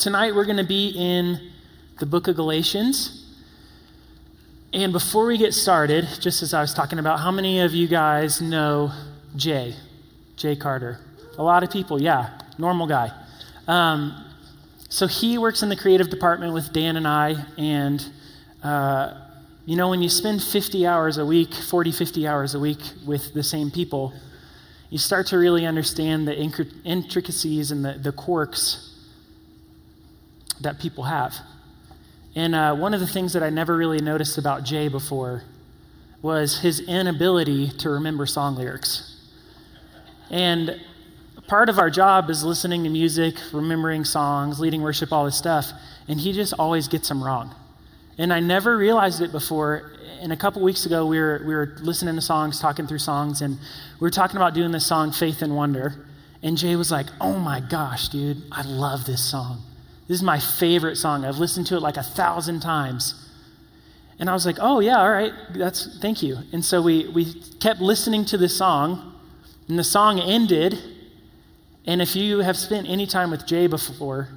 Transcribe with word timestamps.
Tonight 0.00 0.34
we're 0.34 0.44
going 0.44 0.56
to 0.56 0.64
be 0.64 0.88
in 0.88 1.52
the 2.00 2.06
book 2.06 2.26
of 2.26 2.34
Galatians. 2.34 3.32
And 4.72 4.92
before 4.92 5.24
we 5.24 5.38
get 5.38 5.54
started, 5.54 6.08
just 6.18 6.42
as 6.42 6.52
I 6.52 6.62
was 6.62 6.74
talking 6.74 6.98
about, 6.98 7.20
how 7.20 7.30
many 7.30 7.60
of 7.60 7.74
you 7.74 7.86
guys 7.86 8.40
know 8.40 8.90
Jay? 9.36 9.76
Jay 10.34 10.56
Carter. 10.56 10.98
A 11.38 11.44
lot 11.44 11.62
of 11.62 11.70
people, 11.70 12.02
yeah, 12.02 12.36
normal 12.58 12.88
guy. 12.88 13.12
Um, 13.68 14.24
so 14.88 15.06
he 15.06 15.38
works 15.38 15.62
in 15.62 15.68
the 15.68 15.76
creative 15.76 16.10
department 16.10 16.54
with 16.54 16.72
Dan 16.72 16.96
and 16.96 17.06
I. 17.06 17.36
And, 17.56 18.04
uh, 18.64 19.14
you 19.64 19.76
know, 19.76 19.90
when 19.90 20.02
you 20.02 20.08
spend 20.08 20.42
50 20.42 20.88
hours 20.88 21.18
a 21.18 21.24
week, 21.24 21.54
40, 21.54 21.92
50 21.92 22.26
hours 22.26 22.56
a 22.56 22.58
week 22.58 22.80
with 23.06 23.32
the 23.32 23.44
same 23.44 23.70
people, 23.70 24.12
you 24.90 24.98
start 24.98 25.28
to 25.28 25.38
really 25.38 25.64
understand 25.64 26.26
the 26.26 26.34
intricacies 26.84 27.70
and 27.70 27.84
the, 27.84 27.92
the 27.92 28.10
quirks 28.10 28.90
that 30.64 30.80
people 30.80 31.04
have. 31.04 31.34
And 32.34 32.54
uh, 32.54 32.74
one 32.74 32.94
of 32.94 33.00
the 33.00 33.06
things 33.06 33.32
that 33.34 33.42
I 33.42 33.50
never 33.50 33.76
really 33.76 34.00
noticed 34.00 34.38
about 34.38 34.64
Jay 34.64 34.88
before 34.88 35.44
was 36.20 36.60
his 36.60 36.80
inability 36.80 37.68
to 37.68 37.90
remember 37.90 38.26
song 38.26 38.56
lyrics. 38.56 39.14
And 40.30 40.80
part 41.46 41.68
of 41.68 41.78
our 41.78 41.90
job 41.90 42.30
is 42.30 42.42
listening 42.42 42.82
to 42.84 42.90
music, 42.90 43.36
remembering 43.52 44.04
songs, 44.04 44.58
leading 44.58 44.82
worship, 44.82 45.12
all 45.12 45.26
this 45.26 45.36
stuff. 45.36 45.70
And 46.08 46.18
he 46.18 46.32
just 46.32 46.54
always 46.58 46.88
gets 46.88 47.08
them 47.08 47.22
wrong. 47.22 47.54
And 48.18 48.32
I 48.32 48.40
never 48.40 48.76
realized 48.76 49.20
it 49.20 49.32
before. 49.32 49.92
And 50.20 50.32
a 50.32 50.36
couple 50.36 50.62
weeks 50.62 50.86
ago, 50.86 51.06
we 51.06 51.18
were, 51.18 51.42
we 51.46 51.54
were 51.54 51.76
listening 51.80 52.14
to 52.14 52.20
songs, 52.20 52.58
talking 52.58 52.86
through 52.86 52.98
songs, 52.98 53.42
and 53.42 53.58
we 54.00 54.06
were 54.06 54.10
talking 54.10 54.36
about 54.36 54.54
doing 54.54 54.72
this 54.72 54.86
song, 54.86 55.12
Faith 55.12 55.42
and 55.42 55.54
Wonder. 55.54 55.94
And 56.42 56.56
Jay 56.56 56.76
was 56.76 56.90
like, 56.90 57.06
Oh 57.20 57.38
my 57.38 57.60
gosh, 57.60 58.08
dude, 58.08 58.42
I 58.50 58.62
love 58.62 59.04
this 59.04 59.22
song. 59.22 59.62
This 60.06 60.18
is 60.18 60.22
my 60.22 60.38
favorite 60.38 60.96
song. 60.96 61.24
I've 61.24 61.38
listened 61.38 61.66
to 61.68 61.76
it 61.76 61.80
like 61.80 61.96
a 61.96 62.02
thousand 62.02 62.60
times. 62.60 63.24
And 64.18 64.28
I 64.30 64.32
was 64.32 64.46
like, 64.46 64.58
oh, 64.60 64.80
yeah, 64.80 64.98
all 64.98 65.10
right, 65.10 65.32
that's, 65.54 65.98
thank 66.00 66.22
you. 66.22 66.38
And 66.52 66.64
so 66.64 66.80
we, 66.80 67.08
we 67.08 67.34
kept 67.60 67.80
listening 67.80 68.24
to 68.26 68.38
the 68.38 68.48
song, 68.48 69.14
and 69.68 69.78
the 69.78 69.84
song 69.84 70.20
ended. 70.20 70.78
And 71.86 72.00
if 72.00 72.14
you 72.14 72.38
have 72.38 72.56
spent 72.56 72.88
any 72.88 73.06
time 73.06 73.30
with 73.30 73.46
Jay 73.46 73.66
before, 73.66 74.28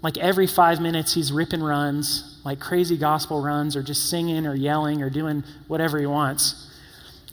like 0.00 0.16
every 0.16 0.46
five 0.46 0.80
minutes, 0.80 1.12
he's 1.12 1.32
ripping 1.32 1.62
runs, 1.62 2.40
like 2.44 2.60
crazy 2.60 2.96
gospel 2.96 3.42
runs, 3.42 3.76
or 3.76 3.82
just 3.82 4.08
singing 4.08 4.46
or 4.46 4.54
yelling 4.54 5.02
or 5.02 5.10
doing 5.10 5.44
whatever 5.68 5.98
he 5.98 6.06
wants. 6.06 6.70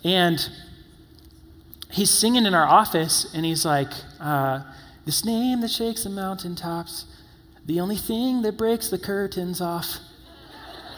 And 0.03 0.45
he's 1.89 2.09
singing 2.09 2.45
in 2.45 2.53
our 2.53 2.67
office, 2.67 3.33
and 3.33 3.45
he's 3.45 3.63
like, 3.63 3.91
uh, 4.19 4.61
This 5.05 5.23
name 5.23 5.61
that 5.61 5.71
shakes 5.71 6.03
the 6.03 6.09
mountaintops 6.09 7.05
the 7.67 7.81
only 7.81 7.97
thing 7.97 8.41
that 8.41 8.57
breaks 8.57 8.89
the 8.89 8.97
curtains 8.97 9.61
off. 9.61 9.99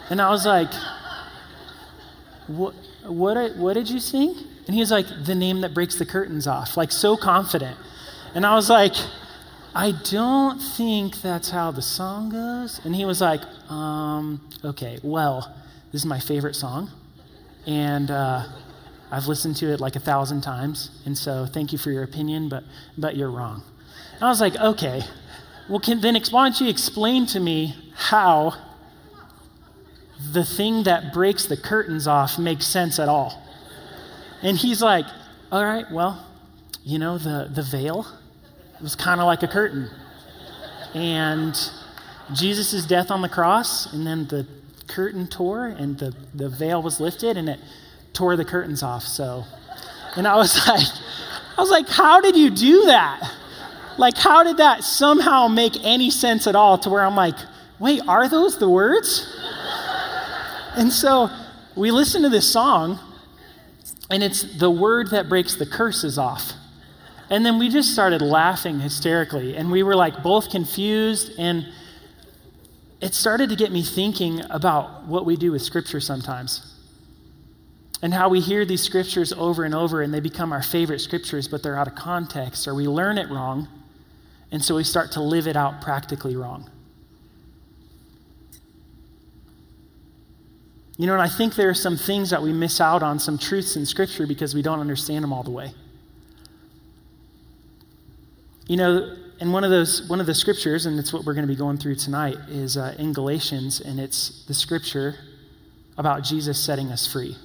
And 0.08 0.20
I 0.20 0.30
was 0.30 0.46
like, 0.46 0.72
what, 2.46 2.74
what, 3.04 3.56
what 3.56 3.74
did 3.74 3.90
you 3.90 4.00
sing? 4.00 4.34
And 4.66 4.74
he 4.74 4.80
was 4.80 4.90
like, 4.90 5.06
the 5.24 5.34
name 5.34 5.60
that 5.62 5.74
breaks 5.74 5.96
the 5.96 6.06
curtains 6.06 6.46
off, 6.46 6.76
like 6.76 6.92
so 6.92 7.16
confident. 7.16 7.76
And 8.34 8.46
I 8.46 8.54
was 8.54 8.70
like, 8.70 8.94
I 9.74 9.92
don't 10.10 10.58
think 10.60 11.20
that's 11.20 11.50
how 11.50 11.72
the 11.72 11.82
song 11.82 12.30
goes. 12.30 12.80
And 12.84 12.94
he 12.94 13.04
was 13.04 13.20
like, 13.20 13.40
um, 13.68 14.40
okay, 14.64 14.98
well, 15.02 15.54
this 15.92 16.02
is 16.02 16.06
my 16.06 16.20
favorite 16.20 16.54
song. 16.54 16.90
And 17.66 18.10
uh, 18.10 18.46
I've 19.10 19.26
listened 19.26 19.56
to 19.56 19.72
it 19.72 19.80
like 19.80 19.96
a 19.96 20.00
thousand 20.00 20.42
times. 20.42 21.02
And 21.04 21.18
so 21.18 21.46
thank 21.46 21.72
you 21.72 21.78
for 21.78 21.90
your 21.90 22.04
opinion, 22.04 22.48
but, 22.48 22.62
but 22.96 23.16
you're 23.16 23.30
wrong. 23.30 23.62
And 24.14 24.24
I 24.24 24.28
was 24.28 24.40
like, 24.40 24.56
okay, 24.56 25.02
well, 25.68 25.80
can, 25.80 26.00
then 26.00 26.20
why 26.30 26.48
don't 26.48 26.60
you 26.60 26.68
explain 26.68 27.26
to 27.26 27.40
me 27.40 27.76
how 27.94 28.54
the 30.32 30.44
thing 30.44 30.84
that 30.84 31.12
breaks 31.12 31.46
the 31.46 31.56
curtains 31.56 32.06
off 32.06 32.38
makes 32.38 32.66
sense 32.66 32.98
at 32.98 33.08
all? 33.08 33.46
And 34.42 34.56
he's 34.56 34.82
like, 34.82 35.06
all 35.52 35.64
right, 35.64 35.90
well, 35.90 36.26
you 36.82 36.98
know, 36.98 37.18
the, 37.18 37.50
the 37.52 37.62
veil 37.62 38.06
was 38.80 38.94
kind 38.94 39.20
of 39.20 39.26
like 39.26 39.42
a 39.42 39.48
curtain. 39.48 39.90
And 40.94 41.54
Jesus' 42.32 42.84
death 42.86 43.10
on 43.10 43.22
the 43.22 43.28
cross, 43.28 43.92
and 43.92 44.06
then 44.06 44.26
the 44.26 44.46
curtain 44.88 45.26
tore, 45.26 45.66
and 45.66 45.98
the, 45.98 46.14
the 46.34 46.48
veil 46.48 46.82
was 46.82 47.00
lifted, 47.00 47.36
and 47.36 47.48
it 47.48 47.60
tore 48.12 48.36
the 48.36 48.44
curtains 48.44 48.82
off. 48.82 49.04
So, 49.04 49.44
and 50.16 50.26
I 50.26 50.36
was 50.36 50.56
like, 50.68 50.86
I 51.56 51.60
was 51.60 51.70
like, 51.70 51.88
how 51.88 52.20
did 52.20 52.36
you 52.36 52.50
do 52.50 52.86
that? 52.86 53.30
Like, 54.00 54.16
how 54.16 54.42
did 54.42 54.56
that 54.56 54.82
somehow 54.82 55.46
make 55.46 55.84
any 55.84 56.10
sense 56.10 56.46
at 56.46 56.56
all 56.56 56.78
to 56.78 56.88
where 56.88 57.04
I'm 57.04 57.14
like, 57.14 57.36
wait, 57.78 58.00
are 58.08 58.30
those 58.30 58.56
the 58.56 58.68
words? 58.68 59.30
and 60.74 60.90
so 60.90 61.28
we 61.76 61.90
listen 61.90 62.22
to 62.22 62.30
this 62.30 62.50
song, 62.50 62.98
and 64.10 64.22
it's 64.22 64.58
the 64.58 64.70
word 64.70 65.10
that 65.10 65.28
breaks 65.28 65.56
the 65.56 65.66
curses 65.66 66.16
off. 66.16 66.54
And 67.28 67.44
then 67.44 67.58
we 67.58 67.68
just 67.68 67.92
started 67.92 68.22
laughing 68.22 68.80
hysterically, 68.80 69.54
and 69.54 69.70
we 69.70 69.82
were 69.82 69.94
like 69.94 70.22
both 70.22 70.50
confused, 70.50 71.38
and 71.38 71.68
it 73.02 73.14
started 73.14 73.50
to 73.50 73.56
get 73.56 73.70
me 73.70 73.82
thinking 73.82 74.40
about 74.48 75.04
what 75.04 75.26
we 75.26 75.36
do 75.36 75.52
with 75.52 75.60
Scripture 75.60 76.00
sometimes. 76.00 76.74
And 78.00 78.14
how 78.14 78.30
we 78.30 78.40
hear 78.40 78.64
these 78.64 78.82
scriptures 78.82 79.30
over 79.34 79.62
and 79.62 79.74
over, 79.74 80.00
and 80.00 80.14
they 80.14 80.20
become 80.20 80.54
our 80.54 80.62
favorite 80.62 81.00
scriptures, 81.00 81.46
but 81.48 81.62
they're 81.62 81.76
out 81.76 81.86
of 81.86 81.94
context, 81.94 82.66
or 82.66 82.74
we 82.74 82.88
learn 82.88 83.18
it 83.18 83.28
wrong 83.28 83.68
and 84.52 84.64
so 84.64 84.76
we 84.76 84.84
start 84.84 85.12
to 85.12 85.20
live 85.20 85.46
it 85.46 85.56
out 85.56 85.80
practically 85.80 86.36
wrong. 86.36 86.70
You 90.96 91.06
know, 91.06 91.14
and 91.14 91.22
I 91.22 91.28
think 91.28 91.54
there 91.54 91.70
are 91.70 91.74
some 91.74 91.96
things 91.96 92.30
that 92.30 92.42
we 92.42 92.52
miss 92.52 92.80
out 92.80 93.02
on, 93.02 93.18
some 93.18 93.38
truths 93.38 93.74
in 93.76 93.86
Scripture 93.86 94.26
because 94.26 94.54
we 94.54 94.60
don't 94.60 94.80
understand 94.80 95.24
them 95.24 95.32
all 95.32 95.42
the 95.42 95.50
way. 95.50 95.72
You 98.66 98.76
know, 98.76 99.16
and 99.40 99.52
one 99.52 99.64
of 99.64 99.70
those, 99.70 100.06
one 100.08 100.20
of 100.20 100.26
the 100.26 100.34
scriptures, 100.34 100.84
and 100.86 100.98
it's 100.98 101.12
what 101.12 101.24
we're 101.24 101.32
going 101.32 101.46
to 101.46 101.52
be 101.52 101.56
going 101.56 101.78
through 101.78 101.94
tonight, 101.94 102.36
is 102.48 102.76
uh, 102.76 102.94
in 102.98 103.14
Galatians, 103.14 103.80
and 103.80 103.98
it's 103.98 104.44
the 104.44 104.54
scripture 104.54 105.16
about 105.96 106.22
Jesus 106.22 106.62
setting 106.62 106.92
us 106.92 107.10
free. 107.10 107.36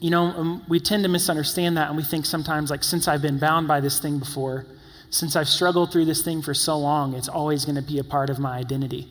You 0.00 0.10
know, 0.10 0.24
um, 0.24 0.64
we 0.68 0.80
tend 0.80 1.02
to 1.04 1.08
misunderstand 1.08 1.76
that, 1.76 1.88
and 1.88 1.96
we 1.96 2.02
think 2.02 2.26
sometimes, 2.26 2.70
like, 2.70 2.84
since 2.84 3.08
I've 3.08 3.22
been 3.22 3.38
bound 3.38 3.68
by 3.68 3.80
this 3.80 3.98
thing 3.98 4.18
before, 4.18 4.66
since 5.08 5.36
I've 5.36 5.48
struggled 5.48 5.92
through 5.92 6.06
this 6.06 6.22
thing 6.22 6.42
for 6.42 6.54
so 6.54 6.76
long, 6.76 7.14
it's 7.14 7.28
always 7.28 7.64
going 7.64 7.76
to 7.76 7.82
be 7.82 7.98
a 7.98 8.04
part 8.04 8.30
of 8.30 8.38
my 8.38 8.58
identity. 8.58 9.08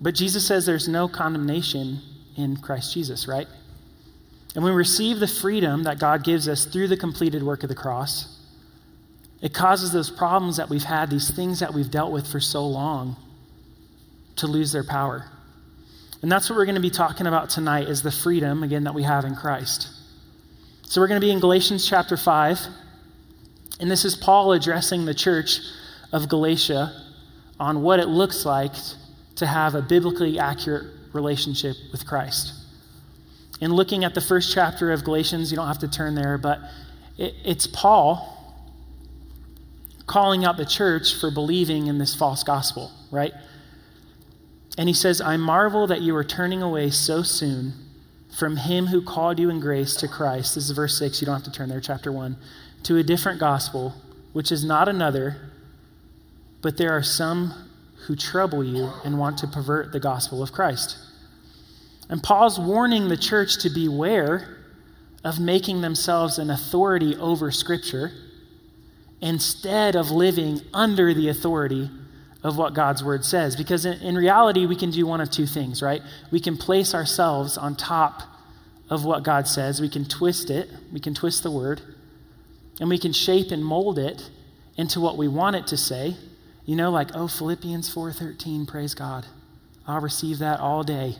But 0.00 0.14
Jesus 0.14 0.46
says 0.46 0.66
there's 0.66 0.86
no 0.86 1.08
condemnation 1.08 2.00
in 2.36 2.58
Christ 2.58 2.94
Jesus, 2.94 3.26
right? 3.26 3.48
And 4.54 4.62
when 4.62 4.72
we 4.72 4.78
receive 4.78 5.18
the 5.18 5.26
freedom 5.26 5.82
that 5.82 5.98
God 5.98 6.22
gives 6.22 6.48
us 6.48 6.64
through 6.64 6.88
the 6.88 6.96
completed 6.96 7.42
work 7.42 7.62
of 7.62 7.68
the 7.68 7.74
cross, 7.74 8.38
it 9.42 9.52
causes 9.52 9.92
those 9.92 10.10
problems 10.10 10.56
that 10.56 10.68
we've 10.68 10.84
had, 10.84 11.10
these 11.10 11.30
things 11.30 11.58
that 11.60 11.74
we've 11.74 11.90
dealt 11.90 12.12
with 12.12 12.26
for 12.26 12.40
so 12.40 12.66
long, 12.66 13.16
to 14.36 14.46
lose 14.46 14.72
their 14.72 14.84
power. 14.84 15.30
And 16.24 16.32
that's 16.32 16.48
what 16.48 16.56
we're 16.56 16.64
going 16.64 16.76
to 16.76 16.80
be 16.80 16.88
talking 16.88 17.26
about 17.26 17.50
tonight 17.50 17.86
is 17.86 18.00
the 18.00 18.10
freedom, 18.10 18.62
again, 18.62 18.84
that 18.84 18.94
we 18.94 19.02
have 19.02 19.26
in 19.26 19.36
Christ. 19.36 19.88
So 20.84 21.02
we're 21.02 21.06
going 21.06 21.20
to 21.20 21.24
be 21.26 21.30
in 21.30 21.38
Galatians 21.38 21.86
chapter 21.86 22.16
5. 22.16 22.60
And 23.78 23.90
this 23.90 24.06
is 24.06 24.16
Paul 24.16 24.52
addressing 24.52 25.04
the 25.04 25.12
church 25.12 25.58
of 26.14 26.30
Galatia 26.30 26.98
on 27.60 27.82
what 27.82 28.00
it 28.00 28.06
looks 28.06 28.46
like 28.46 28.72
to 29.36 29.46
have 29.46 29.74
a 29.74 29.82
biblically 29.82 30.38
accurate 30.38 30.86
relationship 31.12 31.76
with 31.92 32.06
Christ. 32.06 32.54
In 33.60 33.74
looking 33.74 34.02
at 34.02 34.14
the 34.14 34.22
first 34.22 34.50
chapter 34.50 34.92
of 34.92 35.04
Galatians, 35.04 35.50
you 35.50 35.58
don't 35.58 35.68
have 35.68 35.80
to 35.80 35.88
turn 35.88 36.14
there, 36.14 36.38
but 36.38 36.58
it, 37.18 37.34
it's 37.44 37.66
Paul 37.66 38.56
calling 40.06 40.46
out 40.46 40.56
the 40.56 40.64
church 40.64 41.20
for 41.20 41.30
believing 41.30 41.88
in 41.88 41.98
this 41.98 42.14
false 42.14 42.42
gospel, 42.42 42.90
right? 43.10 43.34
And 44.76 44.88
he 44.88 44.94
says, 44.94 45.20
I 45.20 45.36
marvel 45.36 45.86
that 45.86 46.02
you 46.02 46.16
are 46.16 46.24
turning 46.24 46.62
away 46.62 46.90
so 46.90 47.22
soon 47.22 47.74
from 48.36 48.56
him 48.56 48.86
who 48.86 49.00
called 49.02 49.38
you 49.38 49.48
in 49.48 49.60
grace 49.60 49.94
to 49.96 50.08
Christ. 50.08 50.54
This 50.54 50.64
is 50.64 50.70
verse 50.72 50.98
6. 50.98 51.20
You 51.20 51.26
don't 51.26 51.36
have 51.36 51.44
to 51.44 51.52
turn 51.52 51.68
there, 51.68 51.80
chapter 51.80 52.10
1. 52.10 52.36
To 52.84 52.96
a 52.96 53.02
different 53.02 53.38
gospel, 53.38 53.94
which 54.32 54.50
is 54.50 54.64
not 54.64 54.88
another, 54.88 55.36
but 56.60 56.76
there 56.76 56.90
are 56.92 57.02
some 57.02 57.54
who 58.06 58.16
trouble 58.16 58.64
you 58.64 58.90
and 59.04 59.18
want 59.18 59.38
to 59.38 59.46
pervert 59.46 59.92
the 59.92 60.00
gospel 60.00 60.42
of 60.42 60.52
Christ. 60.52 60.98
And 62.10 62.22
Paul's 62.22 62.58
warning 62.58 63.08
the 63.08 63.16
church 63.16 63.58
to 63.62 63.70
beware 63.70 64.58
of 65.22 65.40
making 65.40 65.80
themselves 65.80 66.38
an 66.38 66.50
authority 66.50 67.16
over 67.16 67.50
Scripture 67.50 68.12
instead 69.22 69.96
of 69.96 70.10
living 70.10 70.60
under 70.74 71.14
the 71.14 71.28
authority 71.28 71.88
of 72.44 72.58
what 72.58 72.74
God's 72.74 73.02
word 73.02 73.24
says. 73.24 73.56
Because 73.56 73.86
in, 73.86 74.00
in, 74.02 74.14
reality, 74.14 74.66
we 74.66 74.76
can 74.76 74.90
do 74.90 75.06
one 75.06 75.20
of 75.20 75.30
two 75.30 75.46
things, 75.46 75.82
right? 75.82 76.02
We 76.30 76.38
can 76.38 76.58
place 76.58 76.94
ourselves 76.94 77.56
on 77.56 77.74
top 77.74 78.22
of 78.90 79.04
what 79.04 79.22
God 79.22 79.48
says, 79.48 79.80
we 79.80 79.88
can 79.88 80.04
twist 80.04 80.50
it, 80.50 80.68
we 80.92 81.00
can 81.00 81.14
twist 81.14 81.42
the 81.42 81.50
word, 81.50 81.80
and 82.78 82.90
we 82.90 82.98
can 82.98 83.14
shape 83.14 83.50
and 83.50 83.64
mold 83.64 83.98
it 83.98 84.28
into 84.76 85.00
what 85.00 85.16
we 85.16 85.26
want 85.26 85.56
it 85.56 85.66
to 85.68 85.76
say. 85.76 86.16
You 86.66 86.76
know, 86.76 86.90
like, 86.90 87.08
oh, 87.14 87.26
Philippians 87.26 87.92
4:13, 87.92 88.68
praise 88.68 88.94
God. 88.94 89.26
I'll 89.86 90.00
receive 90.00 90.38
that 90.38 90.60
all 90.60 90.82
day. 90.82 91.16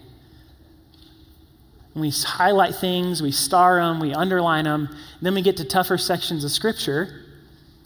And 1.94 2.02
we 2.02 2.10
highlight 2.10 2.74
things, 2.74 3.22
we 3.22 3.32
star 3.32 3.76
them, 3.76 3.98
we 3.98 4.12
underline 4.12 4.64
them, 4.64 4.94
then 5.22 5.34
we 5.34 5.40
get 5.40 5.56
to 5.56 5.64
tougher 5.64 5.96
sections 5.96 6.44
of 6.44 6.50
Scripture 6.50 7.23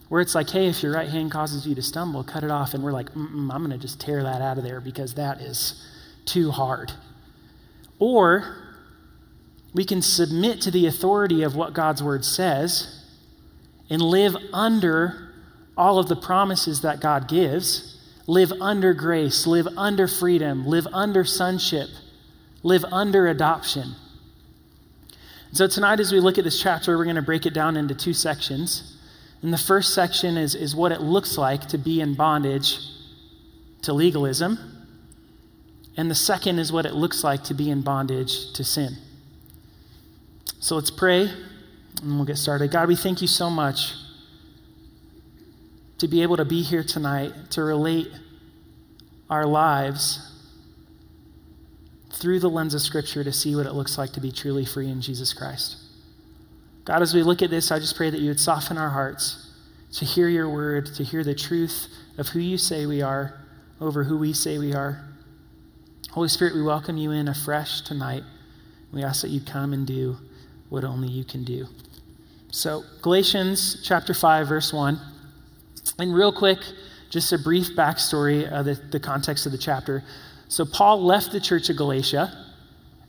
where 0.09 0.21
it's 0.21 0.35
like, 0.35 0.49
hey, 0.51 0.69
if 0.69 0.83
your 0.83 0.93
right 0.93 1.09
hand 1.09 1.31
causes 1.31 1.67
you 1.67 1.75
to 1.75 1.83
stumble, 1.83 2.25
cut 2.25 2.43
it 2.43 2.51
off. 2.51 2.75
And 2.75 2.83
we're 2.83 2.93
like, 2.93 3.15
I'm 3.15 3.49
going 3.49 3.71
to 3.71 3.79
just 3.79 4.01
tear 4.01 4.23
that 4.23 4.41
out 4.41 4.59
of 4.59 4.65
there 4.65 4.81
because 4.81 5.15
that 5.15 5.41
is 5.41 5.87
too 6.25 6.51
hard. 6.51 6.93
Or 7.99 8.57
we 9.75 9.85
can 9.85 10.01
submit 10.01 10.61
to 10.63 10.71
the 10.71 10.87
authority 10.87 11.43
of 11.43 11.55
what 11.55 11.75
God's 11.75 12.03
word 12.03 12.25
says 12.25 13.05
and 13.91 14.01
live 14.01 14.35
under 14.53 15.31
all 15.77 15.99
of 15.99 16.09
the 16.09 16.17
promises 16.17 16.81
that 16.81 17.01
God 17.01 17.29
gives, 17.29 18.01
live 18.27 18.53
under 18.61 18.95
grace, 18.95 19.47
live 19.47 19.69
under 19.77 20.09
freedom, 20.09 20.67
live 20.67 20.87
under 20.93 21.25
sonship, 21.25 21.89
live 22.63 22.85
under 22.91 23.27
adoption. 23.29 23.95
So, 25.53 25.67
tonight, 25.67 26.01
as 26.01 26.13
we 26.13 26.21
look 26.21 26.37
at 26.37 26.45
this 26.45 26.61
chapter, 26.61 26.99
we're 26.99 27.05
going 27.05 27.17
to 27.17 27.23
break 27.23 27.47
it 27.47 27.55
down 27.55 27.77
into 27.77 27.95
two 27.95 28.13
sections. 28.13 28.98
And 29.43 29.53
the 29.53 29.59
first 29.59 29.95
section 29.95 30.37
is, 30.37 30.55
is 30.55 30.75
what 30.75 30.93
it 30.93 31.01
looks 31.01 31.39
like 31.39 31.69
to 31.69 31.79
be 31.79 32.01
in 32.01 32.15
bondage 32.15 32.79
to 33.83 33.93
legalism. 33.93 34.59
And 35.97 36.11
the 36.11 36.15
second 36.15 36.59
is 36.59 36.73
what 36.73 36.87
it 36.87 36.95
looks 36.95 37.23
like 37.23 37.45
to 37.45 37.55
be 37.55 37.71
in 37.71 37.83
bondage 37.83 38.53
to 38.55 38.65
sin. 38.65 38.97
So 40.61 40.75
let's 40.75 40.91
pray 40.91 41.31
and 42.03 42.17
we'll 42.17 42.25
get 42.25 42.39
started. 42.39 42.71
God, 42.71 42.89
we 42.89 42.97
thank 42.97 43.23
you 43.23 43.29
so 43.29 43.49
much 43.51 43.95
to 45.99 46.09
be 46.09 46.23
able 46.23 46.37
to 46.37 46.45
be 46.45 46.63
here 46.63 46.85
tonight 46.85 47.33
to 47.51 47.63
relate 47.63 48.09
our 49.29 49.47
lives 49.47 50.25
through 52.13 52.41
the 52.41 52.51
lens 52.51 52.75
of 52.75 52.81
Scripture 52.81 53.23
to 53.23 53.33
see 53.33 53.55
what 53.55 53.67
it 53.67 53.73
looks 53.73 53.99
like 53.99 54.13
to 54.13 54.21
be 54.21 54.33
truly 54.33 54.65
free 54.65 54.89
in 54.89 55.01
Jesus 55.01 55.33
Christ. 55.33 55.77
God, 56.89 57.03
as 57.03 57.13
we 57.13 57.23
look 57.23 57.43
at 57.43 57.51
this, 57.51 57.71
I 57.71 57.79
just 57.79 57.97
pray 57.97 58.09
that 58.09 58.19
you 58.19 58.29
would 58.29 58.41
soften 58.41 58.79
our 58.79 58.89
hearts 58.89 59.51
to 59.93 60.07
hear 60.07 60.27
your 60.27 60.49
word, 60.49 60.87
to 60.95 61.05
hear 61.05 61.23
the 61.23 61.35
truth 61.35 61.87
of 62.17 62.29
who 62.29 62.41
you 62.41 62.57
say 62.57 62.87
we 62.87 63.03
are 63.03 63.39
over 63.79 64.05
who 64.05 64.17
we 64.17 64.33
say 64.33 64.57
we 64.57 64.73
are. 64.73 65.05
Holy 66.13 66.29
Spirit, 66.29 66.55
we 66.55 66.63
welcome 66.63 66.97
you 66.97 67.11
in 67.11 67.29
afresh 67.29 67.83
tonight. 67.83 68.23
We 68.91 69.05
ask 69.05 69.21
that 69.21 69.29
you 69.29 69.43
come 69.43 69.75
and 69.75 69.87
do 69.87 70.17
what 70.71 70.83
only 70.83 71.09
you 71.09 71.25
can 71.25 71.45
do. 71.45 71.67
So, 72.53 72.85
Galatians 73.03 73.83
chapter 73.85 74.15
5, 74.15 74.49
verse 74.49 74.73
1. 74.73 74.99
And 75.99 76.15
real 76.15 76.33
quick, 76.33 76.61
just 77.11 77.31
a 77.35 77.39
brief 77.39 77.77
backstory 77.77 78.51
of 78.51 78.65
the, 78.65 78.77
the 78.77 78.99
context 78.99 79.45
of 79.45 79.53
the 79.53 79.59
chapter. 79.59 80.05
So, 80.49 80.65
Paul 80.65 81.05
left 81.05 81.33
the 81.33 81.41
church 81.41 81.69
of 81.69 81.77
Galatia. 81.77 82.47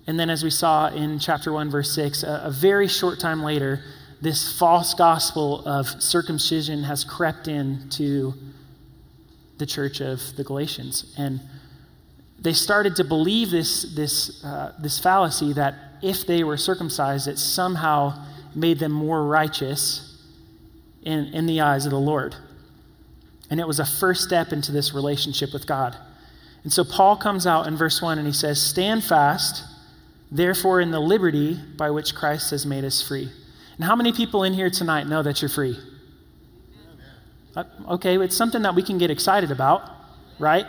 And 0.10 0.20
then, 0.20 0.32
as 0.32 0.44
we 0.44 0.50
saw 0.50 0.88
in 0.88 1.20
chapter 1.20 1.54
1, 1.54 1.70
verse 1.70 1.94
6, 1.94 2.24
a, 2.24 2.42
a 2.46 2.50
very 2.50 2.88
short 2.88 3.20
time 3.20 3.44
later, 3.44 3.84
this 4.20 4.58
false 4.58 4.96
gospel 4.96 5.64
of 5.68 6.02
circumcision 6.02 6.82
has 6.82 7.04
crept 7.04 7.48
into 7.48 8.34
the 9.60 9.68
church 9.68 10.02
of 10.02 10.36
the 10.36 10.44
Galatians. 10.44 11.14
And 11.16 11.40
they 12.40 12.54
started 12.54 12.96
to 12.96 13.04
believe 13.04 13.52
this, 13.52 13.84
this, 13.96 14.44
uh, 14.44 14.74
this 14.82 14.98
fallacy 14.98 15.54
that 15.54 15.76
if 16.02 16.26
they 16.26 16.44
were 16.44 16.58
circumcised, 16.58 17.28
it 17.28 17.38
somehow 17.38 18.26
made 18.56 18.80
them 18.80 18.92
more 18.92 19.24
righteous 19.28 20.20
in, 21.04 21.26
in 21.36 21.46
the 21.46 21.62
eyes 21.62 21.86
of 21.86 21.92
the 21.92 22.00
Lord. 22.00 22.36
And 23.52 23.60
it 23.60 23.68
was 23.68 23.80
a 23.80 23.86
first 23.86 24.24
step 24.24 24.54
into 24.54 24.72
this 24.72 24.92
relationship 24.92 25.54
with 25.54 25.68
God. 25.68 25.96
And 26.64 26.74
so 26.74 26.84
Paul 26.84 27.16
comes 27.16 27.46
out 27.46 27.68
in 27.68 27.78
verse 27.78 28.02
1 28.02 28.18
and 28.18 28.26
he 28.26 28.34
says, 28.34 28.60
Stand 28.60 29.04
fast, 29.04 29.69
therefore, 30.32 30.82
in 30.82 30.92
the 30.92 31.00
liberty 31.00 31.60
by 31.78 31.90
which 31.92 32.16
Christ 32.16 32.52
has 32.52 32.66
made 32.66 32.84
us 32.84 33.02
free. 33.06 33.32
And 33.76 33.84
how 33.84 33.96
many 33.96 34.12
people 34.12 34.44
in 34.44 34.54
here 34.54 34.70
tonight 34.70 35.08
know 35.08 35.24
that 35.24 35.42
you're 35.42 35.50
free? 35.50 35.78
Uh, 37.56 37.64
okay, 37.90 38.18
it's 38.18 38.36
something 38.36 38.62
that 38.62 38.76
we 38.76 38.84
can 38.84 38.98
get 38.98 39.10
excited 39.10 39.52
about, 39.52 39.90
right? 40.38 40.66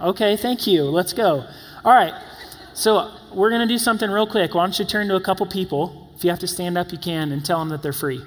Okay, 0.00 0.36
thank 0.36 0.66
you. 0.66 0.84
Let's 0.84 1.12
go. 1.12 1.46
All 1.84 1.92
right, 1.92 2.14
so 2.74 3.12
we're 3.34 3.50
going 3.50 3.66
to 3.66 3.72
do 3.72 3.78
something 3.78 4.10
real 4.10 4.26
quick. 4.26 4.54
Why 4.54 4.64
don't 4.64 4.78
you 4.78 4.84
turn 4.84 5.08
to 5.08 5.16
a 5.16 5.20
couple 5.20 5.46
people? 5.46 6.12
If 6.16 6.24
you 6.24 6.30
have 6.30 6.40
to 6.40 6.48
stand 6.48 6.78
up, 6.78 6.92
you 6.92 6.98
can, 6.98 7.32
and 7.32 7.44
tell 7.44 7.58
them 7.58 7.68
that 7.68 7.82
they're 7.82 7.92
free. 7.92 8.22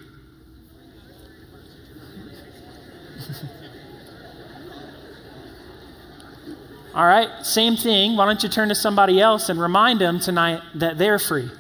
All 6.93 7.05
right, 7.05 7.29
same 7.45 7.75
thing. 7.75 8.17
Why 8.17 8.25
don't 8.25 8.41
you 8.41 8.49
turn 8.49 8.69
to 8.69 8.75
somebody 8.75 9.21
else 9.21 9.49
and 9.49 9.61
remind 9.61 10.01
them 10.01 10.19
tonight 10.19 10.61
that 10.75 10.97
they're 10.97 11.19
free? 11.19 11.51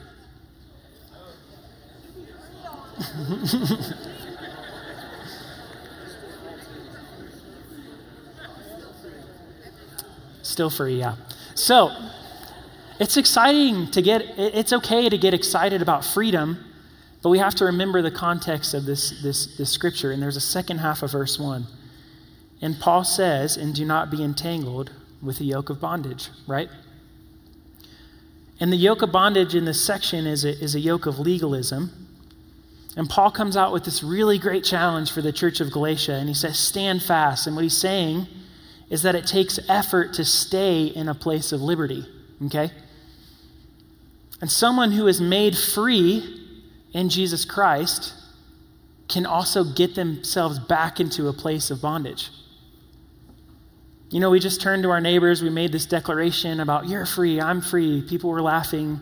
Still 10.41 10.71
free, 10.71 10.97
yeah. 10.97 11.15
So, 11.53 11.91
it's 12.99 13.15
exciting 13.15 13.91
to 13.91 14.01
get, 14.01 14.23
it's 14.37 14.73
okay 14.73 15.09
to 15.09 15.17
get 15.17 15.35
excited 15.35 15.81
about 15.81 16.03
freedom, 16.03 16.65
but 17.21 17.29
we 17.29 17.37
have 17.37 17.53
to 17.55 17.65
remember 17.65 18.01
the 18.01 18.11
context 18.11 18.73
of 18.73 18.85
this, 18.85 19.21
this, 19.21 19.57
this 19.57 19.71
scripture. 19.71 20.11
And 20.11 20.21
there's 20.21 20.37
a 20.37 20.41
second 20.41 20.79
half 20.79 21.03
of 21.03 21.11
verse 21.11 21.37
1. 21.37 21.67
And 22.61 22.79
Paul 22.79 23.03
says, 23.03 23.55
and 23.57 23.75
do 23.75 23.85
not 23.85 24.09
be 24.09 24.23
entangled 24.23 24.91
with 25.21 25.37
the 25.37 25.45
yoke 25.45 25.69
of 25.69 25.79
bondage, 25.79 26.29
right? 26.47 26.69
And 28.59 28.71
the 28.71 28.77
yoke 28.77 29.01
of 29.01 29.11
bondage 29.11 29.55
in 29.55 29.65
this 29.65 29.83
section 29.83 30.25
is 30.25 30.43
a, 30.43 30.49
is 30.49 30.75
a 30.75 30.79
yoke 30.79 31.05
of 31.05 31.19
legalism. 31.19 31.91
And 32.97 33.09
Paul 33.09 33.31
comes 33.31 33.55
out 33.55 33.71
with 33.71 33.85
this 33.85 34.03
really 34.03 34.37
great 34.37 34.63
challenge 34.63 35.11
for 35.11 35.21
the 35.21 35.31
church 35.31 35.61
of 35.61 35.71
Galatia, 35.71 36.13
and 36.13 36.27
he 36.27 36.33
says, 36.33 36.59
Stand 36.59 37.01
fast. 37.01 37.47
And 37.47 37.55
what 37.55 37.63
he's 37.63 37.77
saying 37.77 38.27
is 38.89 39.03
that 39.03 39.15
it 39.15 39.27
takes 39.27 39.59
effort 39.69 40.13
to 40.13 40.25
stay 40.25 40.85
in 40.85 41.07
a 41.07 41.15
place 41.15 41.51
of 41.51 41.61
liberty, 41.61 42.05
okay? 42.45 42.71
And 44.41 44.51
someone 44.51 44.91
who 44.91 45.07
is 45.07 45.21
made 45.21 45.57
free 45.57 46.45
in 46.93 47.09
Jesus 47.09 47.45
Christ 47.45 48.13
can 49.07 49.25
also 49.25 49.63
get 49.63 49.95
themselves 49.95 50.59
back 50.59 50.99
into 50.99 51.27
a 51.27 51.33
place 51.33 51.71
of 51.71 51.81
bondage. 51.81 52.29
You 54.09 54.19
know, 54.19 54.31
we 54.31 54.39
just 54.39 54.59
turned 54.59 54.83
to 54.83 54.89
our 54.89 55.01
neighbors, 55.01 55.43
we 55.43 55.49
made 55.49 55.71
this 55.71 55.85
declaration 55.85 56.59
about, 56.59 56.87
You're 56.87 57.05
free, 57.05 57.39
I'm 57.39 57.61
free. 57.61 58.01
People 58.01 58.31
were 58.31 58.41
laughing. 58.41 59.01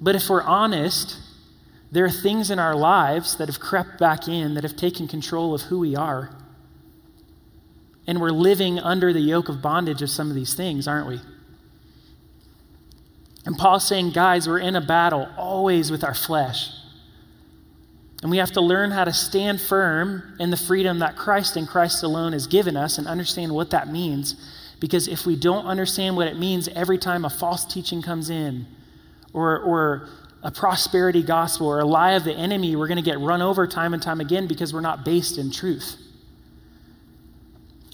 But 0.00 0.14
if 0.14 0.30
we're 0.30 0.42
honest, 0.42 1.18
there 1.90 2.04
are 2.04 2.10
things 2.10 2.50
in 2.50 2.58
our 2.58 2.76
lives 2.76 3.36
that 3.36 3.48
have 3.48 3.58
crept 3.58 3.98
back 3.98 4.28
in, 4.28 4.54
that 4.54 4.62
have 4.62 4.76
taken 4.76 5.08
control 5.08 5.52
of 5.52 5.62
who 5.62 5.80
we 5.80 5.96
are. 5.96 6.30
And 8.06 8.20
we're 8.20 8.30
living 8.30 8.78
under 8.78 9.12
the 9.12 9.20
yoke 9.20 9.48
of 9.48 9.60
bondage 9.60 10.00
of 10.00 10.10
some 10.10 10.28
of 10.28 10.34
these 10.34 10.54
things, 10.54 10.86
aren't 10.86 11.08
we? 11.08 11.20
And 13.44 13.58
Paul's 13.58 13.86
saying, 13.86 14.10
guys, 14.10 14.48
we're 14.48 14.58
in 14.58 14.76
a 14.76 14.80
battle 14.80 15.28
always 15.36 15.90
with 15.90 16.04
our 16.04 16.14
flesh. 16.14 16.70
And 18.22 18.30
we 18.30 18.36
have 18.36 18.52
to 18.52 18.60
learn 18.60 18.90
how 18.90 19.04
to 19.04 19.12
stand 19.12 19.60
firm 19.60 20.34
in 20.38 20.50
the 20.50 20.56
freedom 20.56 20.98
that 20.98 21.16
Christ 21.16 21.56
and 21.56 21.66
Christ 21.66 22.02
alone 22.02 22.32
has 22.32 22.46
given 22.46 22.76
us 22.76 22.98
and 22.98 23.06
understand 23.06 23.52
what 23.52 23.70
that 23.70 23.88
means. 23.88 24.34
Because 24.78 25.08
if 25.08 25.24
we 25.24 25.36
don't 25.36 25.64
understand 25.64 26.16
what 26.16 26.26
it 26.26 26.38
means 26.38 26.68
every 26.68 26.98
time 26.98 27.24
a 27.24 27.30
false 27.30 27.64
teaching 27.64 28.02
comes 28.02 28.28
in, 28.28 28.66
or, 29.32 29.58
or 29.58 30.08
a 30.42 30.50
prosperity 30.50 31.22
gospel 31.22 31.66
or 31.66 31.80
a 31.80 31.84
lie 31.84 32.12
of 32.12 32.24
the 32.24 32.34
enemy, 32.34 32.76
we're 32.76 32.88
going 32.88 33.02
to 33.02 33.02
get 33.02 33.18
run 33.20 33.42
over 33.42 33.66
time 33.66 33.94
and 33.94 34.02
time 34.02 34.20
again 34.20 34.46
because 34.46 34.72
we're 34.72 34.80
not 34.80 35.04
based 35.04 35.38
in 35.38 35.50
truth. 35.50 35.96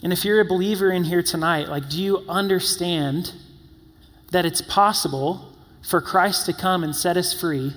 And 0.03 0.13
if 0.13 0.25
you're 0.25 0.41
a 0.41 0.45
believer 0.45 0.91
in 0.91 1.05
here 1.05 1.23
tonight, 1.23 1.69
like, 1.69 1.89
do 1.89 2.01
you 2.01 2.19
understand 2.29 3.33
that 4.31 4.45
it's 4.45 4.61
possible 4.61 5.53
for 5.83 6.01
Christ 6.01 6.47
to 6.47 6.53
come 6.53 6.85
and 6.85 6.95
set 6.95 7.17
us 7.17 7.39
free 7.39 7.73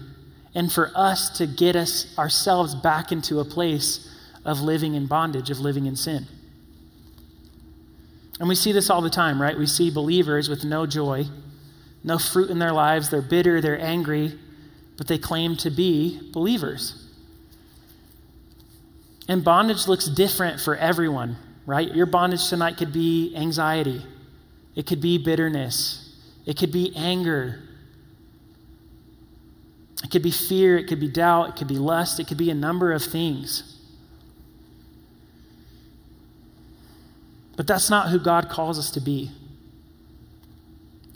and 0.56 0.72
for 0.72 0.91
us 0.96 1.29
to 1.38 1.48
get 1.48 1.75
us 1.75 2.18
ourselves 2.18 2.75
back 2.75 3.12
into 3.12 3.39
a 3.39 3.46
place 3.46 4.10
of 4.46 4.62
living 4.62 4.96
in 4.96 5.06
bondage, 5.06 5.50
of 5.50 5.60
living 5.60 5.86
in 5.86 5.96
sin? 5.96 6.25
And 8.39 8.48
we 8.48 8.56
see 8.56 8.72
this 8.72 8.89
all 8.89 9.01
the 9.01 9.10
time, 9.10 9.41
right? 9.41 9.58
We 9.58 9.68
see 9.68 9.91
believers 9.91 10.50
with 10.50 10.63
no 10.63 10.86
joy, 10.86 11.25
no 12.03 12.18
fruit 12.18 12.50
in 12.50 12.60
their 12.60 12.72
lives. 12.72 13.10
They're 13.10 13.22
bitter, 13.22 13.62
they're 13.62 13.79
angry, 13.79 14.38
but 14.98 15.08
they 15.08 15.18
claim 15.18 15.58
to 15.58 15.70
be 15.70 16.32
believers. 16.32 17.06
And 19.27 19.44
bondage 19.44 19.88
looks 19.88 20.06
different 20.06 20.60
for 20.60 20.75
everyone, 20.75 21.38
right? 21.65 21.94
Your 21.94 22.08
bondage 22.08 22.48
tonight 22.50 22.77
could 22.77 22.91
be 22.91 23.36
anxiety, 23.36 24.01
it 24.75 24.88
could 24.88 25.01
be 25.01 25.18
bitterness, 25.18 26.18
it 26.46 26.58
could 26.58 26.72
be 26.72 26.94
anger, 26.96 27.62
it 30.03 30.12
could 30.12 30.22
be 30.24 30.32
fear, 30.32 30.77
it 30.77 30.88
could 30.88 31.00
be 31.00 31.10
doubt, 31.10 31.50
it 31.50 31.56
could 31.56 31.68
be 31.68 31.77
lust, 31.77 32.20
it 32.20 32.27
could 32.27 32.38
be 32.38 32.50
a 32.50 32.56
number 32.56 32.91
of 32.94 33.03
things. 33.03 33.77
But 37.58 37.68
that's 37.68 37.89
not 37.89 38.10
who 38.10 38.20
God 38.20 38.50
calls 38.50 38.79
us 38.79 38.89
to 38.91 39.01
be. 39.01 39.32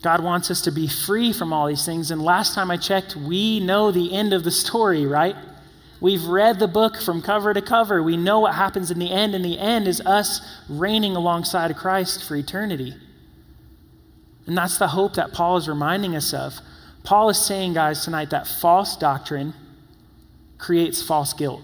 God 0.02 0.22
wants 0.22 0.52
us 0.52 0.62
to 0.64 0.72
be 0.72 0.88
free 0.88 1.32
from 1.32 1.54
all 1.54 1.68
these 1.68 1.86
things. 1.86 2.12
And 2.12 2.22
last 2.22 2.54
time 2.54 2.70
I 2.70 2.76
checked, 2.76 3.16
we 3.16 3.62
know 3.62 3.90
the 3.92 4.14
end 4.14 4.34
of 4.34 4.44
the 4.44 4.52
story, 4.52 5.06
right? 5.06 5.38
We've 6.02 6.26
read 6.26 6.60
the 6.60 6.68
book 6.68 7.00
from 7.00 7.22
cover 7.22 7.54
to 7.54 7.62
cover. 7.62 8.04
We 8.04 8.18
know 8.18 8.42
what 8.42 8.56
happens 8.56 8.92
in 8.92 9.00
the 9.00 9.10
end, 9.10 9.34
and 9.34 9.46
the 9.46 9.58
end 9.58 9.88
is 9.88 10.02
us 10.02 10.42
reigning 10.68 11.16
alongside 11.16 11.72
of 11.72 11.78
Christ 11.78 12.28
for 12.28 12.36
eternity. 12.36 12.94
And 14.46 14.58
that's 14.58 14.78
the 14.78 14.90
hope 14.90 15.14
that 15.14 15.32
Paul 15.32 15.56
is 15.56 15.70
reminding 15.70 16.14
us 16.14 16.34
of. 16.34 16.60
Paul 17.04 17.30
is 17.30 17.46
saying, 17.46 17.74
guys, 17.74 18.04
tonight 18.04 18.30
that 18.30 18.48
false 18.48 18.96
doctrine 18.96 19.54
creates 20.58 21.02
false 21.04 21.34
guilt. 21.34 21.62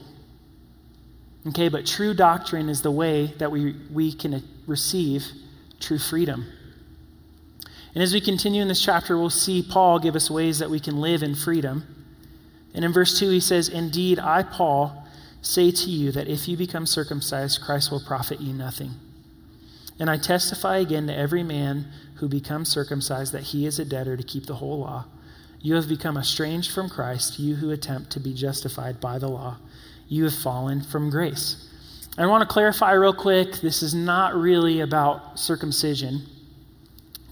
Okay, 1.47 1.69
but 1.69 1.85
true 1.85 2.13
doctrine 2.13 2.67
is 2.67 2.81
the 2.81 2.91
way 2.91 3.27
that 3.37 3.51
we, 3.51 3.75
we 3.91 4.11
can 4.11 4.43
receive 4.67 5.25
true 5.79 5.97
freedom. 5.97 6.45
And 7.93 8.03
as 8.03 8.13
we 8.13 8.21
continue 8.21 8.61
in 8.61 8.67
this 8.67 8.83
chapter, 8.83 9.17
we'll 9.17 9.29
see 9.29 9.63
Paul 9.63 9.99
give 9.99 10.15
us 10.15 10.29
ways 10.29 10.59
that 10.59 10.69
we 10.69 10.79
can 10.79 10.99
live 10.99 11.23
in 11.23 11.35
freedom. 11.35 11.83
And 12.73 12.85
in 12.85 12.93
verse 12.93 13.17
2, 13.17 13.29
he 13.29 13.39
says, 13.39 13.69
Indeed, 13.69 14.19
I, 14.19 14.43
Paul, 14.43 15.05
say 15.41 15.71
to 15.71 15.89
you 15.89 16.11
that 16.11 16.27
if 16.27 16.47
you 16.47 16.57
become 16.57 16.85
circumcised, 16.85 17.61
Christ 17.61 17.89
will 17.89 18.01
profit 18.01 18.41
you 18.41 18.53
nothing. 18.53 18.91
And 19.97 20.09
I 20.09 20.17
testify 20.17 20.77
again 20.77 21.07
to 21.07 21.15
every 21.15 21.43
man 21.43 21.87
who 22.15 22.27
becomes 22.27 22.69
circumcised 22.69 23.33
that 23.33 23.43
he 23.43 23.65
is 23.65 23.79
a 23.79 23.85
debtor 23.85 24.17
to 24.17 24.23
keep 24.23 24.45
the 24.45 24.55
whole 24.55 24.79
law. 24.79 25.05
You 25.61 25.75
have 25.75 25.89
become 25.89 26.17
estranged 26.17 26.71
from 26.71 26.89
Christ, 26.89 27.39
you 27.39 27.55
who 27.55 27.71
attempt 27.71 28.11
to 28.11 28.19
be 28.19 28.33
justified 28.33 29.01
by 29.01 29.19
the 29.19 29.27
law. 29.27 29.57
You 30.07 30.23
have 30.23 30.33
fallen 30.33 30.81
from 30.81 31.09
grace. 31.09 31.67
I 32.17 32.25
want 32.25 32.47
to 32.47 32.53
clarify 32.53 32.91
real 32.93 33.13
quick 33.13 33.61
this 33.61 33.81
is 33.81 33.93
not 33.93 34.35
really 34.35 34.79
about 34.81 35.39
circumcision. 35.39 36.23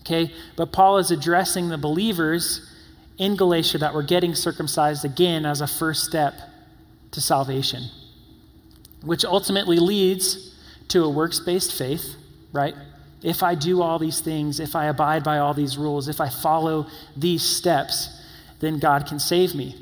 Okay? 0.01 0.33
But 0.55 0.71
Paul 0.71 0.97
is 0.97 1.11
addressing 1.11 1.69
the 1.69 1.77
believers 1.77 2.69
in 3.17 3.35
Galatia 3.35 3.79
that 3.79 3.93
were 3.93 4.03
getting 4.03 4.35
circumcised 4.35 5.03
again 5.03 5.45
as 5.45 5.61
a 5.61 5.67
first 5.67 6.03
step 6.05 6.33
to 7.11 7.21
salvation, 7.21 7.83
which 9.01 9.25
ultimately 9.25 9.79
leads 9.79 10.55
to 10.89 11.03
a 11.03 11.09
works 11.09 11.39
based 11.39 11.73
faith, 11.73 12.15
right? 12.53 12.75
If 13.23 13.41
I 13.41 13.55
do 13.55 13.81
all 13.81 13.99
these 13.99 14.21
things, 14.21 14.59
if 14.59 14.75
I 14.75 14.85
abide 14.85 15.23
by 15.23 15.39
all 15.39 15.53
these 15.53 15.77
rules, 15.77 16.07
if 16.07 16.21
I 16.21 16.29
follow 16.29 16.87
these 17.15 17.41
steps, 17.41 18.16
then 18.59 18.79
God 18.79 19.07
can 19.07 19.19
save 19.19 19.55
me. 19.55 19.75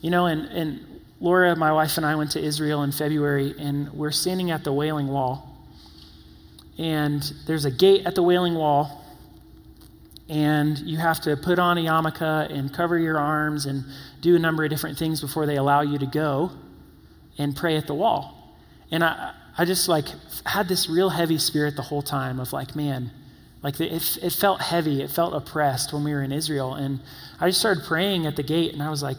You 0.00 0.10
know, 0.10 0.26
and, 0.26 0.42
and 0.46 1.00
Laura, 1.20 1.56
my 1.56 1.72
wife, 1.72 1.96
and 1.96 2.06
I 2.06 2.14
went 2.14 2.32
to 2.32 2.40
Israel 2.40 2.82
in 2.82 2.92
February, 2.92 3.54
and 3.58 3.92
we're 3.92 4.10
standing 4.10 4.50
at 4.50 4.64
the 4.64 4.72
Wailing 4.72 5.08
Wall. 5.08 5.44
And 6.78 7.22
there's 7.46 7.64
a 7.64 7.70
gate 7.70 8.06
at 8.06 8.14
the 8.14 8.22
Wailing 8.22 8.54
Wall 8.54 9.04
and 10.28 10.78
you 10.80 10.98
have 10.98 11.20
to 11.22 11.36
put 11.36 11.58
on 11.58 11.78
a 11.78 11.82
yarmulke 11.82 12.52
and 12.52 12.72
cover 12.72 12.98
your 12.98 13.18
arms 13.18 13.64
and 13.64 13.84
do 14.20 14.36
a 14.36 14.38
number 14.38 14.62
of 14.62 14.70
different 14.70 14.98
things 14.98 15.20
before 15.20 15.46
they 15.46 15.56
allow 15.56 15.80
you 15.80 15.98
to 15.98 16.06
go 16.06 16.50
and 17.38 17.56
pray 17.56 17.76
at 17.76 17.86
the 17.86 17.94
wall. 17.94 18.54
And 18.90 19.02
I, 19.02 19.32
I 19.56 19.64
just 19.64 19.88
like 19.88 20.06
had 20.44 20.68
this 20.68 20.88
real 20.88 21.08
heavy 21.08 21.38
spirit 21.38 21.76
the 21.76 21.82
whole 21.82 22.02
time 22.02 22.40
of 22.40 22.52
like, 22.52 22.76
man, 22.76 23.10
like 23.62 23.80
it, 23.80 24.18
it 24.22 24.32
felt 24.32 24.60
heavy, 24.60 25.02
it 25.02 25.10
felt 25.10 25.34
oppressed 25.34 25.92
when 25.92 26.04
we 26.04 26.12
were 26.12 26.22
in 26.22 26.32
Israel. 26.32 26.74
And 26.74 27.00
I 27.40 27.48
just 27.48 27.60
started 27.60 27.84
praying 27.84 28.26
at 28.26 28.36
the 28.36 28.42
gate, 28.42 28.72
and 28.72 28.82
I 28.82 28.90
was 28.90 29.02
like, 29.02 29.18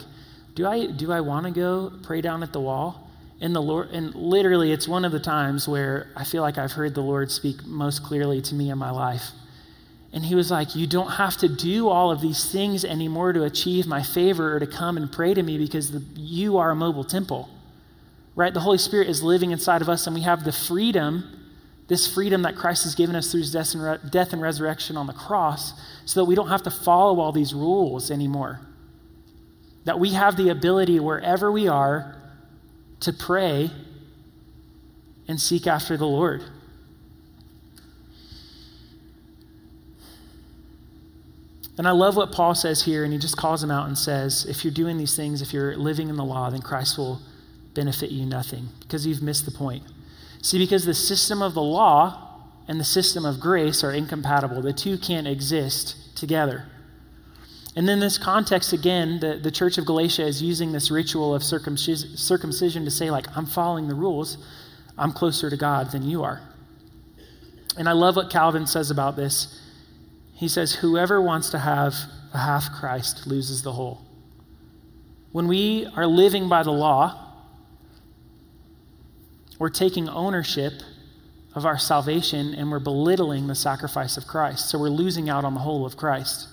do 0.55 0.67
I 0.67 0.87
do 0.87 1.11
I 1.11 1.21
want 1.21 1.45
to 1.45 1.51
go 1.51 1.91
pray 2.03 2.21
down 2.21 2.43
at 2.43 2.53
the 2.53 2.59
wall? 2.59 3.09
And 3.41 3.55
the 3.55 3.61
Lord, 3.61 3.91
and 3.91 4.13
literally, 4.15 4.71
it's 4.73 4.87
one 4.87 5.05
of 5.05 5.13
the 5.13 5.19
times 5.19 5.67
where 5.67 6.07
I 6.15 6.25
feel 6.25 6.41
like 6.41 6.57
I've 6.57 6.73
heard 6.73 6.93
the 6.93 7.01
Lord 7.01 7.31
speak 7.31 7.65
most 7.65 8.03
clearly 8.03 8.41
to 8.41 8.55
me 8.55 8.69
in 8.69 8.77
my 8.77 8.91
life. 8.91 9.31
And 10.11 10.25
he 10.25 10.35
was 10.35 10.51
like, 10.51 10.75
You 10.75 10.87
don't 10.87 11.11
have 11.11 11.37
to 11.37 11.47
do 11.47 11.87
all 11.87 12.11
of 12.11 12.19
these 12.19 12.51
things 12.51 12.83
anymore 12.83 13.31
to 13.33 13.43
achieve 13.43 13.87
my 13.87 14.03
favor 14.03 14.55
or 14.55 14.59
to 14.59 14.67
come 14.67 14.97
and 14.97 15.11
pray 15.11 15.33
to 15.33 15.43
me 15.43 15.57
because 15.57 15.91
the, 15.91 16.03
you 16.19 16.57
are 16.57 16.71
a 16.71 16.75
mobile 16.75 17.03
temple. 17.03 17.49
Right? 18.35 18.53
The 18.53 18.61
Holy 18.61 18.77
Spirit 18.77 19.07
is 19.07 19.23
living 19.23 19.51
inside 19.51 19.81
of 19.81 19.89
us, 19.89 20.07
and 20.07 20.15
we 20.15 20.21
have 20.21 20.43
the 20.43 20.51
freedom, 20.51 21.38
this 21.89 22.11
freedom 22.11 22.43
that 22.43 22.55
Christ 22.55 22.85
has 22.85 22.95
given 22.95 23.15
us 23.15 23.29
through 23.31 23.41
his 23.41 23.51
death 23.51 23.73
and, 23.73 23.83
re- 23.83 23.97
death 24.09 24.31
and 24.31 24.41
resurrection 24.41 24.95
on 24.95 25.07
the 25.07 25.13
cross, 25.13 25.73
so 26.05 26.21
that 26.21 26.25
we 26.25 26.35
don't 26.35 26.47
have 26.47 26.63
to 26.63 26.71
follow 26.71 27.19
all 27.19 27.33
these 27.33 27.53
rules 27.53 28.09
anymore. 28.09 28.61
That 29.83 29.99
we 29.99 30.13
have 30.13 30.37
the 30.37 30.49
ability, 30.49 30.99
wherever 30.99 31.51
we 31.51 31.67
are, 31.67 32.15
to 33.01 33.11
pray 33.11 33.71
and 35.27 35.41
seek 35.41 35.67
after 35.67 35.97
the 35.97 36.05
Lord. 36.05 36.43
And 41.77 41.87
I 41.87 41.91
love 41.91 42.17
what 42.17 42.31
Paul 42.31 42.55
says 42.55 42.83
here, 42.83 43.03
and 43.03 43.13
he 43.13 43.17
just 43.17 43.37
calls 43.37 43.63
him 43.63 43.71
out 43.71 43.87
and 43.87 43.97
says, 43.97 44.45
if 44.45 44.65
you're 44.65 44.73
doing 44.73 44.97
these 44.97 45.15
things, 45.15 45.41
if 45.41 45.53
you're 45.53 45.77
living 45.77 46.09
in 46.09 46.17
the 46.17 46.25
law, 46.25 46.49
then 46.49 46.61
Christ 46.61 46.97
will 46.97 47.21
benefit 47.73 48.11
you 48.11 48.25
nothing 48.25 48.67
because 48.81 49.07
you've 49.07 49.23
missed 49.23 49.45
the 49.45 49.51
point. 49.51 49.83
See, 50.41 50.57
because 50.57 50.85
the 50.85 50.93
system 50.93 51.41
of 51.41 51.53
the 51.53 51.61
law 51.61 52.43
and 52.67 52.79
the 52.79 52.85
system 52.85 53.25
of 53.25 53.39
grace 53.39 53.83
are 53.83 53.91
incompatible, 53.91 54.61
the 54.61 54.73
two 54.73 54.97
can't 54.97 55.27
exist 55.27 56.15
together. 56.15 56.65
And 57.75 57.89
in 57.89 57.99
this 57.99 58.17
context, 58.17 58.73
again, 58.73 59.19
the, 59.19 59.37
the 59.37 59.51
church 59.51 59.77
of 59.77 59.85
Galatia 59.85 60.25
is 60.25 60.41
using 60.41 60.71
this 60.71 60.89
ritual 60.89 61.35
of 61.35 61.43
circumcision 61.43 62.85
to 62.85 62.91
say, 62.91 63.11
like, 63.11 63.25
I'm 63.37 63.45
following 63.45 63.87
the 63.87 63.95
rules, 63.95 64.37
I'm 64.97 65.11
closer 65.11 65.49
to 65.49 65.57
God 65.57 65.91
than 65.91 66.03
you 66.03 66.23
are. 66.23 66.41
And 67.77 67.87
I 67.87 67.93
love 67.93 68.15
what 68.15 68.29
Calvin 68.29 68.67
says 68.67 68.91
about 68.91 69.15
this. 69.15 69.61
He 70.33 70.47
says, 70.47 70.75
Whoever 70.75 71.21
wants 71.21 71.49
to 71.51 71.59
have 71.59 71.95
a 72.33 72.39
half 72.39 72.71
Christ 72.73 73.27
loses 73.27 73.61
the 73.61 73.73
whole. 73.73 74.01
When 75.31 75.47
we 75.47 75.85
are 75.95 76.07
living 76.07 76.49
by 76.49 76.63
the 76.63 76.71
law, 76.71 77.28
we're 79.59 79.69
taking 79.69 80.09
ownership 80.09 80.73
of 81.53 81.65
our 81.65 81.77
salvation 81.77 82.53
and 82.55 82.71
we're 82.71 82.79
belittling 82.79 83.47
the 83.47 83.55
sacrifice 83.55 84.17
of 84.17 84.25
Christ. 84.25 84.69
So 84.69 84.79
we're 84.79 84.89
losing 84.89 85.29
out 85.29 85.45
on 85.45 85.53
the 85.53 85.59
whole 85.59 85.85
of 85.85 85.97
Christ. 85.97 86.47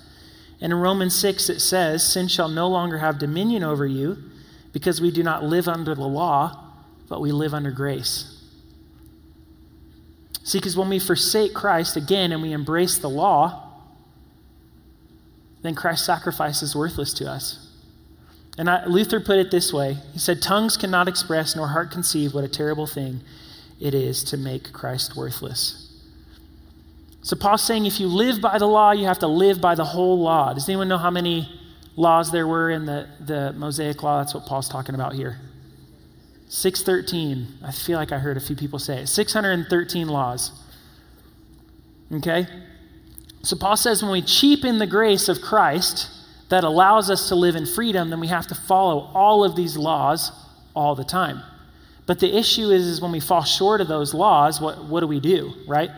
And 0.61 0.73
in 0.73 0.79
Romans 0.79 1.15
6, 1.15 1.49
it 1.49 1.61
says, 1.61 2.05
Sin 2.05 2.29
shall 2.29 2.49
no 2.49 2.69
longer 2.69 2.99
have 2.99 3.19
dominion 3.19 3.63
over 3.63 3.87
you 3.87 4.19
because 4.73 5.01
we 5.01 5.11
do 5.11 5.23
not 5.23 5.45
live 5.45 5.69
under 5.69 5.95
the 5.95 6.07
law, 6.07 6.65
but 7.09 7.21
we 7.21 7.31
live 7.31 7.55
under 7.55 7.71
grace. 7.71 8.33
See, 10.43 10.59
because 10.59 10.77
when 10.77 10.89
we 10.89 10.99
forsake 10.99 11.55
Christ 11.55 11.97
again 11.97 12.33
and 12.33 12.43
we 12.43 12.53
embrace 12.53 12.99
the 12.99 13.11
law, 13.11 13.71
then 15.63 15.75
Christ's 15.75 16.07
sacrifice 16.07 16.63
is 16.63 16.75
worthless 16.75 17.13
to 17.15 17.31
us. 17.31 17.66
And 18.59 18.71
I, 18.71 18.87
Luther 18.87 19.21
put 19.21 19.39
it 19.39 19.51
this 19.51 19.73
way 19.73 19.99
He 20.13 20.19
said, 20.19 20.41
Tongues 20.41 20.77
cannot 20.77 21.09
express 21.09 21.55
nor 21.55 21.69
heart 21.69 21.91
conceive 21.91 22.35
what 22.35 22.45
a 22.45 22.49
terrible 22.49 22.87
thing 22.87 23.21
it 23.81 23.95
is 23.95 24.25
to 24.25 24.37
make 24.37 24.73
Christ 24.73 25.17
worthless. 25.17 25.83
So 27.23 27.37
Paul's 27.37 27.63
saying 27.63 27.87
if 27.87 27.99
you 28.01 28.07
live 28.07 28.41
by 28.41 28.59
the 28.59 28.67
law, 28.67 28.93
you 28.93 29.07
have 29.07 29.19
to 29.19 29.27
live 29.27 29.61
by 29.61 29.75
the 29.75 29.85
whole 29.85 30.19
law. 30.19 30.55
Does 30.55 30.69
anyone 30.69 30.89
know 30.89 30.97
how 30.97 31.11
many 31.11 31.49
laws 31.97 32.31
there 32.31 32.47
were 32.47 32.71
in 32.71 32.87
the, 32.87 33.09
the 33.21 33.53
Mosaic 33.53 34.03
law? 34.03 34.21
That's 34.21 34.33
what 34.33 34.47
Paul's 34.47 34.69
talking 34.69 34.95
about 34.95 35.13
here. 35.13 35.39
613. 36.49 37.59
I 37.65 37.73
feel 37.73 37.99
like 37.99 38.13
I 38.13 38.19
heard 38.19 38.37
a 38.37 38.41
few 38.41 38.55
people 38.55 38.79
say 38.79 39.01
it. 39.01 39.09
613 39.09 40.09
laws. 40.09 40.53
Okay? 42.13 42.47
So 43.43 43.57
Paul 43.57 43.77
says 43.77 44.03
when 44.03 44.13
we 44.13 44.23
cheapen 44.23 44.79
the 44.79 44.87
grace 44.87 45.29
of 45.29 45.41
Christ 45.41 46.09
that 46.49 46.65
allows 46.65 47.11
us 47.11 47.29
to 47.29 47.35
live 47.35 47.57
in 47.57 47.67
freedom, 47.67 48.11
then 48.11 48.21
we 48.21 48.29
have 48.29 48.47
to 48.47 48.55
follow 48.55 49.11
all 49.15 49.45
of 49.45 49.57
these 49.57 49.77
laws 49.77 50.31
all 50.75 50.95
the 50.95 51.05
time. 51.05 51.43
But 52.07 52.21
the 52.21 52.37
issue 52.37 52.71
is, 52.71 52.87
is 52.87 53.01
when 53.01 53.11
we 53.11 53.21
fall 53.21 53.43
short 53.43 53.81
of 53.81 53.89
those 53.89 54.15
laws, 54.15 54.61
what, 54.61 54.85
what 54.85 55.01
do 55.01 55.09
we 55.09 55.19
do, 55.19 55.53
right? 55.67 55.91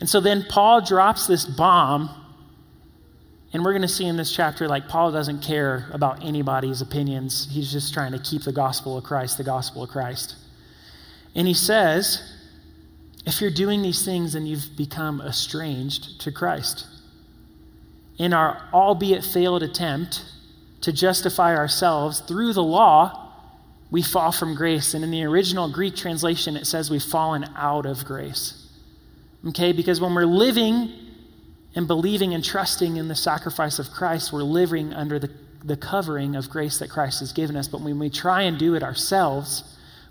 And 0.00 0.08
so 0.08 0.20
then 0.20 0.46
Paul 0.48 0.80
drops 0.80 1.26
this 1.26 1.44
bomb, 1.44 2.08
and 3.52 3.64
we're 3.64 3.72
going 3.72 3.82
to 3.82 3.88
see 3.88 4.06
in 4.06 4.16
this 4.16 4.34
chapter, 4.34 4.66
like, 4.66 4.88
Paul 4.88 5.12
doesn't 5.12 5.42
care 5.42 5.88
about 5.92 6.24
anybody's 6.24 6.80
opinions. 6.80 7.48
He's 7.50 7.70
just 7.70 7.92
trying 7.92 8.12
to 8.12 8.18
keep 8.18 8.42
the 8.42 8.52
gospel 8.52 8.96
of 8.96 9.04
Christ, 9.04 9.36
the 9.36 9.44
gospel 9.44 9.82
of 9.82 9.90
Christ. 9.90 10.36
And 11.34 11.46
he 11.46 11.54
says, 11.54 12.32
if 13.26 13.40
you're 13.40 13.50
doing 13.50 13.82
these 13.82 14.04
things, 14.04 14.32
then 14.32 14.46
you've 14.46 14.76
become 14.76 15.20
estranged 15.20 16.20
to 16.22 16.32
Christ. 16.32 16.86
In 18.18 18.32
our 18.32 18.68
albeit 18.72 19.24
failed 19.24 19.62
attempt 19.62 20.24
to 20.82 20.92
justify 20.92 21.56
ourselves 21.56 22.20
through 22.20 22.52
the 22.52 22.62
law, 22.62 23.32
we 23.90 24.02
fall 24.02 24.32
from 24.32 24.54
grace. 24.54 24.94
And 24.94 25.04
in 25.04 25.10
the 25.10 25.24
original 25.24 25.70
Greek 25.70 25.96
translation, 25.96 26.56
it 26.56 26.66
says 26.66 26.90
we've 26.90 27.02
fallen 27.02 27.44
out 27.56 27.86
of 27.86 28.04
grace. 28.04 28.68
Okay, 29.48 29.72
because 29.72 30.00
when 30.00 30.14
we're 30.14 30.24
living 30.26 30.92
and 31.74 31.86
believing 31.86 32.34
and 32.34 32.44
trusting 32.44 32.96
in 32.96 33.08
the 33.08 33.14
sacrifice 33.14 33.78
of 33.78 33.90
Christ, 33.90 34.32
we're 34.32 34.42
living 34.42 34.94
under 34.94 35.18
the, 35.18 35.30
the 35.62 35.76
covering 35.76 36.36
of 36.36 36.48
grace 36.48 36.78
that 36.78 36.88
Christ 36.90 37.20
has 37.20 37.32
given 37.32 37.56
us. 37.56 37.68
But 37.68 37.80
when 37.80 37.98
we 37.98 38.10
try 38.10 38.42
and 38.42 38.58
do 38.58 38.74
it 38.74 38.82
ourselves, 38.82 39.64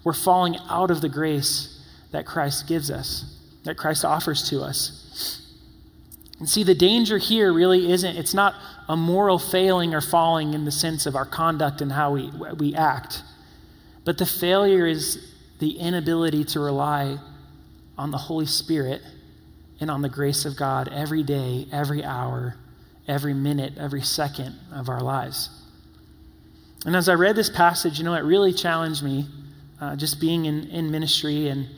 we're 0.04 0.14
falling 0.14 0.58
out 0.70 0.92
of 0.92 1.02
the 1.02 1.10
grace 1.10 1.82
that 2.12 2.26
Christ 2.26 2.68
gives 2.68 2.92
us, 2.92 3.38
that 3.64 3.78
Christ 3.78 4.06
offers 4.06 4.48
to 4.50 4.62
us. 4.62 5.43
And 6.44 6.50
see, 6.50 6.64
the 6.64 6.76
danger 6.76 7.20
here 7.20 7.54
really 7.54 7.90
isn't, 7.90 8.18
it's 8.18 8.34
not 8.34 8.56
a 8.90 8.98
moral 8.98 9.40
failing 9.40 9.96
or 9.96 10.02
falling 10.02 10.54
in 10.54 10.66
the 10.66 10.74
sense 10.74 11.06
of 11.06 11.16
our 11.16 11.24
conduct 11.24 11.80
and 11.80 11.90
how 11.90 12.12
we, 12.12 12.32
we 12.58 12.76
act, 12.76 13.24
but 14.04 14.18
the 14.18 14.26
failure 14.26 14.86
is 14.86 15.26
the 15.60 15.80
inability 15.80 16.44
to 16.44 16.60
rely 16.60 17.18
on 17.98 18.12
the 18.12 18.18
Holy 18.18 18.46
Spirit 18.46 19.02
and 19.80 19.90
on 19.90 20.02
the 20.02 20.10
grace 20.10 20.44
of 20.44 20.58
God 20.58 20.90
every 20.90 21.24
day, 21.24 21.66
every 21.72 22.04
hour, 22.04 22.58
every 23.08 23.34
minute, 23.34 23.78
every 23.78 24.02
second 24.02 24.54
of 24.74 24.90
our 24.90 25.00
lives. 25.00 25.50
And 26.86 26.94
as 26.94 27.08
I 27.08 27.14
read 27.14 27.38
this 27.38 27.50
passage, 27.50 28.00
you 28.00 28.04
know, 28.04 28.16
it 28.16 28.26
really 28.26 28.52
challenged 28.52 29.02
me 29.02 29.28
uh, 29.80 29.96
just 29.96 30.20
being 30.20 30.44
in, 30.44 30.68
in 30.72 30.92
ministry 30.92 31.48
and 31.48 31.70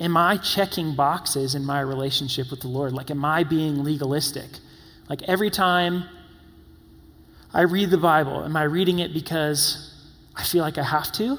am 0.00 0.16
I 0.16 0.36
checking 0.36 0.94
boxes 0.94 1.54
in 1.54 1.64
my 1.64 1.80
relationship 1.80 2.50
with 2.50 2.60
the 2.60 2.68
Lord? 2.68 2.92
Like, 2.92 3.10
am 3.10 3.24
I 3.24 3.44
being 3.44 3.84
legalistic? 3.84 4.48
Like, 5.08 5.22
every 5.24 5.50
time 5.50 6.04
I 7.52 7.62
read 7.62 7.90
the 7.90 7.98
Bible, 7.98 8.44
am 8.44 8.56
I 8.56 8.64
reading 8.64 8.98
it 8.98 9.12
because 9.12 9.94
I 10.34 10.44
feel 10.44 10.62
like 10.62 10.78
I 10.78 10.84
have 10.84 11.12
to 11.12 11.38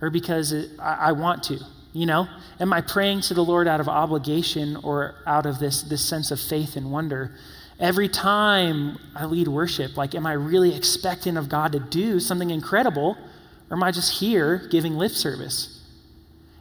or 0.00 0.10
because 0.10 0.52
it, 0.52 0.70
I, 0.78 0.94
I 0.94 1.12
want 1.12 1.42
to? 1.44 1.58
You 1.92 2.06
know, 2.06 2.28
am 2.60 2.72
I 2.72 2.82
praying 2.82 3.22
to 3.22 3.34
the 3.34 3.44
Lord 3.44 3.66
out 3.66 3.80
of 3.80 3.88
obligation 3.88 4.76
or 4.76 5.14
out 5.26 5.46
of 5.46 5.58
this, 5.58 5.82
this 5.82 6.04
sense 6.06 6.30
of 6.30 6.40
faith 6.40 6.76
and 6.76 6.90
wonder? 6.90 7.34
Every 7.78 8.08
time 8.08 8.98
I 9.14 9.26
lead 9.26 9.48
worship, 9.48 9.96
like, 9.96 10.14
am 10.14 10.26
I 10.26 10.32
really 10.32 10.74
expecting 10.74 11.36
of 11.36 11.48
God 11.48 11.72
to 11.72 11.78
do 11.78 12.20
something 12.20 12.50
incredible, 12.50 13.16
or 13.70 13.76
am 13.76 13.82
I 13.82 13.92
just 13.92 14.20
here 14.20 14.66
giving 14.70 14.96
lip 14.96 15.12
service? 15.12 15.75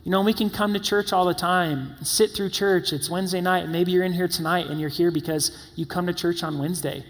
You 0.06 0.12
know, 0.12 0.22
we 0.22 0.34
can 0.34 0.52
come 0.52 0.74
to 0.76 0.80
church 0.80 1.12
all 1.12 1.26
the 1.26 1.34
time, 1.34 1.96
sit 2.04 2.30
through 2.30 2.52
church. 2.52 2.94
It's 2.94 3.10
Wednesday 3.10 3.42
night, 3.42 3.68
maybe 3.70 3.92
you're 3.92 4.04
in 4.04 4.14
here 4.14 4.28
tonight 4.28 4.68
and 4.68 4.80
you're 4.80 4.88
here 4.88 5.10
because 5.10 5.52
you 5.76 5.88
come 5.88 6.06
to 6.06 6.14
church 6.14 6.44
on 6.44 6.60
Wednesday. 6.60 7.04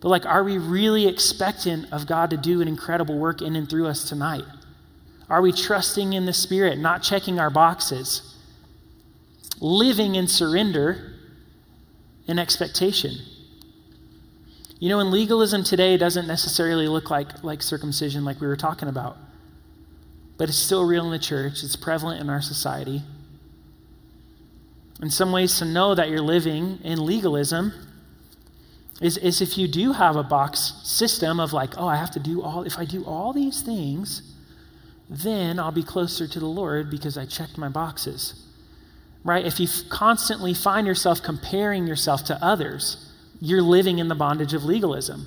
But, 0.00 0.08
like, 0.08 0.26
are 0.26 0.42
we 0.42 0.58
really 0.58 1.06
expectant 1.06 1.90
of 1.92 2.08
God 2.08 2.30
to 2.30 2.36
do 2.36 2.60
an 2.60 2.66
incredible 2.66 3.16
work 3.16 3.40
in 3.40 3.54
and 3.54 3.70
through 3.70 3.86
us 3.86 4.08
tonight? 4.08 4.42
Are 5.30 5.40
we 5.40 5.52
trusting 5.52 6.14
in 6.14 6.26
the 6.26 6.32
Spirit, 6.32 6.78
not 6.78 7.04
checking 7.04 7.38
our 7.38 7.48
boxes? 7.48 8.34
Living 9.60 10.16
in 10.16 10.26
surrender 10.26 11.14
and 12.26 12.40
expectation. 12.40 13.12
You 14.80 14.88
know, 14.88 14.98
and 14.98 15.12
legalism 15.12 15.62
today 15.62 15.96
doesn't 15.96 16.26
necessarily 16.26 16.88
look 16.88 17.08
like, 17.08 17.44
like 17.44 17.62
circumcision, 17.62 18.24
like 18.24 18.40
we 18.40 18.48
were 18.48 18.56
talking 18.56 18.88
about, 18.88 19.16
but 20.38 20.48
it's 20.48 20.58
still 20.58 20.84
real 20.84 21.04
in 21.06 21.10
the 21.10 21.18
church, 21.18 21.62
it's 21.62 21.76
prevalent 21.76 22.20
in 22.20 22.28
our 22.28 22.42
society. 22.42 23.02
In 25.00 25.10
some 25.10 25.32
ways, 25.32 25.58
to 25.58 25.64
know 25.64 25.94
that 25.94 26.08
you're 26.08 26.20
living 26.20 26.78
in 26.82 27.04
legalism 27.04 27.72
is, 29.00 29.18
is 29.18 29.42
if 29.42 29.58
you 29.58 29.68
do 29.68 29.92
have 29.92 30.16
a 30.16 30.22
box 30.22 30.72
system 30.84 31.38
of 31.38 31.52
like, 31.52 31.76
oh, 31.76 31.86
I 31.86 31.96
have 31.96 32.10
to 32.12 32.20
do 32.20 32.42
all, 32.42 32.62
if 32.62 32.78
I 32.78 32.86
do 32.86 33.04
all 33.04 33.32
these 33.32 33.60
things, 33.60 34.22
then 35.08 35.58
I'll 35.58 35.72
be 35.72 35.82
closer 35.82 36.26
to 36.26 36.40
the 36.40 36.46
Lord 36.46 36.90
because 36.90 37.18
I 37.18 37.26
checked 37.26 37.58
my 37.58 37.68
boxes. 37.68 38.42
Right? 39.22 39.44
If 39.44 39.60
you 39.60 39.68
constantly 39.90 40.54
find 40.54 40.86
yourself 40.86 41.22
comparing 41.22 41.86
yourself 41.86 42.24
to 42.24 42.42
others, 42.42 43.12
you're 43.40 43.62
living 43.62 43.98
in 43.98 44.08
the 44.08 44.14
bondage 44.14 44.54
of 44.54 44.64
legalism. 44.64 45.26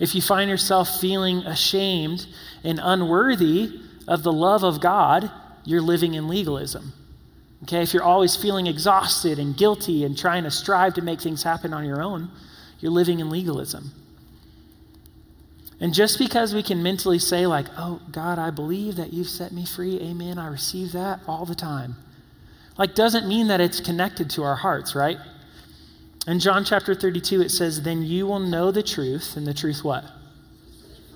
If 0.00 0.14
you 0.14 0.22
find 0.22 0.50
yourself 0.50 0.98
feeling 1.00 1.38
ashamed 1.40 2.26
and 2.64 2.80
unworthy 2.82 3.78
of 4.08 4.22
the 4.22 4.32
love 4.32 4.64
of 4.64 4.80
God, 4.80 5.30
you're 5.64 5.82
living 5.82 6.14
in 6.14 6.26
legalism. 6.26 6.94
Okay? 7.64 7.82
If 7.82 7.92
you're 7.92 8.02
always 8.02 8.34
feeling 8.34 8.66
exhausted 8.66 9.38
and 9.38 9.56
guilty 9.56 10.04
and 10.04 10.16
trying 10.16 10.44
to 10.44 10.50
strive 10.50 10.94
to 10.94 11.02
make 11.02 11.20
things 11.20 11.42
happen 11.42 11.74
on 11.74 11.84
your 11.84 12.02
own, 12.02 12.30
you're 12.80 12.90
living 12.90 13.20
in 13.20 13.28
legalism. 13.28 13.92
And 15.80 15.94
just 15.94 16.18
because 16.18 16.54
we 16.54 16.62
can 16.62 16.82
mentally 16.82 17.18
say, 17.18 17.46
like, 17.46 17.66
oh, 17.76 18.00
God, 18.10 18.38
I 18.38 18.50
believe 18.50 18.96
that 18.96 19.12
you've 19.12 19.28
set 19.28 19.52
me 19.52 19.64
free, 19.64 19.98
amen, 20.00 20.38
I 20.38 20.46
receive 20.46 20.92
that 20.92 21.20
all 21.26 21.46
the 21.46 21.54
time, 21.54 21.96
like, 22.76 22.94
doesn't 22.94 23.26
mean 23.26 23.48
that 23.48 23.60
it's 23.60 23.80
connected 23.80 24.30
to 24.30 24.42
our 24.42 24.56
hearts, 24.56 24.94
right? 24.94 25.18
In 26.26 26.38
John 26.38 26.64
chapter 26.64 26.94
32, 26.94 27.40
it 27.42 27.50
says, 27.50 27.82
Then 27.82 28.02
you 28.02 28.26
will 28.26 28.40
know 28.40 28.70
the 28.70 28.82
truth, 28.82 29.36
and 29.36 29.46
the 29.46 29.54
truth 29.54 29.82
what? 29.82 30.04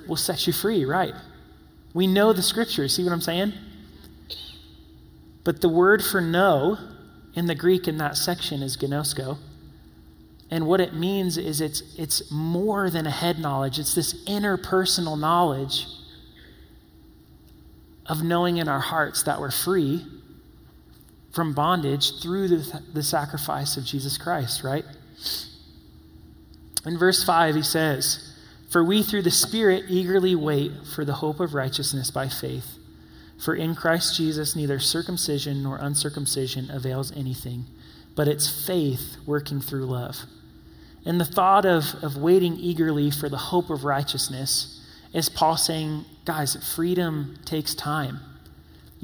Will 0.08 0.16
set 0.16 0.46
you 0.46 0.52
free, 0.52 0.84
right? 0.84 1.14
We 1.92 2.06
know 2.06 2.32
the 2.32 2.42
scripture. 2.42 2.88
See 2.88 3.04
what 3.04 3.12
I'm 3.12 3.20
saying? 3.20 3.52
But 5.44 5.60
the 5.60 5.68
word 5.68 6.02
for 6.02 6.20
know 6.20 6.78
in 7.34 7.46
the 7.46 7.54
Greek 7.54 7.86
in 7.86 7.98
that 7.98 8.16
section 8.16 8.62
is 8.62 8.76
gnosko. 8.76 9.38
And 10.50 10.66
what 10.66 10.80
it 10.80 10.94
means 10.94 11.36
is 11.36 11.60
it's, 11.60 11.82
it's 11.98 12.30
more 12.30 12.88
than 12.90 13.06
a 13.06 13.10
head 13.10 13.38
knowledge, 13.38 13.78
it's 13.78 13.94
this 13.94 14.24
interpersonal 14.24 15.18
knowledge 15.18 15.86
of 18.06 18.22
knowing 18.22 18.58
in 18.58 18.68
our 18.68 18.80
hearts 18.80 19.22
that 19.22 19.40
we're 19.40 19.50
free 19.50 20.06
from 21.34 21.52
bondage 21.52 22.20
through 22.22 22.48
the, 22.48 22.82
the 22.92 23.02
sacrifice 23.02 23.76
of 23.76 23.84
Jesus 23.84 24.16
Christ, 24.16 24.62
right? 24.62 24.84
In 26.86 26.98
verse 26.98 27.24
5, 27.24 27.54
he 27.56 27.62
says, 27.62 28.32
For 28.70 28.84
we 28.84 29.02
through 29.02 29.22
the 29.22 29.30
Spirit 29.30 29.86
eagerly 29.88 30.34
wait 30.34 30.72
for 30.94 31.04
the 31.04 31.14
hope 31.14 31.40
of 31.40 31.54
righteousness 31.54 32.10
by 32.10 32.28
faith. 32.28 32.78
For 33.42 33.54
in 33.54 33.74
Christ 33.74 34.16
Jesus 34.16 34.54
neither 34.54 34.78
circumcision 34.78 35.62
nor 35.62 35.78
uncircumcision 35.78 36.70
avails 36.70 37.10
anything 37.16 37.66
but 38.16 38.28
it's 38.28 38.66
faith 38.66 39.16
working 39.26 39.60
through 39.60 39.86
love. 39.86 40.24
And 41.04 41.20
the 41.20 41.24
thought 41.24 41.66
of, 41.66 42.02
of 42.02 42.16
waiting 42.16 42.56
eagerly 42.56 43.10
for 43.10 43.28
the 43.28 43.36
hope 43.36 43.70
of 43.70 43.84
righteousness 43.84 44.80
is 45.12 45.28
Paul 45.28 45.56
saying, 45.56 46.04
guys, 46.24 46.56
freedom 46.74 47.38
takes 47.44 47.74
time. 47.74 48.20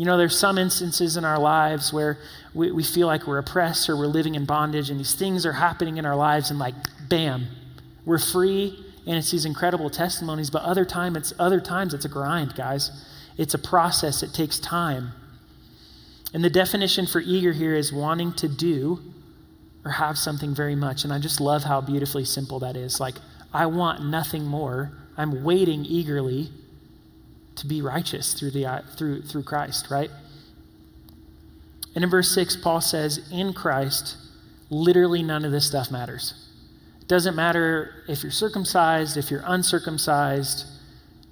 You 0.00 0.06
know, 0.06 0.16
there's 0.16 0.38
some 0.38 0.56
instances 0.56 1.18
in 1.18 1.26
our 1.26 1.38
lives 1.38 1.92
where 1.92 2.16
we, 2.54 2.72
we 2.72 2.82
feel 2.82 3.06
like 3.06 3.26
we're 3.26 3.36
oppressed 3.36 3.90
or 3.90 3.98
we're 3.98 4.06
living 4.06 4.34
in 4.34 4.46
bondage, 4.46 4.88
and 4.88 4.98
these 4.98 5.14
things 5.14 5.44
are 5.44 5.52
happening 5.52 5.98
in 5.98 6.06
our 6.06 6.16
lives, 6.16 6.48
and 6.48 6.58
like, 6.58 6.74
bam, 7.10 7.48
we're 8.06 8.16
free, 8.16 8.82
and 9.06 9.18
it's 9.18 9.30
these 9.30 9.44
incredible 9.44 9.90
testimonies. 9.90 10.48
But 10.48 10.62
other 10.62 10.86
time, 10.86 11.16
it's 11.16 11.34
other 11.38 11.60
times 11.60 11.92
it's 11.92 12.06
a 12.06 12.08
grind, 12.08 12.54
guys. 12.54 12.90
It's 13.36 13.52
a 13.52 13.58
process. 13.58 14.22
It 14.22 14.32
takes 14.32 14.58
time. 14.58 15.12
And 16.32 16.42
the 16.42 16.48
definition 16.48 17.06
for 17.06 17.20
eager 17.20 17.52
here 17.52 17.74
is 17.74 17.92
wanting 17.92 18.32
to 18.36 18.48
do 18.48 19.00
or 19.84 19.90
have 19.90 20.16
something 20.16 20.54
very 20.54 20.76
much. 20.76 21.04
And 21.04 21.12
I 21.12 21.18
just 21.18 21.42
love 21.42 21.64
how 21.64 21.82
beautifully 21.82 22.24
simple 22.24 22.58
that 22.60 22.74
is. 22.74 23.00
Like, 23.00 23.16
I 23.52 23.66
want 23.66 24.02
nothing 24.02 24.46
more. 24.46 24.92
I'm 25.18 25.44
waiting 25.44 25.84
eagerly 25.84 26.48
to 27.60 27.66
be 27.66 27.80
righteous 27.82 28.34
through, 28.34 28.50
the, 28.50 28.82
through, 28.96 29.22
through 29.22 29.42
Christ, 29.44 29.90
right? 29.90 30.10
And 31.94 32.04
in 32.04 32.10
verse 32.10 32.34
6, 32.34 32.56
Paul 32.56 32.80
says, 32.80 33.28
In 33.32 33.52
Christ, 33.52 34.16
literally 34.68 35.22
none 35.22 35.44
of 35.44 35.52
this 35.52 35.66
stuff 35.66 35.90
matters. 35.90 36.34
It 37.00 37.08
doesn't 37.08 37.34
matter 37.34 38.04
if 38.08 38.22
you're 38.22 38.32
circumcised, 38.32 39.16
if 39.16 39.30
you're 39.30 39.44
uncircumcised, 39.44 40.66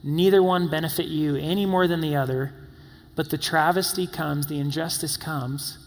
neither 0.02 0.42
one 0.42 0.68
benefit 0.68 1.06
you 1.06 1.36
any 1.36 1.66
more 1.66 1.86
than 1.86 2.00
the 2.00 2.16
other. 2.16 2.52
But 3.14 3.30
the 3.30 3.38
travesty 3.38 4.06
comes, 4.06 4.46
the 4.46 4.58
injustice 4.58 5.16
comes 5.16 5.78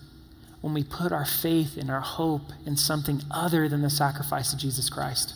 when 0.61 0.73
we 0.73 0.83
put 0.83 1.11
our 1.11 1.25
faith 1.25 1.77
and 1.77 1.89
our 1.89 2.01
hope 2.01 2.51
in 2.65 2.77
something 2.77 3.21
other 3.31 3.67
than 3.67 3.81
the 3.81 3.89
sacrifice 3.89 4.53
of 4.53 4.59
Jesus 4.59 4.89
Christ. 4.89 5.33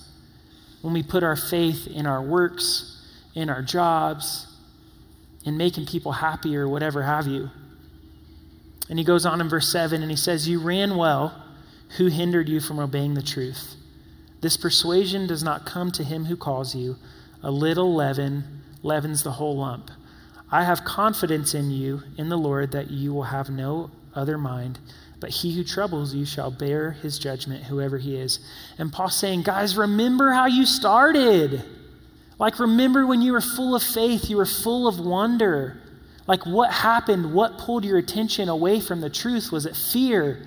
When 0.82 0.94
we 0.94 1.04
put 1.04 1.24
our 1.24 1.36
faith 1.36 1.88
in 1.88 2.06
our 2.06 2.22
works, 2.22 3.02
in 3.34 3.50
our 3.50 3.62
jobs, 3.62 4.48
in 5.46 5.58
making 5.58 5.86
people 5.86 6.12
happy 6.12 6.58
or 6.58 6.68
whatever 6.68 7.04
have 7.04 7.28
you. 7.28 7.52
And 8.90 9.00
he 9.00 9.06
goes 9.06 9.26
on 9.26 9.42
in 9.42 9.50
verse 9.50 9.72
7 9.72 10.02
and 10.02 10.12
he 10.12 10.18
says, 10.18 10.50
You 10.50 10.60
ran 10.60 10.98
well. 10.98 11.42
Who 11.98 12.08
hindered 12.08 12.50
you 12.50 12.60
from 12.60 12.80
obeying 12.80 13.14
the 13.14 13.22
truth? 13.22 13.76
This 14.42 14.58
persuasion 14.58 15.28
does 15.28 15.44
not 15.44 15.66
come 15.66 15.92
to 15.94 16.04
him 16.04 16.26
who 16.26 16.36
calls 16.36 16.76
you. 16.76 16.98
A 17.42 17.52
little 17.52 17.94
leaven 17.94 18.64
leavens 18.84 19.24
the 19.24 19.34
whole 19.34 19.58
lump. 19.58 19.92
I 20.52 20.64
have 20.64 20.84
confidence 20.84 21.54
in 21.54 21.72
you, 21.72 22.04
in 22.18 22.30
the 22.30 22.38
Lord, 22.38 22.72
that 22.72 22.92
you 22.92 23.14
will 23.14 23.24
have 23.24 23.50
no 23.50 23.92
other 24.14 24.38
mind. 24.38 24.80
But 25.20 25.30
he 25.30 25.56
who 25.56 25.64
troubles 25.64 26.14
you 26.14 26.26
shall 26.26 26.52
bear 26.52 26.92
his 26.92 27.18
judgment, 27.18 27.64
whoever 27.64 27.98
he 27.98 28.16
is. 28.16 28.40
And 28.78 28.92
Paul's 28.92 29.16
saying, 29.16 29.44
guys, 29.44 29.78
remember 29.78 30.32
how 30.32 30.46
you 30.46 30.66
started. 30.66 31.64
Like, 32.38 32.60
remember 32.60 33.06
when 33.06 33.22
you 33.22 33.32
were 33.32 33.42
full 33.42 33.76
of 33.76 33.84
faith, 33.84 34.30
you 34.30 34.38
were 34.38 34.46
full 34.46 34.88
of 34.88 35.00
wonder. 35.00 35.82
Like, 36.28 36.46
what 36.46 36.72
happened? 36.72 37.34
What 37.34 37.58
pulled 37.58 37.86
your 37.86 37.98
attention 37.98 38.50
away 38.50 38.80
from 38.80 39.02
the 39.02 39.10
truth? 39.10 39.52
Was 39.52 39.66
it 39.66 39.76
fear? 39.76 40.46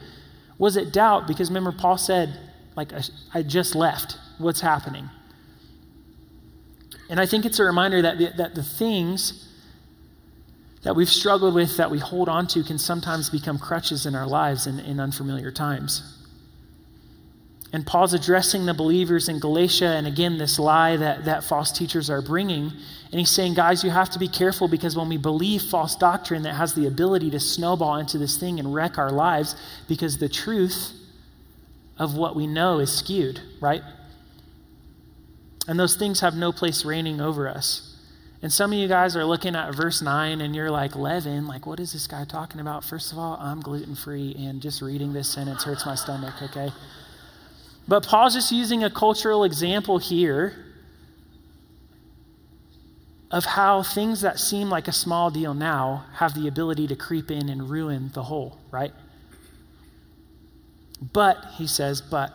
Was 0.59 0.77
it 0.77 0.92
doubt? 0.92 1.27
Because 1.27 1.48
remember, 1.48 1.72
Paul 1.72 1.96
said, 1.96 2.38
like, 2.77 2.92
I 3.33 3.42
just 3.42 3.74
left. 3.74 4.18
What's 4.38 4.61
happening? 4.61 5.09
And 7.09 7.18
I 7.18 7.27
think 7.27 7.46
it's 7.46 7.59
a 7.59 7.64
reminder 7.64 8.03
that 8.03 8.18
the, 8.18 8.33
that 8.37 8.55
the 8.55 8.62
things 8.62 9.48
that 10.83 10.94
we've 10.94 11.09
struggled 11.09 11.55
with, 11.55 11.77
that 11.77 11.90
we 11.90 11.98
hold 11.98 12.29
on 12.29 12.46
to, 12.48 12.62
can 12.62 12.79
sometimes 12.79 13.31
become 13.31 13.59
crutches 13.59 14.05
in 14.05 14.14
our 14.14 14.27
lives 14.27 14.66
in, 14.66 14.79
in 14.79 15.01
unfamiliar 15.01 15.51
times. 15.51 16.17
And 17.72 17.87
Paul's 17.87 18.14
addressing 18.14 18.64
the 18.64 18.72
believers 18.72 19.28
in 19.28 19.40
Galatia, 19.40 19.88
and 19.88 20.07
again, 20.07 20.38
this 20.38 20.59
lie 20.59 20.96
that, 20.96 21.26
that 21.26 21.44
false 21.44 21.70
teachers 21.70 22.09
are 22.09 22.22
bringing. 22.22 22.72
And 23.11 23.18
he's 23.18 23.31
saying, 23.31 23.54
guys, 23.54 23.85
you 23.85 23.90
have 23.90 24.09
to 24.11 24.18
be 24.18 24.28
careful 24.28 24.68
because 24.68 24.96
when 24.96 25.09
we 25.09 25.18
believe 25.18 25.62
false 25.62 25.94
doctrine 25.94 26.42
that 26.44 26.54
has 26.54 26.74
the 26.74 26.87
ability 26.87 27.31
to 27.31 27.40
snowball 27.40 27.96
into 27.96 28.16
this 28.16 28.38
thing 28.38 28.59
and 28.59 28.74
wreck 28.74 28.96
our 28.96 29.11
lives, 29.11 29.54
because 29.87 30.16
the 30.16 30.31
truth 30.31 30.92
of 31.98 32.16
what 32.16 32.35
we 32.35 32.46
know 32.46 32.78
is 32.78 32.90
skewed, 32.90 33.40
right? 33.61 33.83
And 35.66 35.78
those 35.78 35.96
things 35.96 36.20
have 36.20 36.35
no 36.35 36.52
place 36.52 36.87
reigning 36.87 37.20
over 37.20 37.48
us. 37.48 37.96
And 38.40 38.52
some 38.52 38.72
of 38.72 38.78
you 38.78 38.88
guys 38.88 39.16
are 39.16 39.24
looking 39.24 39.57
at 39.57 39.74
verse 39.74 40.00
9 40.00 40.40
and 40.40 40.54
you're 40.54 40.70
like, 40.70 40.94
Leaven, 40.94 41.46
like, 41.46 41.66
what 41.66 41.81
is 41.81 41.92
this 41.92 42.07
guy 42.07 42.24
talking 42.24 42.61
about? 42.61 42.85
First 42.85 43.12
of 43.12 43.18
all, 43.18 43.37
I'm 43.40 43.61
gluten 43.61 43.96
free, 43.96 44.35
and 44.38 44.62
just 44.62 44.81
reading 44.81 45.12
this 45.12 45.28
sentence 45.28 45.64
hurts 45.64 45.85
my 45.85 45.96
stomach, 45.96 46.35
okay? 46.42 46.70
But 47.88 48.07
Paul's 48.07 48.35
just 48.35 48.53
using 48.53 48.85
a 48.85 48.90
cultural 48.90 49.44
example 49.44 49.96
here 49.96 50.66
of 53.31 53.44
how 53.44 53.83
things 53.83 54.20
that 54.20 54.38
seem 54.38 54.68
like 54.68 54.88
a 54.88 54.92
small 54.92 55.31
deal 55.31 55.55
now 55.55 56.05
have 56.14 56.35
the 56.35 56.46
ability 56.46 56.87
to 56.87 56.96
creep 56.96 57.31
in 57.31 57.48
and 57.48 57.68
ruin 57.68 58.11
the 58.12 58.24
whole, 58.24 58.59
right? 58.70 58.92
But, 61.12 61.44
he 61.57 61.66
says, 61.66 62.01
but 62.01 62.33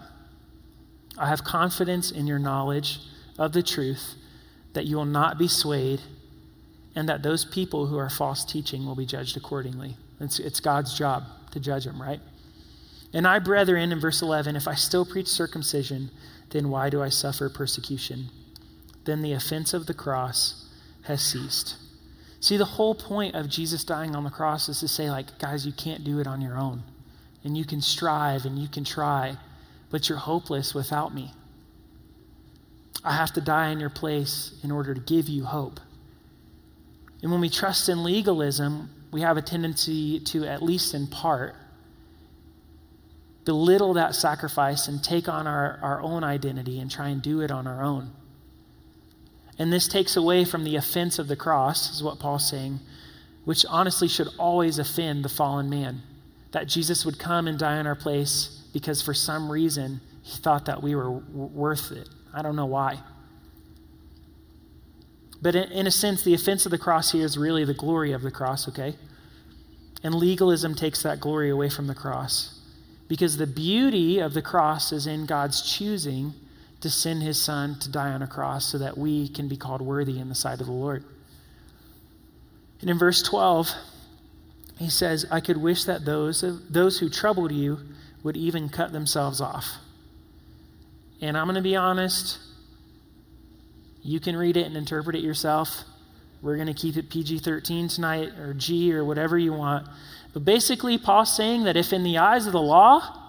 I 1.17 1.29
have 1.29 1.43
confidence 1.43 2.11
in 2.11 2.27
your 2.27 2.39
knowledge 2.39 2.99
of 3.37 3.53
the 3.53 3.63
truth 3.63 4.15
that 4.73 4.85
you 4.85 4.95
will 4.95 5.05
not 5.05 5.37
be 5.37 5.47
swayed, 5.47 6.01
and 6.95 7.07
that 7.09 7.21
those 7.21 7.45
people 7.45 7.87
who 7.87 7.97
are 7.97 8.09
false 8.09 8.43
teaching 8.43 8.85
will 8.85 8.95
be 8.95 9.05
judged 9.05 9.37
accordingly. 9.37 9.97
It's, 10.19 10.39
it's 10.39 10.59
God's 10.59 10.97
job 10.97 11.23
to 11.51 11.59
judge 11.59 11.85
them, 11.85 12.01
right? 12.01 12.19
And 13.13 13.27
I, 13.27 13.39
brethren, 13.39 13.91
in 13.91 13.99
verse 13.99 14.21
11, 14.21 14.55
if 14.55 14.67
I 14.67 14.73
still 14.73 15.05
preach 15.05 15.27
circumcision, 15.27 16.09
then 16.49 16.69
why 16.69 16.89
do 16.89 17.01
I 17.01 17.09
suffer 17.09 17.47
persecution? 17.47 18.29
Then 19.05 19.21
the 19.21 19.33
offense 19.33 19.73
of 19.73 19.85
the 19.85 19.93
cross 19.93 20.65
has 21.03 21.21
ceased. 21.21 21.75
See, 22.39 22.57
the 22.57 22.65
whole 22.65 22.95
point 22.95 23.35
of 23.35 23.49
Jesus 23.49 23.83
dying 23.83 24.15
on 24.15 24.23
the 24.23 24.29
cross 24.29 24.67
is 24.67 24.79
to 24.79 24.87
say, 24.87 25.09
like, 25.09 25.37
guys, 25.39 25.65
you 25.65 25.71
can't 25.71 26.03
do 26.03 26.19
it 26.19 26.27
on 26.27 26.41
your 26.41 26.57
own. 26.57 26.83
And 27.43 27.57
you 27.57 27.65
can 27.65 27.81
strive 27.81 28.45
and 28.45 28.57
you 28.57 28.67
can 28.67 28.83
try, 28.83 29.37
but 29.89 30.09
you're 30.09 30.17
hopeless 30.17 30.73
without 30.73 31.13
me. 31.13 31.33
I 33.03 33.13
have 33.13 33.33
to 33.33 33.41
die 33.41 33.69
in 33.69 33.79
your 33.79 33.89
place 33.89 34.57
in 34.63 34.71
order 34.71 34.93
to 34.93 34.99
give 34.99 35.27
you 35.27 35.45
hope. 35.45 35.79
And 37.21 37.31
when 37.31 37.41
we 37.41 37.49
trust 37.49 37.89
in 37.89 38.03
legalism, 38.03 38.89
we 39.11 39.21
have 39.21 39.37
a 39.37 39.41
tendency 39.41 40.19
to, 40.21 40.45
at 40.45 40.61
least 40.61 40.93
in 40.93 41.07
part, 41.07 41.55
belittle 43.45 43.93
that 43.93 44.15
sacrifice 44.15 44.87
and 44.87 45.03
take 45.03 45.27
on 45.27 45.47
our, 45.47 45.79
our 45.81 46.01
own 46.01 46.23
identity 46.23 46.79
and 46.79 46.89
try 46.89 47.09
and 47.09 47.21
do 47.21 47.41
it 47.41 47.51
on 47.51 47.67
our 47.67 47.83
own. 47.83 48.11
And 49.59 49.71
this 49.71 49.87
takes 49.87 50.15
away 50.15 50.45
from 50.45 50.63
the 50.63 50.75
offense 50.75 51.19
of 51.19 51.27
the 51.27 51.35
cross, 51.35 51.91
is 51.93 52.01
what 52.01 52.19
Paul's 52.19 52.49
saying, 52.49 52.79
which 53.45 53.65
honestly 53.69 54.07
should 54.07 54.29
always 54.39 54.79
offend 54.79 55.23
the 55.23 55.29
fallen 55.29 55.69
man. 55.69 56.01
That 56.51 56.67
Jesus 56.67 57.05
would 57.05 57.19
come 57.19 57.47
and 57.47 57.59
die 57.59 57.79
in 57.79 57.87
our 57.87 57.95
place 57.95 58.63
because 58.73 59.01
for 59.01 59.13
some 59.13 59.51
reason 59.51 60.01
he 60.21 60.37
thought 60.37 60.65
that 60.65 60.81
we 60.81 60.95
were 60.95 61.03
w- 61.03 61.21
worth 61.27 61.91
it. 61.91 62.09
I 62.33 62.41
don't 62.41 62.55
know 62.55 62.65
why. 62.65 62.99
But 65.41 65.55
in, 65.55 65.71
in 65.71 65.87
a 65.87 65.91
sense, 65.91 66.23
the 66.23 66.33
offense 66.33 66.65
of 66.65 66.71
the 66.71 66.77
cross 66.77 67.11
here 67.11 67.25
is 67.25 67.37
really 67.37 67.65
the 67.65 67.73
glory 67.73 68.13
of 68.13 68.21
the 68.21 68.31
cross, 68.31 68.67
okay? 68.69 68.95
And 70.01 70.15
legalism 70.15 70.73
takes 70.73 71.03
that 71.03 71.19
glory 71.19 71.49
away 71.49 71.69
from 71.69 71.87
the 71.87 71.95
cross. 71.95 72.52
Because 73.07 73.37
the 73.37 73.47
beauty 73.47 74.19
of 74.19 74.33
the 74.33 74.41
cross 74.41 74.91
is 74.91 75.07
in 75.07 75.25
God's 75.25 75.61
choosing 75.61 76.33
to 76.81 76.89
send 76.89 77.23
his 77.23 77.41
son 77.41 77.79
to 77.79 77.89
die 77.89 78.11
on 78.11 78.21
a 78.21 78.27
cross 78.27 78.65
so 78.65 78.77
that 78.77 78.97
we 78.97 79.29
can 79.29 79.47
be 79.47 79.57
called 79.57 79.81
worthy 79.81 80.19
in 80.19 80.29
the 80.29 80.35
sight 80.35 80.59
of 80.59 80.67
the 80.67 80.73
Lord. 80.73 81.03
And 82.81 82.89
in 82.89 82.97
verse 82.99 83.23
12, 83.23 83.69
he 84.77 84.89
says, 84.89 85.25
I 85.31 85.39
could 85.39 85.57
wish 85.57 85.85
that 85.85 86.03
those, 86.03 86.43
those 86.69 86.99
who 86.99 87.09
troubled 87.09 87.51
you 87.53 87.79
would 88.23 88.35
even 88.35 88.67
cut 88.67 88.91
themselves 88.91 89.39
off. 89.39 89.65
And 91.21 91.37
I'm 91.37 91.45
going 91.45 91.55
to 91.55 91.61
be 91.61 91.77
honest, 91.77 92.39
you 94.01 94.19
can 94.19 94.35
read 94.35 94.57
it 94.57 94.65
and 94.65 94.75
interpret 94.75 95.15
it 95.15 95.23
yourself. 95.23 95.83
We're 96.41 96.55
going 96.55 96.67
to 96.67 96.73
keep 96.73 96.97
it 96.97 97.09
PG 97.09 97.39
13 97.39 97.87
tonight, 97.87 98.37
or 98.37 98.53
G, 98.53 98.93
or 98.93 99.05
whatever 99.05 99.37
you 99.37 99.53
want. 99.53 99.87
But 100.33 100.43
basically, 100.45 100.97
Paul's 100.97 101.35
saying 101.35 101.63
that 101.63 101.77
if 101.77 101.93
in 101.93 102.03
the 102.03 102.17
eyes 102.17 102.47
of 102.47 102.53
the 102.53 102.61
law, 102.61 103.19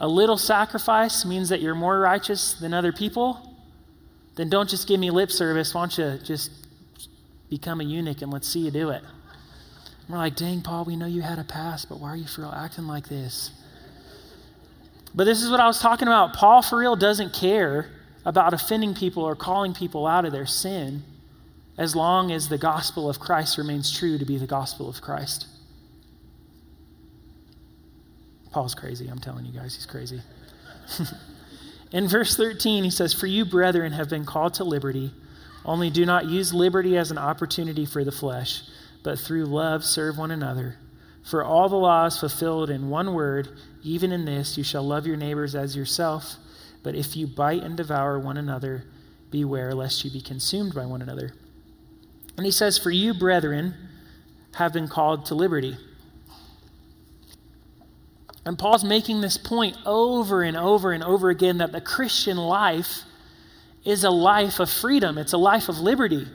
a 0.00 0.08
little 0.08 0.38
sacrifice 0.38 1.24
means 1.24 1.48
that 1.48 1.60
you're 1.60 1.74
more 1.74 1.98
righteous 1.98 2.54
than 2.54 2.72
other 2.72 2.92
people, 2.92 3.56
then 4.36 4.48
don't 4.48 4.68
just 4.68 4.86
give 4.86 5.00
me 5.00 5.10
lip 5.10 5.30
service. 5.30 5.74
Why 5.74 5.82
don't 5.82 5.98
you 5.98 6.18
just 6.24 6.50
become 7.50 7.80
a 7.80 7.84
eunuch 7.84 8.22
and 8.22 8.32
let's 8.32 8.48
see 8.48 8.60
you 8.60 8.70
do 8.70 8.90
it? 8.90 9.02
And 9.02 10.10
we're 10.10 10.18
like, 10.18 10.36
dang, 10.36 10.62
Paul, 10.62 10.84
we 10.84 10.94
know 10.94 11.06
you 11.06 11.22
had 11.22 11.38
a 11.38 11.44
past, 11.44 11.88
but 11.88 11.98
why 11.98 12.10
are 12.10 12.16
you 12.16 12.26
for 12.26 12.42
real 12.42 12.52
acting 12.52 12.86
like 12.86 13.08
this? 13.08 13.50
But 15.14 15.24
this 15.24 15.42
is 15.42 15.50
what 15.50 15.60
I 15.60 15.66
was 15.66 15.80
talking 15.80 16.06
about. 16.06 16.34
Paul, 16.34 16.62
for 16.62 16.78
real, 16.78 16.94
doesn't 16.94 17.32
care 17.32 17.90
about 18.24 18.52
offending 18.52 18.94
people 18.94 19.24
or 19.24 19.34
calling 19.34 19.72
people 19.72 20.06
out 20.06 20.24
of 20.24 20.32
their 20.32 20.46
sin 20.46 21.02
as 21.78 21.96
long 21.96 22.30
as 22.30 22.48
the 22.48 22.58
gospel 22.58 23.08
of 23.08 23.18
Christ 23.18 23.58
remains 23.58 23.90
true 23.90 24.18
to 24.18 24.24
be 24.24 24.36
the 24.36 24.46
gospel 24.46 24.88
of 24.88 25.00
Christ. 25.00 25.46
Paul's 28.56 28.74
crazy. 28.74 29.06
I'm 29.08 29.18
telling 29.18 29.44
you 29.44 29.52
guys, 29.52 29.74
he's 29.74 29.84
crazy. 29.84 30.22
In 31.92 32.08
verse 32.08 32.38
13, 32.38 32.84
he 32.84 32.90
says, 32.90 33.12
For 33.12 33.26
you, 33.26 33.44
brethren, 33.44 33.92
have 33.92 34.08
been 34.08 34.24
called 34.24 34.54
to 34.54 34.64
liberty, 34.64 35.12
only 35.66 35.90
do 35.90 36.06
not 36.06 36.30
use 36.30 36.54
liberty 36.54 36.96
as 36.96 37.10
an 37.10 37.18
opportunity 37.18 37.84
for 37.84 38.02
the 38.02 38.10
flesh, 38.10 38.62
but 39.02 39.18
through 39.18 39.44
love 39.44 39.84
serve 39.84 40.16
one 40.16 40.30
another. 40.30 40.76
For 41.22 41.44
all 41.44 41.68
the 41.68 41.76
law 41.76 42.06
is 42.06 42.18
fulfilled 42.18 42.70
in 42.70 42.88
one 42.88 43.12
word, 43.12 43.50
even 43.82 44.10
in 44.10 44.24
this, 44.24 44.56
you 44.56 44.64
shall 44.64 44.84
love 44.84 45.06
your 45.06 45.18
neighbors 45.18 45.54
as 45.54 45.76
yourself. 45.76 46.36
But 46.82 46.94
if 46.94 47.14
you 47.14 47.26
bite 47.26 47.62
and 47.62 47.76
devour 47.76 48.18
one 48.18 48.38
another, 48.38 48.84
beware 49.30 49.74
lest 49.74 50.02
you 50.02 50.10
be 50.10 50.22
consumed 50.22 50.74
by 50.74 50.86
one 50.86 51.02
another. 51.02 51.34
And 52.38 52.46
he 52.46 52.52
says, 52.52 52.78
For 52.78 52.90
you, 52.90 53.12
brethren, 53.12 53.74
have 54.54 54.72
been 54.72 54.88
called 54.88 55.26
to 55.26 55.34
liberty. 55.34 55.76
And 58.46 58.56
Paul's 58.56 58.84
making 58.84 59.20
this 59.20 59.36
point 59.36 59.76
over 59.84 60.42
and 60.42 60.56
over 60.56 60.92
and 60.92 61.02
over 61.02 61.30
again 61.30 61.58
that 61.58 61.72
the 61.72 61.80
Christian 61.80 62.36
life 62.36 63.02
is 63.84 64.04
a 64.04 64.10
life 64.10 64.60
of 64.60 64.70
freedom, 64.70 65.18
it's 65.18 65.32
a 65.32 65.38
life 65.38 65.68
of 65.68 65.80
liberty. 65.80 66.26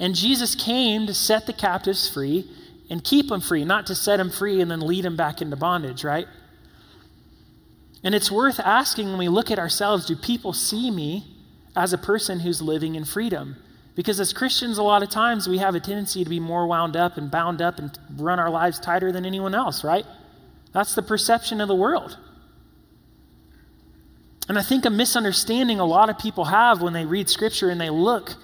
And 0.00 0.16
Jesus 0.16 0.56
came 0.56 1.06
to 1.06 1.14
set 1.14 1.46
the 1.46 1.52
captives 1.52 2.08
free 2.08 2.50
and 2.90 3.04
keep 3.04 3.28
them 3.28 3.40
free, 3.40 3.64
not 3.64 3.86
to 3.86 3.94
set 3.94 4.16
them 4.16 4.30
free 4.30 4.60
and 4.60 4.68
then 4.68 4.80
lead 4.80 5.04
them 5.04 5.16
back 5.16 5.40
into 5.40 5.54
bondage, 5.54 6.02
right? 6.02 6.26
And 8.02 8.12
it's 8.12 8.30
worth 8.30 8.58
asking 8.58 9.08
when 9.08 9.18
we 9.18 9.28
look 9.28 9.52
at 9.52 9.60
ourselves 9.60 10.06
do 10.06 10.16
people 10.16 10.52
see 10.52 10.90
me 10.90 11.24
as 11.76 11.92
a 11.92 11.98
person 11.98 12.40
who's 12.40 12.60
living 12.60 12.96
in 12.96 13.04
freedom? 13.04 13.56
Because 13.94 14.18
as 14.18 14.32
Christians, 14.32 14.76
a 14.76 14.82
lot 14.82 15.04
of 15.04 15.08
times 15.08 15.48
we 15.48 15.58
have 15.58 15.76
a 15.76 15.80
tendency 15.80 16.24
to 16.24 16.30
be 16.30 16.40
more 16.40 16.66
wound 16.66 16.96
up 16.96 17.16
and 17.16 17.30
bound 17.30 17.62
up 17.62 17.78
and 17.78 17.96
run 18.16 18.40
our 18.40 18.50
lives 18.50 18.80
tighter 18.80 19.12
than 19.12 19.24
anyone 19.24 19.54
else, 19.54 19.84
right? 19.84 20.04
That's 20.74 20.94
the 20.94 21.02
perception 21.02 21.62
of 21.62 21.68
the 21.68 21.74
world. 21.74 22.18
And 24.48 24.58
I 24.58 24.62
think 24.62 24.84
a 24.84 24.90
misunderstanding 24.90 25.80
a 25.80 25.86
lot 25.86 26.10
of 26.10 26.18
people 26.18 26.44
have 26.44 26.82
when 26.82 26.92
they 26.92 27.06
read 27.06 27.30
scripture 27.30 27.70
and 27.70 27.80
they 27.80 27.88
look 27.88 28.34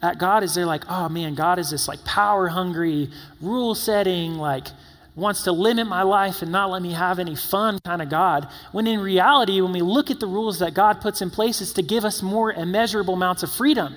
at 0.00 0.18
God 0.18 0.44
is 0.44 0.54
they're 0.54 0.66
like, 0.66 0.84
oh 0.88 1.08
man, 1.08 1.34
God 1.34 1.58
is 1.58 1.70
this 1.70 1.88
like 1.88 2.04
power 2.04 2.46
hungry, 2.46 3.10
rule 3.40 3.74
setting, 3.74 4.34
like 4.34 4.68
wants 5.16 5.42
to 5.44 5.50
limit 5.50 5.88
my 5.88 6.02
life 6.02 6.42
and 6.42 6.52
not 6.52 6.70
let 6.70 6.80
me 6.80 6.92
have 6.92 7.18
any 7.18 7.34
fun 7.34 7.80
kind 7.84 8.00
of 8.00 8.08
God. 8.08 8.46
When 8.70 8.86
in 8.86 9.00
reality, 9.00 9.60
when 9.60 9.72
we 9.72 9.82
look 9.82 10.12
at 10.12 10.20
the 10.20 10.28
rules 10.28 10.60
that 10.60 10.74
God 10.74 11.00
puts 11.00 11.22
in 11.22 11.30
place, 11.30 11.60
it's 11.60 11.72
to 11.72 11.82
give 11.82 12.04
us 12.04 12.22
more 12.22 12.52
immeasurable 12.52 13.14
amounts 13.14 13.42
of 13.42 13.50
freedom. 13.50 13.96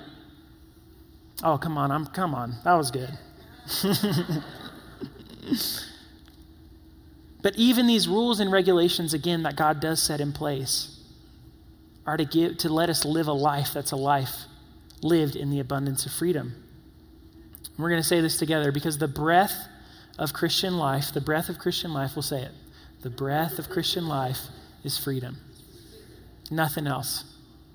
Oh, 1.44 1.58
come 1.58 1.78
on, 1.78 1.92
I'm 1.92 2.06
come 2.06 2.34
on. 2.34 2.56
That 2.64 2.74
was 2.74 2.90
good. 2.90 3.10
but 7.42 7.56
even 7.56 7.86
these 7.86 8.08
rules 8.08 8.40
and 8.40 8.50
regulations, 8.52 9.12
again, 9.12 9.42
that 9.42 9.56
God 9.56 9.80
does 9.80 10.02
set 10.02 10.20
in 10.20 10.32
place, 10.32 11.00
are 12.06 12.16
to 12.16 12.24
give 12.24 12.58
to 12.58 12.68
let 12.68 12.88
us 12.88 13.04
live 13.04 13.28
a 13.28 13.32
life 13.32 13.72
that's 13.72 13.92
a 13.92 13.96
life 13.96 14.44
lived 15.02 15.36
in 15.36 15.50
the 15.50 15.60
abundance 15.60 16.06
of 16.06 16.12
freedom. 16.12 16.54
We're 17.76 17.90
going 17.90 18.02
to 18.02 18.06
say 18.06 18.20
this 18.20 18.38
together 18.38 18.70
because 18.70 18.98
the 18.98 19.08
breath 19.08 19.66
of 20.18 20.32
Christian 20.32 20.76
life, 20.76 21.12
the 21.12 21.20
breath 21.20 21.48
of 21.48 21.58
Christian 21.58 21.92
life, 21.92 22.12
we'll 22.14 22.22
say 22.22 22.42
it. 22.42 22.52
The 23.02 23.10
breath 23.10 23.58
of 23.58 23.68
Christian 23.68 24.06
life 24.06 24.38
is 24.84 24.98
freedom. 24.98 25.38
Nothing 26.50 26.86
else. 26.86 27.24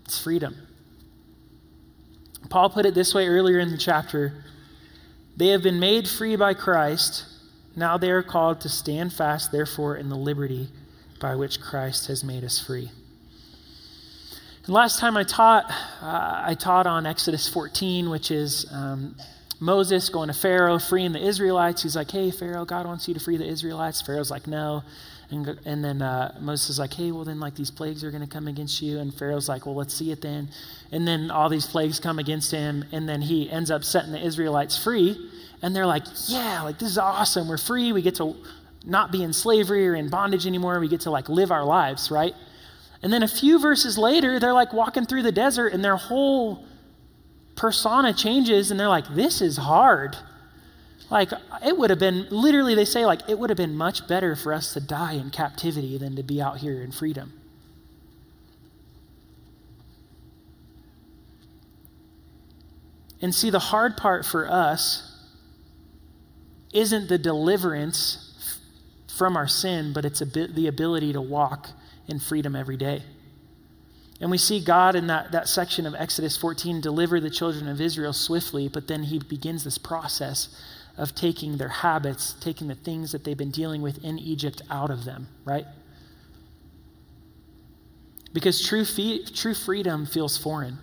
It's 0.06 0.22
freedom. 0.22 0.56
Paul 2.50 2.70
put 2.70 2.86
it 2.86 2.94
this 2.94 3.14
way 3.14 3.28
earlier 3.28 3.60
in 3.60 3.72
the 3.72 3.78
chapter 3.78 4.44
They 5.36 5.48
have 5.48 5.62
been 5.62 5.80
made 5.80 6.08
free 6.08 6.36
by 6.36 6.54
Christ. 6.54 7.26
Now 7.78 7.96
they 7.96 8.10
are 8.10 8.24
called 8.24 8.60
to 8.62 8.70
stand 8.70 9.14
fast, 9.14 9.52
therefore, 9.52 9.96
in 9.96 10.10
the 10.10 10.16
liberty 10.18 10.70
by 11.20 11.36
which 11.36 11.62
Christ 11.62 12.08
has 12.08 12.24
made 12.24 12.44
us 12.44 12.60
free. 12.60 12.90
And 14.66 14.74
last 14.74 15.00
time 15.00 15.16
I 15.16 15.24
taught, 15.24 15.66
uh, 16.02 16.42
I 16.44 16.56
taught 16.60 16.88
on 16.88 17.06
Exodus 17.06 17.48
14, 17.48 18.10
which 18.10 18.32
is 18.32 18.66
um, 18.72 19.16
Moses 19.60 20.10
going 20.10 20.28
to 20.28 20.34
Pharaoh, 20.34 20.80
freeing 20.80 21.14
the 21.14 21.24
Israelites. 21.24 21.84
He's 21.84 21.96
like, 21.96 22.10
hey, 22.10 22.32
Pharaoh, 22.32 22.66
God 22.66 22.88
wants 22.88 23.08
you 23.08 23.14
to 23.14 23.20
free 23.20 23.38
the 23.38 23.48
Israelites. 23.48 24.02
Pharaoh's 24.02 24.32
like, 24.32 24.48
no. 24.48 24.84
And, 25.30 25.60
and 25.66 25.84
then 25.84 26.02
uh, 26.02 26.38
Moses 26.40 26.70
is 26.72 26.80
like, 26.80 26.94
hey, 26.94 27.12
well, 27.12 27.26
then, 27.26 27.40
like, 27.40 27.56
these 27.56 27.70
plagues 27.70 28.04
are 28.04 28.12
going 28.12 28.24
to 28.24 28.30
come 28.30 28.48
against 28.48 28.82
you. 28.82 29.00
And 29.00 29.14
Pharaoh's 29.14 29.50
like, 29.50 29.66
well, 29.66 29.76
let's 29.76 29.94
see 29.94 30.12
it 30.12 30.22
then. 30.22 30.50
And 30.92 31.06
then 31.06 31.32
all 31.32 31.50
these 31.50 31.66
plagues 31.66 32.00
come 32.00 32.18
against 32.18 32.52
him. 32.52 32.86
And 32.94 33.10
then 33.10 33.22
he 33.22 33.50
ends 33.50 33.70
up 33.70 33.84
setting 33.84 34.14
the 34.14 34.26
Israelites 34.26 34.82
free. 34.82 35.30
And 35.62 35.76
they're 35.76 35.86
like, 35.86 36.04
yeah, 36.28 36.62
like, 36.62 36.80
this 36.80 36.90
is 36.90 36.98
awesome. 36.98 37.50
We're 37.50 37.58
free. 37.58 37.92
We 37.92 38.02
get 38.02 38.16
to 38.16 38.36
not 38.86 39.12
be 39.12 39.22
in 39.22 39.34
slavery 39.34 39.86
or 39.88 39.96
in 39.96 40.10
bondage 40.10 40.48
anymore. 40.48 40.80
We 40.80 40.88
get 40.88 41.02
to, 41.02 41.12
like, 41.12 41.28
live 41.28 41.52
our 41.52 41.66
lives, 41.66 42.10
right? 42.10 42.34
And 43.04 43.14
then 43.14 43.24
a 43.24 43.28
few 43.28 43.60
verses 43.60 43.98
later, 43.98 44.40
they're 44.40 44.54
like 44.54 44.74
walking 44.74 45.06
through 45.06 45.24
the 45.24 45.32
desert 45.32 45.74
and 45.74 45.84
their 45.84 45.98
whole 45.98 46.66
persona 47.56 48.14
changes 48.14 48.72
and 48.72 48.80
they're 48.80 48.90
like, 48.90 49.08
this 49.14 49.42
is 49.42 49.58
hard. 49.58 50.18
Like, 51.10 51.32
it 51.66 51.78
would 51.78 51.90
have 51.90 52.00
been, 52.00 52.28
literally, 52.30 52.76
they 52.76 52.86
say, 52.86 53.06
like, 53.06 53.22
it 53.30 53.40
would 53.40 53.50
have 53.50 53.58
been 53.58 53.76
much 53.76 54.08
better 54.08 54.36
for 54.36 54.54
us 54.54 54.74
to 54.74 54.82
die 54.82 55.14
in 55.14 55.30
captivity 55.30 55.98
than 55.98 56.16
to 56.18 56.24
be 56.24 56.42
out 56.42 56.58
here 56.58 56.82
in 56.82 56.92
freedom. 56.92 57.34
And 63.22 63.34
see, 63.34 63.50
the 63.50 63.60
hard 63.60 63.98
part 63.98 64.26
for 64.26 64.50
us 64.50 65.16
isn't 66.74 67.08
the 67.08 67.18
deliverance 67.18 68.60
from 69.18 69.36
our 69.36 69.48
sin, 69.48 69.94
but 69.94 70.06
it's 70.06 70.22
bit, 70.22 70.56
the 70.56 70.68
ability 70.68 71.14
to 71.14 71.22
walk 71.22 71.70
in 72.08 72.20
freedom 72.20 72.56
every 72.56 72.78
day. 72.78 73.04
And 74.20 74.30
we 74.30 74.38
see 74.38 74.64
God 74.64 74.96
in 74.96 75.08
that, 75.08 75.32
that 75.32 75.48
section 75.48 75.86
of 75.86 75.96
Exodus 75.96 76.38
14 76.38 76.82
deliver 76.82 77.20
the 77.20 77.30
children 77.30 77.68
of 77.68 77.80
Israel 77.80 78.14
swiftly, 78.14 78.68
but 78.68 78.88
then 78.88 79.04
he 79.04 79.20
begins 79.20 79.64
this 79.64 79.78
process 79.78 80.50
of 80.98 81.14
taking 81.14 81.58
their 81.58 81.70
habits, 81.70 82.34
taking 82.42 82.68
the 82.68 82.76
things 82.76 83.12
that 83.12 83.24
they've 83.24 83.38
been 83.38 83.52
dealing 83.52 83.82
with 83.82 84.04
in 84.04 84.18
Egypt 84.18 84.62
out 84.70 84.90
of 84.90 85.06
them, 85.06 85.28
right? 85.46 85.66
Because 88.34 88.66
true, 88.66 88.84
fee- 88.84 89.26
true 89.26 89.54
freedom 89.54 90.06
feels 90.06 90.38
foreign. 90.38 90.80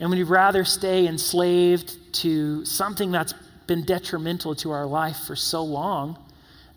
And 0.00 0.10
we'd 0.10 0.24
rather 0.24 0.64
stay 0.64 1.06
enslaved 1.06 2.14
to 2.14 2.64
something 2.64 3.10
that's 3.10 3.34
been 3.66 3.84
detrimental 3.84 4.54
to 4.56 4.70
our 4.70 4.86
life 4.86 5.18
for 5.26 5.36
so 5.36 5.62
long 5.62 6.18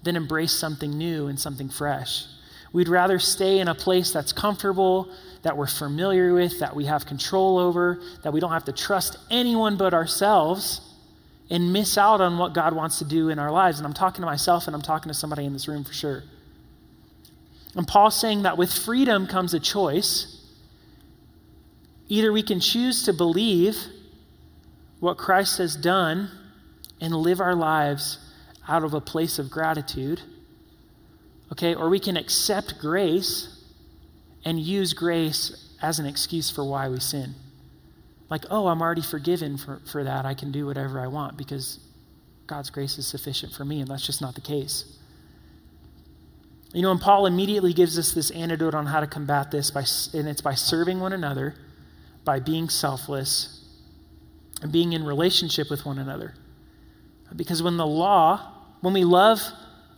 than 0.04 0.15
embrace 0.15 0.52
something 0.52 0.98
new 0.98 1.28
and 1.28 1.39
something 1.39 1.70
fresh. 1.70 2.26
We'd 2.74 2.89
rather 2.89 3.20
stay 3.20 3.60
in 3.60 3.67
a 3.67 3.76
place 3.76 4.12
that's 4.12 4.34
comfortable, 4.34 5.10
that 5.41 5.58
we're 5.58 5.67
familiar 5.67 6.34
with, 6.34 6.60
that 6.60 6.76
we 6.76 6.86
have 6.86 7.06
control 7.06 7.58
over, 7.58 8.02
that 8.24 8.34
we 8.34 8.39
don't 8.39 8.52
have 8.52 8.65
to 8.65 8.72
trust 8.72 9.17
anyone 9.30 9.78
but 9.78 9.94
ourselves 9.94 10.91
and 11.52 11.72
miss 11.72 11.96
out 11.96 12.20
on 12.20 12.40
what 12.40 12.54
God 12.54 12.74
wants 12.74 12.98
to 12.98 13.06
do 13.06 13.30
in 13.30 13.38
our 13.38 13.52
lives. 13.52 13.78
And 13.78 13.86
I'm 13.86 13.94
talking 13.94 14.22
to 14.22 14.26
myself 14.26 14.66
and 14.66 14.76
I'm 14.76 14.82
talking 14.82 15.10
to 15.10 15.14
somebody 15.14 15.46
in 15.46 15.54
this 15.54 15.68
room 15.68 15.84
for 15.84 15.94
sure. 15.94 16.24
And 17.76 17.88
Paul's 17.88 18.20
saying 18.20 18.42
that 18.42 18.58
with 18.58 18.74
freedom 18.74 19.28
comes 19.28 19.54
a 19.54 19.60
choice. 19.60 20.44
Either 22.08 22.34
we 22.34 22.42
can 22.42 22.60
choose 22.60 23.04
to 23.04 23.14
believe 23.14 23.78
what 25.00 25.20
Christ 25.20 25.60
has 25.60 25.76
done 25.76 26.32
and 27.00 27.14
live 27.14 27.40
our 27.40 27.56
lives 27.56 28.18
out 28.68 28.84
of 28.84 28.96
a 28.96 29.02
place 29.02 29.38
of 29.38 29.52
gratitude 29.52 30.22
Okay, 31.52 31.76
or 31.76 31.90
we 31.90 32.00
can 32.00 32.16
accept 32.16 32.80
grace 32.80 33.58
and 34.46 34.60
use 34.60 34.94
grace 34.94 35.76
as 35.82 36.00
an 36.00 36.06
excuse 36.06 36.50
for 36.50 36.64
why 36.64 36.88
we 36.88 37.00
sin. 37.00 37.36
Like, 38.32 38.46
oh, 38.50 38.67
I'm 38.67 38.82
already 38.82 39.02
forgiven 39.02 39.58
for, 39.58 39.82
for 39.91 40.06
that. 40.06 40.26
I 40.26 40.34
can 40.34 40.54
do 40.54 40.65
whatever 40.65 41.02
I 41.02 41.08
want 41.08 41.36
because 41.36 41.82
God's 42.48 42.70
grace 42.70 42.98
is 42.98 43.06
sufficient 43.06 43.52
for 43.54 43.65
me, 43.65 43.82
and 43.82 43.89
that's 43.89 44.06
just 44.06 44.22
not 44.22 44.36
the 44.36 44.41
case. 44.41 44.98
You 46.74 46.82
know, 46.82 46.91
and 46.91 47.02
Paul 47.02 47.26
immediately 47.26 47.74
gives 47.74 48.00
us 48.00 48.13
this 48.13 48.32
antidote 48.32 48.74
on 48.74 48.86
how 48.86 49.02
to 49.02 49.08
combat 49.08 49.52
this, 49.52 49.70
by, 49.70 49.84
and 50.17 50.30
it's 50.30 50.39
by 50.39 50.54
serving 50.54 51.02
one 51.02 51.12
another, 51.12 51.56
by 52.24 52.39
being 52.39 52.70
selfless, 52.70 53.65
and 54.62 54.72
being 54.72 54.94
in 54.94 55.04
relationship 55.04 55.70
with 55.70 55.86
one 55.86 56.00
another. 56.00 56.34
Because 57.36 57.62
when 57.62 57.76
the 57.76 57.86
law, 57.86 58.54
when 58.80 58.94
we 58.94 59.04
love 59.04 59.41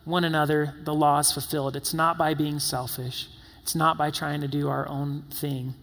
one 0.06 0.24
another, 0.24 0.74
the 0.84 0.94
law 0.94 1.20
is 1.20 1.32
fulfilled. 1.32 1.76
It's 1.76 1.94
not 1.94 2.18
by 2.18 2.34
being 2.34 2.58
selfish, 2.58 3.28
it's 3.62 3.76
not 3.76 3.96
by 3.96 4.10
trying 4.10 4.42
to 4.42 4.48
do 4.48 4.70
our 4.70 4.88
own 4.88 5.26
thing. 5.30 5.76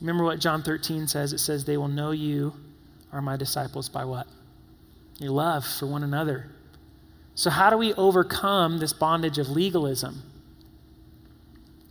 Remember 0.00 0.24
what 0.24 0.38
John 0.38 0.62
13 0.62 1.08
says? 1.08 1.32
It 1.32 1.38
says, 1.38 1.64
They 1.64 1.76
will 1.76 1.88
know 1.88 2.10
you 2.10 2.54
are 3.12 3.20
my 3.20 3.36
disciples 3.36 3.88
by 3.88 4.04
what? 4.04 4.26
Your 5.18 5.32
love 5.32 5.66
for 5.66 5.86
one 5.86 6.02
another. 6.02 6.46
So, 7.34 7.50
how 7.50 7.70
do 7.70 7.76
we 7.76 7.92
overcome 7.94 8.78
this 8.78 8.92
bondage 8.92 9.38
of 9.38 9.48
legalism? 9.48 10.22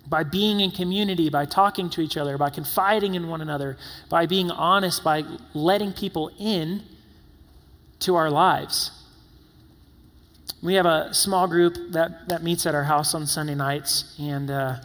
By 0.07 0.23
being 0.23 0.59
in 0.59 0.71
community, 0.71 1.29
by 1.29 1.45
talking 1.45 1.89
to 1.91 2.01
each 2.01 2.17
other, 2.17 2.37
by 2.37 2.49
confiding 2.49 3.13
in 3.13 3.27
one 3.27 3.41
another, 3.41 3.77
by 4.09 4.25
being 4.25 4.49
honest, 4.49 5.03
by 5.03 5.23
letting 5.53 5.93
people 5.93 6.31
in 6.39 6.81
to 7.99 8.15
our 8.15 8.31
lives. 8.31 8.91
We 10.63 10.73
have 10.73 10.87
a 10.87 11.13
small 11.13 11.47
group 11.47 11.77
that, 11.91 12.27
that 12.27 12.43
meets 12.43 12.65
at 12.65 12.73
our 12.73 12.83
house 12.83 13.13
on 13.13 13.27
Sunday 13.27 13.55
nights, 13.55 14.15
and 14.19 14.49
uh, 14.49 14.77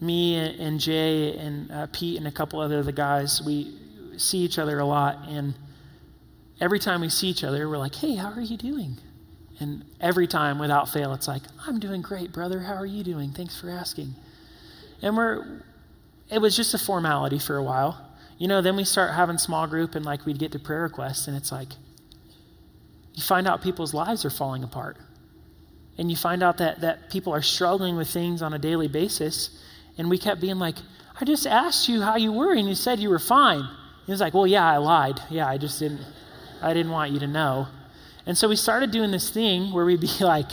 me 0.00 0.36
and 0.36 0.80
Jay 0.80 1.36
and 1.36 1.70
uh, 1.70 1.86
Pete 1.92 2.16
and 2.16 2.26
a 2.26 2.30
couple 2.30 2.60
other 2.60 2.78
of 2.78 2.86
the 2.86 2.92
guys, 2.92 3.42
we 3.44 3.74
see 4.16 4.38
each 4.38 4.58
other 4.58 4.78
a 4.78 4.84
lot, 4.84 5.28
and 5.28 5.54
every 6.60 6.78
time 6.78 7.00
we 7.00 7.08
see 7.08 7.28
each 7.28 7.44
other, 7.44 7.68
we're 7.68 7.78
like, 7.78 7.94
"Hey, 7.94 8.14
how 8.14 8.30
are 8.30 8.40
you 8.40 8.56
doing?" 8.56 8.98
And 9.58 9.84
every 10.00 10.26
time, 10.26 10.58
without 10.58 10.88
fail, 10.88 11.12
it's 11.12 11.28
like, 11.28 11.42
"I'm 11.66 11.78
doing 11.78 12.02
great, 12.02 12.32
brother. 12.32 12.60
How 12.60 12.74
are 12.74 12.86
you 12.86 13.04
doing? 13.04 13.32
Thanks 13.32 13.58
for 13.60 13.68
asking." 13.70 14.14
And 15.02 15.16
we're, 15.16 15.62
it 16.30 16.40
was 16.40 16.56
just 16.56 16.74
a 16.74 16.78
formality 16.78 17.38
for 17.38 17.56
a 17.56 17.62
while, 17.62 17.98
you 18.38 18.48
know. 18.48 18.62
Then 18.62 18.76
we 18.76 18.84
start 18.84 19.12
having 19.12 19.38
small 19.38 19.66
group, 19.66 19.94
and 19.94 20.04
like 20.04 20.24
we'd 20.26 20.38
get 20.38 20.52
to 20.52 20.58
prayer 20.58 20.82
requests, 20.82 21.28
and 21.28 21.36
it's 21.36 21.52
like 21.52 21.70
you 23.14 23.22
find 23.22 23.46
out 23.46 23.62
people's 23.62 23.92
lives 23.92 24.24
are 24.24 24.30
falling 24.30 24.64
apart. 24.64 24.96
And 25.98 26.10
you 26.10 26.16
find 26.16 26.42
out 26.42 26.56
that, 26.58 26.80
that 26.80 27.10
people 27.10 27.34
are 27.34 27.42
struggling 27.42 27.96
with 27.96 28.08
things 28.08 28.40
on 28.40 28.54
a 28.54 28.58
daily 28.58 28.88
basis. 28.88 29.62
And 29.98 30.08
we 30.08 30.18
kept 30.18 30.40
being 30.40 30.58
like, 30.58 30.76
I 31.20 31.24
just 31.24 31.46
asked 31.46 31.88
you 31.88 32.02
how 32.02 32.16
you 32.16 32.32
were, 32.32 32.54
and 32.54 32.68
you 32.68 32.74
said 32.74 32.98
you 32.98 33.10
were 33.10 33.18
fine. 33.18 33.68
He 34.06 34.12
was 34.12 34.20
like, 34.20 34.34
Well, 34.34 34.46
yeah, 34.46 34.66
I 34.66 34.78
lied. 34.78 35.20
Yeah, 35.28 35.48
I 35.48 35.58
just 35.58 35.78
didn't, 35.78 36.00
I 36.62 36.72
didn't 36.72 36.92
want 36.92 37.12
you 37.12 37.20
to 37.20 37.26
know. 37.26 37.68
And 38.26 38.36
so 38.36 38.48
we 38.48 38.56
started 38.56 38.90
doing 38.90 39.10
this 39.10 39.30
thing 39.30 39.72
where 39.72 39.84
we'd 39.84 40.00
be 40.00 40.08
like, 40.20 40.50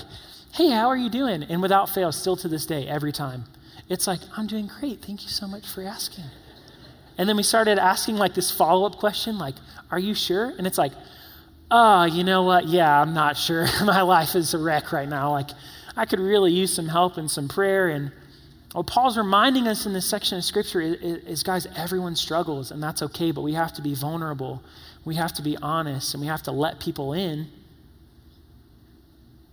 Hey, 0.54 0.69
how 0.69 0.88
are 0.88 0.97
you 0.97 1.10
doing? 1.10 1.43
And 1.43 1.62
without 1.62 1.89
fail, 1.89 2.12
still 2.12 2.36
to 2.38 2.47
this 2.47 2.65
day, 2.65 2.88
every 2.88 3.12
time, 3.12 3.45
it's 3.89 4.08
like, 4.08 4.19
I'm 4.36 4.47
doing 4.47 4.67
great. 4.67 5.02
Thank 5.04 5.23
you 5.23 5.30
so 5.30 5.47
much 5.47 5.67
for 5.67 5.84
asking. 5.84 6.26
And 7.17 7.28
then 7.28 7.38
we 7.38 7.43
started 7.43 7.80
asking 7.80 8.17
like 8.17 8.34
this 8.34 8.52
follow 8.52 8.86
up 8.86 8.97
question, 8.97 9.38
like, 9.38 9.56
Are 9.89 10.00
you 10.00 10.13
sure? 10.13 10.54
And 10.58 10.67
it's 10.67 10.78
like, 10.78 10.91
oh, 11.71 12.06
you 12.06 12.23
know 12.23 12.43
what? 12.43 12.67
Yeah, 12.67 13.02
I'm 13.02 13.13
not 13.13 13.38
sure. 13.38 13.67
My 13.84 14.02
life 14.02 14.36
is 14.36 14.54
a 14.54 14.58
wreck 14.58 14.91
right 14.91 15.08
now. 15.08 15.32
Like, 15.32 15.50
I 15.95 16.06
could 16.06 16.19
really 16.19 16.52
use 16.52 16.73
some 16.73 16.88
help 16.88 17.17
and 17.17 17.30
some 17.30 17.47
prayer. 17.47 17.89
And 17.89 18.12
what 18.78 18.86
Paul's 18.86 19.18
reminding 19.18 19.68
us 19.68 19.88
in 19.88 19.94
this 19.94 20.06
section 20.06 20.38
of 20.38 20.44
Scripture 20.44 20.80
is, 20.80 21.24
is, 21.24 21.42
guys, 21.42 21.66
everyone 21.76 22.16
struggles, 22.16 22.70
and 22.70 22.82
that's 22.84 23.02
okay, 23.02 23.32
but 23.32 23.42
we 23.42 23.54
have 23.54 23.74
to 23.74 23.82
be 23.82 23.96
vulnerable. 23.96 24.62
We 25.04 25.16
have 25.16 25.34
to 25.34 25.42
be 25.42 25.58
honest, 25.58 26.13
and 26.13 26.22
we 26.22 26.28
have 26.28 26.44
to 26.44 26.52
let 26.52 26.80
people 26.80 27.12
in 27.12 27.48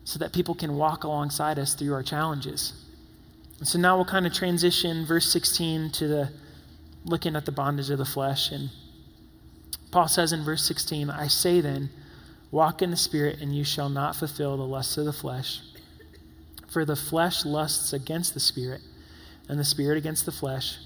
so 0.04 0.18
that 0.18 0.34
people 0.34 0.54
can 0.54 0.76
walk 0.76 1.04
alongside 1.04 1.58
us 1.58 1.72
through 1.72 1.94
our 1.94 2.02
challenges. 2.02 2.74
And 3.60 3.66
so 3.66 3.78
now 3.78 3.96
we'll 3.96 4.04
kind 4.04 4.26
of 4.26 4.34
transition 4.34 5.06
verse 5.06 5.32
16 5.32 5.92
to 5.92 6.06
the 6.06 6.30
looking 7.06 7.34
at 7.34 7.46
the 7.46 7.52
bondage 7.52 7.88
of 7.88 7.96
the 7.96 8.04
flesh. 8.04 8.50
And 8.50 8.68
Paul 9.90 10.06
says 10.08 10.34
in 10.34 10.44
verse 10.44 10.66
16, 10.66 11.08
I 11.08 11.28
say 11.28 11.62
then, 11.62 11.88
Walk 12.50 12.82
in 12.82 12.90
the 12.90 12.96
Spirit, 12.98 13.40
and 13.40 13.56
you 13.56 13.64
shall 13.64 13.88
not 13.88 14.16
fulfill 14.16 14.58
the 14.58 14.64
lusts 14.64 14.98
of 14.98 15.06
the 15.06 15.14
flesh. 15.14 15.62
For 16.68 16.84
the 16.84 16.94
flesh 16.94 17.46
lusts 17.46 17.94
against 17.94 18.34
the 18.34 18.40
Spirit, 18.40 18.82
and 19.48 19.58
the 19.58 19.64
Spirit 19.64 19.98
against 19.98 20.26
the 20.26 20.32
flesh. 20.32 20.76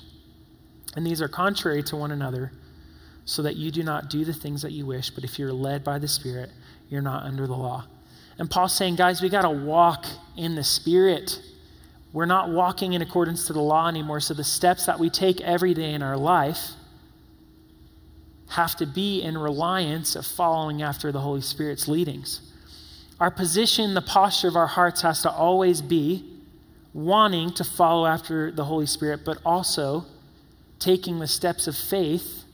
And 0.96 1.06
these 1.06 1.22
are 1.22 1.28
contrary 1.28 1.82
to 1.84 1.96
one 1.96 2.10
another, 2.10 2.52
so 3.24 3.42
that 3.42 3.56
you 3.56 3.70
do 3.70 3.82
not 3.82 4.08
do 4.08 4.24
the 4.24 4.32
things 4.32 4.62
that 4.62 4.72
you 4.72 4.86
wish. 4.86 5.10
But 5.10 5.22
if 5.22 5.38
you're 5.38 5.52
led 5.52 5.84
by 5.84 5.98
the 5.98 6.08
Spirit, 6.08 6.50
you're 6.88 7.02
not 7.02 7.24
under 7.24 7.46
the 7.46 7.54
law. 7.54 7.84
And 8.38 8.50
Paul's 8.50 8.74
saying, 8.74 8.96
guys, 8.96 9.20
we 9.20 9.28
got 9.28 9.42
to 9.42 9.50
walk 9.50 10.06
in 10.36 10.54
the 10.54 10.64
Spirit. 10.64 11.40
we're 12.12 12.26
not 12.26 12.50
walking 12.50 12.94
in 12.94 13.02
accordance 13.02 13.46
to 13.46 13.52
the 13.52 13.60
law 13.60 13.88
anymore. 13.88 14.20
So 14.20 14.34
the 14.34 14.44
steps 14.44 14.86
that 14.86 14.98
we 14.98 15.10
take 15.10 15.40
every 15.40 15.74
day 15.74 15.92
in 15.92 16.02
our 16.02 16.16
life 16.16 16.70
have 18.50 18.76
to 18.76 18.86
be 18.86 19.20
in 19.20 19.36
reliance 19.36 20.16
of 20.16 20.24
following 20.24 20.80
after 20.80 21.12
the 21.12 21.20
Holy 21.20 21.42
Spirit's 21.42 21.86
leadings. 21.86 22.40
Our 23.20 23.30
position, 23.30 23.94
the 23.94 24.00
posture 24.00 24.48
of 24.48 24.56
our 24.56 24.66
hearts 24.66 25.02
has 25.02 25.22
to 25.22 25.30
always 25.30 25.82
be 25.82 26.24
wanting 26.92 27.52
to 27.52 27.64
follow 27.64 28.06
after 28.06 28.50
the 28.50 28.64
Holy 28.64 28.86
Spirit, 28.86 29.20
but 29.24 29.38
also 29.44 30.06
taking 30.78 31.18
the 31.18 31.26
steps 31.26 31.66
of 31.66 31.76
faith 31.76 32.44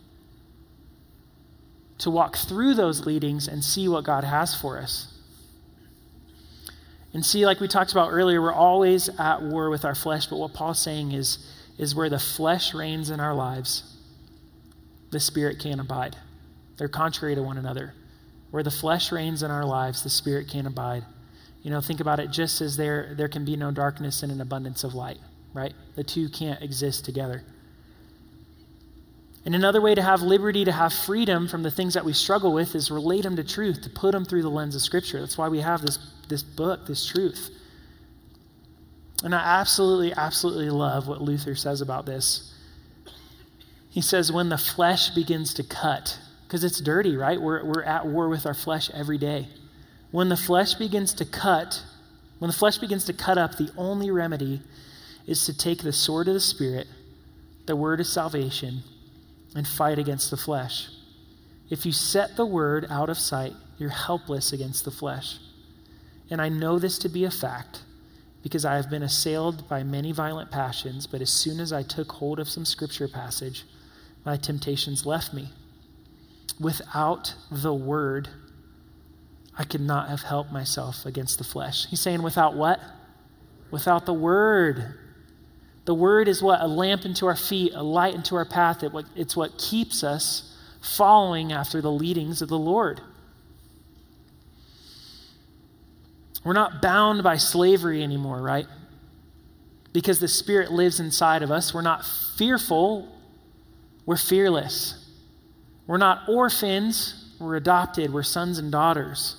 to 1.98 2.10
walk 2.10 2.36
through 2.36 2.74
those 2.74 3.06
leadings 3.06 3.46
and 3.46 3.64
see 3.64 3.88
what 3.88 4.04
God 4.04 4.24
has 4.24 4.54
for 4.54 4.78
us. 4.78 5.12
And 7.12 7.24
see, 7.24 7.46
like 7.46 7.60
we 7.60 7.68
talked 7.68 7.92
about 7.92 8.10
earlier, 8.10 8.42
we're 8.42 8.52
always 8.52 9.08
at 9.20 9.40
war 9.40 9.70
with 9.70 9.84
our 9.84 9.94
flesh, 9.94 10.26
but 10.26 10.36
what 10.36 10.52
Paul's 10.52 10.82
saying 10.82 11.12
is, 11.12 11.38
is 11.78 11.94
where 11.94 12.10
the 12.10 12.18
flesh 12.18 12.74
reigns 12.74 13.08
in 13.08 13.20
our 13.20 13.34
lives, 13.34 13.96
the 15.10 15.20
spirit 15.20 15.60
can't 15.60 15.80
abide. 15.80 16.16
They're 16.76 16.88
contrary 16.88 17.36
to 17.36 17.42
one 17.42 17.56
another. 17.56 17.94
Where 18.50 18.64
the 18.64 18.70
flesh 18.70 19.12
reigns 19.12 19.44
in 19.44 19.50
our 19.50 19.64
lives, 19.64 20.02
the 20.02 20.10
spirit 20.10 20.48
can't 20.48 20.66
abide. 20.66 21.04
You 21.64 21.70
know, 21.70 21.80
think 21.80 22.00
about 22.00 22.20
it 22.20 22.30
just 22.30 22.60
as 22.60 22.76
there, 22.76 23.14
there 23.16 23.26
can 23.26 23.46
be 23.46 23.56
no 23.56 23.70
darkness 23.70 24.22
and 24.22 24.30
an 24.30 24.42
abundance 24.42 24.84
of 24.84 24.94
light, 24.94 25.18
right? 25.54 25.72
The 25.96 26.04
two 26.04 26.28
can't 26.28 26.62
exist 26.62 27.06
together. 27.06 27.42
And 29.46 29.54
another 29.54 29.80
way 29.80 29.94
to 29.94 30.02
have 30.02 30.20
liberty, 30.20 30.66
to 30.66 30.72
have 30.72 30.92
freedom 30.92 31.48
from 31.48 31.62
the 31.62 31.70
things 31.70 31.94
that 31.94 32.04
we 32.04 32.12
struggle 32.12 32.52
with, 32.52 32.74
is 32.74 32.90
relate 32.90 33.22
them 33.22 33.34
to 33.36 33.44
truth, 33.44 33.80
to 33.82 33.90
put 33.90 34.12
them 34.12 34.26
through 34.26 34.42
the 34.42 34.50
lens 34.50 34.74
of 34.74 34.82
Scripture. 34.82 35.20
That's 35.20 35.38
why 35.38 35.48
we 35.48 35.60
have 35.60 35.80
this, 35.80 35.98
this 36.28 36.42
book, 36.42 36.86
this 36.86 37.06
truth. 37.06 37.50
And 39.22 39.34
I 39.34 39.38
absolutely, 39.38 40.12
absolutely 40.12 40.68
love 40.68 41.08
what 41.08 41.22
Luther 41.22 41.54
says 41.54 41.80
about 41.80 42.04
this. 42.04 42.54
He 43.88 44.02
says, 44.02 44.30
when 44.30 44.50
the 44.50 44.58
flesh 44.58 45.10
begins 45.10 45.54
to 45.54 45.62
cut, 45.62 46.18
because 46.46 46.62
it's 46.62 46.80
dirty, 46.80 47.16
right? 47.16 47.40
We're, 47.40 47.64
we're 47.64 47.84
at 47.84 48.04
war 48.06 48.28
with 48.28 48.44
our 48.44 48.52
flesh 48.52 48.90
every 48.90 49.16
day. 49.16 49.48
When 50.14 50.28
the 50.28 50.36
flesh 50.36 50.74
begins 50.74 51.12
to 51.14 51.24
cut, 51.24 51.82
when 52.38 52.48
the 52.48 52.56
flesh 52.56 52.78
begins 52.78 53.04
to 53.06 53.12
cut 53.12 53.36
up, 53.36 53.56
the 53.56 53.72
only 53.76 54.12
remedy 54.12 54.62
is 55.26 55.44
to 55.46 55.58
take 55.58 55.82
the 55.82 55.92
sword 55.92 56.28
of 56.28 56.34
the 56.34 56.40
Spirit, 56.40 56.86
the 57.66 57.74
word 57.74 57.98
of 57.98 58.06
salvation, 58.06 58.84
and 59.56 59.66
fight 59.66 59.98
against 59.98 60.30
the 60.30 60.36
flesh. 60.36 60.86
If 61.68 61.84
you 61.84 61.90
set 61.90 62.36
the 62.36 62.46
word 62.46 62.86
out 62.88 63.10
of 63.10 63.18
sight, 63.18 63.54
you're 63.76 63.90
helpless 63.90 64.52
against 64.52 64.84
the 64.84 64.92
flesh. 64.92 65.38
And 66.30 66.40
I 66.40 66.48
know 66.48 66.78
this 66.78 66.96
to 66.98 67.08
be 67.08 67.24
a 67.24 67.30
fact 67.32 67.82
because 68.40 68.64
I 68.64 68.76
have 68.76 68.88
been 68.88 69.02
assailed 69.02 69.68
by 69.68 69.82
many 69.82 70.12
violent 70.12 70.52
passions, 70.52 71.08
but 71.08 71.22
as 71.22 71.30
soon 71.30 71.58
as 71.58 71.72
I 71.72 71.82
took 71.82 72.12
hold 72.12 72.38
of 72.38 72.48
some 72.48 72.64
scripture 72.64 73.08
passage, 73.08 73.64
my 74.24 74.36
temptations 74.36 75.04
left 75.04 75.34
me. 75.34 75.48
Without 76.60 77.34
the 77.50 77.74
word, 77.74 78.28
I 79.56 79.64
could 79.64 79.80
not 79.80 80.08
have 80.08 80.22
helped 80.22 80.52
myself 80.52 81.06
against 81.06 81.38
the 81.38 81.44
flesh. 81.44 81.86
He's 81.86 82.00
saying, 82.00 82.22
without 82.22 82.54
what? 82.54 82.80
Without 83.70 84.06
the 84.06 84.12
word. 84.12 84.94
The 85.84 85.94
word 85.94 86.28
is 86.28 86.42
what? 86.42 86.60
A 86.60 86.66
lamp 86.66 87.04
into 87.04 87.26
our 87.26 87.36
feet, 87.36 87.72
a 87.74 87.82
light 87.82 88.14
into 88.14 88.34
our 88.36 88.44
path. 88.44 88.82
It's 89.14 89.36
what 89.36 89.58
keeps 89.58 90.02
us 90.02 90.56
following 90.80 91.52
after 91.52 91.80
the 91.80 91.90
leadings 91.90 92.42
of 92.42 92.48
the 92.48 92.58
Lord. 92.58 93.00
We're 96.42 96.52
not 96.52 96.82
bound 96.82 97.22
by 97.22 97.36
slavery 97.36 98.02
anymore, 98.02 98.42
right? 98.42 98.66
Because 99.92 100.18
the 100.18 100.28
Spirit 100.28 100.72
lives 100.72 101.00
inside 101.00 101.42
of 101.42 101.50
us. 101.50 101.72
We're 101.72 101.80
not 101.80 102.04
fearful, 102.36 103.08
we're 104.04 104.16
fearless. 104.16 105.00
We're 105.86 105.98
not 105.98 106.28
orphans, 106.28 107.34
we're 107.38 107.56
adopted, 107.56 108.12
we're 108.12 108.22
sons 108.22 108.58
and 108.58 108.72
daughters. 108.72 109.36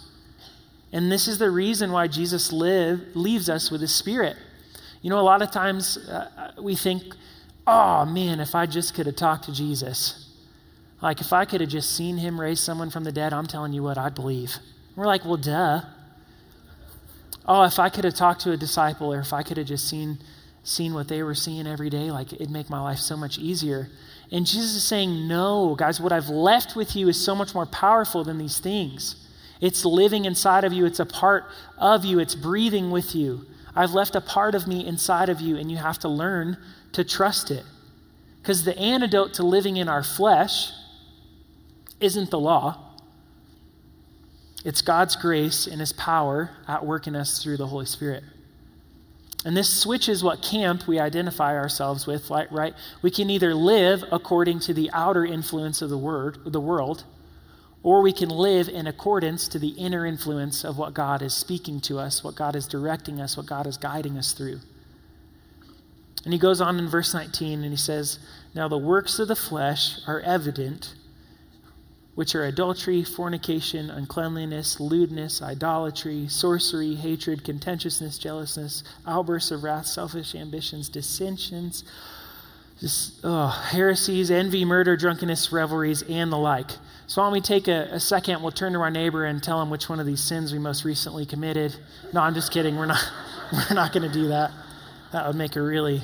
And 0.96 1.12
this 1.12 1.28
is 1.28 1.40
the 1.40 1.52
reason 1.52 1.92
why 1.92 2.08
Jesus 2.08 2.54
live, 2.54 3.02
leaves 3.16 3.50
us 3.50 3.70
with 3.70 3.82
his 3.82 3.94
Spirit. 3.94 4.38
You 5.02 5.10
know, 5.10 5.20
a 5.20 5.28
lot 5.28 5.42
of 5.42 5.52
times 5.52 5.98
uh, 5.98 6.54
we 6.58 6.74
think, 6.74 7.04
oh 7.68 8.06
man, 8.06 8.40
if 8.40 8.56
I 8.56 8.66
just 8.66 8.94
could 8.94 9.06
have 9.06 9.18
talked 9.18 9.44
to 9.44 9.52
Jesus. 9.52 10.32
Like, 11.02 11.20
if 11.20 11.34
I 11.34 11.44
could 11.44 11.60
have 11.60 11.70
just 11.70 11.94
seen 11.94 12.16
him 12.16 12.40
raise 12.40 12.62
someone 12.62 12.90
from 12.90 13.04
the 13.04 13.12
dead, 13.12 13.34
I'm 13.34 13.46
telling 13.46 13.74
you 13.74 13.84
what, 13.84 13.98
I'd 13.98 14.16
believe. 14.16 14.56
We're 14.96 15.06
like, 15.06 15.26
well, 15.26 15.36
duh. 15.36 15.82
Oh, 17.46 17.64
if 17.64 17.78
I 17.78 17.90
could 17.90 18.06
have 18.06 18.16
talked 18.16 18.40
to 18.44 18.54
a 18.54 18.58
disciple 18.58 19.14
or 19.14 19.20
if 19.20 19.34
I 19.34 19.44
could 19.44 19.58
have 19.58 19.68
just 19.68 19.90
seen, 19.90 20.20
seen 20.64 20.94
what 20.94 21.10
they 21.10 21.24
were 21.24 21.36
seeing 21.36 21.68
every 21.68 21.90
day, 21.90 22.10
like, 22.10 22.32
it'd 22.32 22.50
make 22.50 22.70
my 22.70 22.80
life 22.80 23.00
so 23.00 23.18
much 23.18 23.38
easier. 23.38 23.90
And 24.32 24.46
Jesus 24.46 24.76
is 24.76 24.84
saying, 24.86 25.28
no, 25.28 25.76
guys, 25.76 26.00
what 26.00 26.14
I've 26.14 26.30
left 26.30 26.78
with 26.78 26.96
you 26.96 27.10
is 27.10 27.22
so 27.22 27.36
much 27.36 27.54
more 27.54 27.66
powerful 27.66 28.24
than 28.24 28.38
these 28.38 28.60
things. 28.60 29.18
It's 29.66 29.84
living 29.84 30.26
inside 30.26 30.64
of 30.64 30.74
you, 30.74 30.86
it's 30.86 31.00
a 31.00 31.08
part 31.08 31.46
of 31.80 32.06
you, 32.06 32.20
it's 32.20 32.36
breathing 32.36 32.92
with 32.92 33.16
you. 33.16 33.48
I've 33.76 33.94
left 33.94 34.16
a 34.16 34.22
part 34.22 34.54
of 34.54 34.68
me 34.68 34.86
inside 34.86 35.28
of 35.28 35.42
you, 35.42 35.58
and 35.58 35.72
you 35.72 35.78
have 35.78 35.98
to 36.00 36.08
learn 36.08 36.58
to 36.92 37.04
trust 37.04 37.50
it. 37.50 37.64
Because 38.40 38.64
the 38.64 38.78
antidote 38.78 39.34
to 39.34 39.44
living 39.44 39.78
in 39.78 39.90
our 39.90 40.04
flesh 40.04 40.70
isn't 42.00 42.30
the 42.30 42.38
law, 42.38 42.78
it's 44.64 44.84
God's 44.84 45.16
grace 45.16 45.66
and 45.66 45.80
His 45.80 45.94
power 45.94 46.52
at 46.68 46.86
work 46.86 47.08
in 47.08 47.16
us 47.16 47.42
through 47.42 47.58
the 47.58 47.66
Holy 47.66 47.88
Spirit. 47.88 48.24
And 49.46 49.58
this 49.58 49.76
switches 49.82 50.24
what 50.24 50.44
camp 50.44 50.88
we 50.88 51.00
identify 51.00 51.56
ourselves 51.56 52.06
with, 52.06 52.30
right? 52.30 52.76
We 53.02 53.10
can 53.10 53.32
either 53.32 53.56
live 53.56 54.04
according 54.12 54.60
to 54.60 54.76
the 54.76 54.92
outer 54.94 55.26
influence 55.26 55.82
of 55.82 55.90
the 55.90 55.98
word, 55.98 56.38
the 56.46 56.62
world, 56.62 57.04
or 57.86 58.02
we 58.02 58.12
can 58.12 58.30
live 58.30 58.68
in 58.68 58.88
accordance 58.88 59.48
to 59.48 59.60
the 59.60 59.70
inner 59.78 60.08
influence 60.08 60.64
of 60.64 60.76
what 60.76 60.96
God 60.96 61.22
is 61.22 61.36
speaking 61.36 61.80
to 61.82 62.00
us, 62.00 62.24
what 62.24 62.34
God 62.34 62.56
is 62.56 62.66
directing 62.66 63.22
us, 63.22 63.38
what 63.38 63.46
God 63.46 63.68
is 63.68 63.78
guiding 63.78 64.18
us 64.18 64.32
through. 64.32 64.60
And 66.24 66.34
he 66.34 66.40
goes 66.40 66.60
on 66.60 66.80
in 66.80 66.90
verse 66.90 67.14
19 67.14 67.62
and 67.62 67.72
he 67.72 67.78
says, 67.78 68.18
Now 68.56 68.68
the 68.68 68.80
works 68.80 69.20
of 69.20 69.28
the 69.28 69.36
flesh 69.36 70.00
are 70.08 70.20
evident, 70.22 70.96
which 72.16 72.34
are 72.34 72.44
adultery, 72.44 73.04
fornication, 73.04 73.92
uncleanliness, 73.92 74.80
lewdness, 74.80 75.44
idolatry, 75.44 76.28
sorcery, 76.28 76.96
hatred, 76.96 77.44
contentiousness, 77.44 78.18
jealousness, 78.18 78.84
outbursts 79.06 79.52
of 79.52 79.64
wrath, 79.64 79.86
selfish 79.86 80.34
ambitions, 80.34 80.90
dissensions, 80.90 81.84
just, 82.80 83.20
oh, 83.24 83.50
heresies, 83.70 84.32
envy, 84.32 84.66
murder, 84.66 84.98
drunkenness, 84.98 85.52
revelries, 85.52 86.02
and 86.02 86.32
the 86.32 86.38
like 86.38 86.72
so, 87.08 87.22
why 87.22 87.28
don't 87.28 87.34
we 87.34 87.42
take 87.42 87.68
a, 87.68 87.90
a, 87.92 88.00
second? 88.00 88.42
We'll 88.42 88.52
turn 88.52 88.74
to 88.74 88.80
our 88.80 88.90
neighbor 88.90 89.26
and 89.26 89.42
tell 89.42 89.62
him 89.62 89.70
which 89.70 89.88
one 89.88 90.00
of 90.00 90.08
these 90.08 90.22
sins 90.22 90.52
we 90.52 90.58
most 90.58 90.84
recently 90.84 91.24
committed. 91.26 91.76
No, 92.14 92.22
I'm 92.22 92.34
just 92.34 92.52
kidding. 92.52 92.76
We're 92.78 92.88
not, 92.88 93.12
we're 93.54 93.76
not 93.76 93.94
going 93.94 94.08
to 94.08 94.14
do 94.14 94.30
that. 94.30 94.52
That 95.12 95.28
would 95.28 95.36
make 95.36 95.56
a 95.56 95.62
really, 95.62 96.02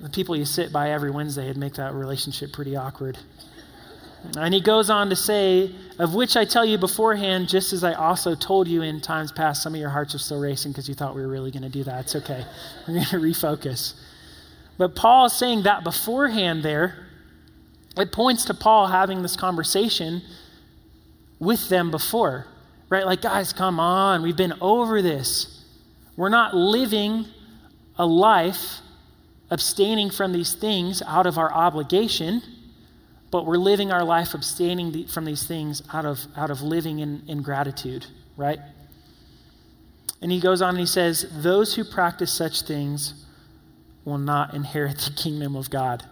the 0.00 0.08
people 0.08 0.34
you 0.34 0.46
sit 0.46 0.72
by 0.72 0.90
every 0.92 1.10
Wednesday 1.10 1.46
would 1.46 1.58
make 1.58 1.74
that 1.74 1.92
relationship 1.92 2.54
pretty 2.54 2.74
awkward. 2.74 3.18
And 4.38 4.54
he 4.54 4.62
goes 4.62 4.88
on 4.88 5.10
to 5.10 5.16
say, 5.16 5.70
Of 5.98 6.14
which 6.14 6.36
I 6.36 6.46
tell 6.46 6.64
you 6.64 6.78
beforehand, 6.78 7.50
just 7.50 7.74
as 7.74 7.84
I 7.84 7.92
also 7.92 8.34
told 8.34 8.68
you 8.68 8.80
in 8.80 9.02
times 9.02 9.30
past. 9.30 9.62
Some 9.62 9.74
of 9.74 9.80
your 9.80 9.90
hearts 9.90 10.14
are 10.14 10.18
still 10.18 10.40
racing 10.40 10.72
because 10.72 10.88
you 10.88 10.94
thought 10.94 11.14
we 11.14 11.20
were 11.20 11.28
really 11.28 11.50
going 11.50 11.64
to 11.64 11.68
do 11.68 11.84
that. 11.84 12.00
It's 12.00 12.16
okay. 12.16 12.46
We're 12.88 12.94
going 12.94 13.06
to 13.10 13.16
refocus. 13.18 13.92
But 14.78 14.96
Paul 14.96 15.26
is 15.26 15.34
saying 15.34 15.64
that 15.64 15.84
beforehand 15.84 16.62
there 16.62 17.01
it 17.96 18.12
points 18.12 18.44
to 18.46 18.54
Paul 18.54 18.88
having 18.88 19.22
this 19.22 19.36
conversation 19.36 20.22
with 21.38 21.68
them 21.68 21.90
before, 21.90 22.46
right? 22.88 23.04
Like, 23.04 23.22
guys, 23.22 23.52
come 23.52 23.78
on, 23.78 24.22
we've 24.22 24.36
been 24.36 24.54
over 24.60 25.02
this. 25.02 25.64
We're 26.16 26.28
not 26.28 26.54
living 26.54 27.26
a 27.98 28.06
life 28.06 28.78
abstaining 29.50 30.10
from 30.10 30.32
these 30.32 30.54
things 30.54 31.02
out 31.02 31.26
of 31.26 31.36
our 31.36 31.52
obligation, 31.52 32.42
but 33.30 33.44
we're 33.44 33.56
living 33.56 33.92
our 33.92 34.04
life 34.04 34.34
abstaining 34.34 35.06
from 35.06 35.24
these 35.24 35.46
things 35.46 35.82
out 35.92 36.06
of, 36.06 36.20
out 36.36 36.50
of 36.50 36.62
living 36.62 37.00
in, 37.00 37.22
in 37.26 37.42
gratitude, 37.42 38.06
right? 38.36 38.60
And 40.22 40.30
he 40.30 40.40
goes 40.40 40.62
on 40.62 40.70
and 40.70 40.78
he 40.78 40.86
says, 40.86 41.26
Those 41.42 41.74
who 41.74 41.84
practice 41.84 42.32
such 42.32 42.62
things 42.62 43.26
will 44.04 44.18
not 44.18 44.54
inherit 44.54 44.98
the 44.98 45.10
kingdom 45.10 45.56
of 45.56 45.68
God. 45.68 46.04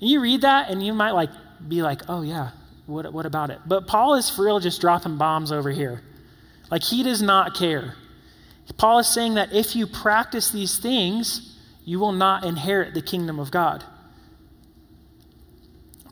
You 0.00 0.20
read 0.20 0.40
that 0.40 0.70
and 0.70 0.84
you 0.84 0.92
might 0.92 1.12
like 1.12 1.30
be 1.68 1.82
like, 1.82 2.02
oh 2.08 2.22
yeah, 2.22 2.50
what, 2.86 3.12
what 3.12 3.26
about 3.26 3.50
it? 3.50 3.60
But 3.66 3.86
Paul 3.86 4.14
is 4.14 4.28
for 4.28 4.46
real 4.46 4.58
just 4.58 4.80
dropping 4.80 5.18
bombs 5.18 5.52
over 5.52 5.70
here. 5.70 6.02
Like 6.70 6.82
he 6.82 7.02
does 7.02 7.22
not 7.22 7.54
care. 7.54 7.94
Paul 8.76 9.00
is 9.00 9.08
saying 9.08 9.34
that 9.34 9.52
if 9.52 9.76
you 9.76 9.86
practice 9.86 10.50
these 10.50 10.78
things, 10.78 11.56
you 11.84 11.98
will 11.98 12.12
not 12.12 12.44
inherit 12.44 12.94
the 12.94 13.02
kingdom 13.02 13.38
of 13.38 13.50
God. 13.50 13.84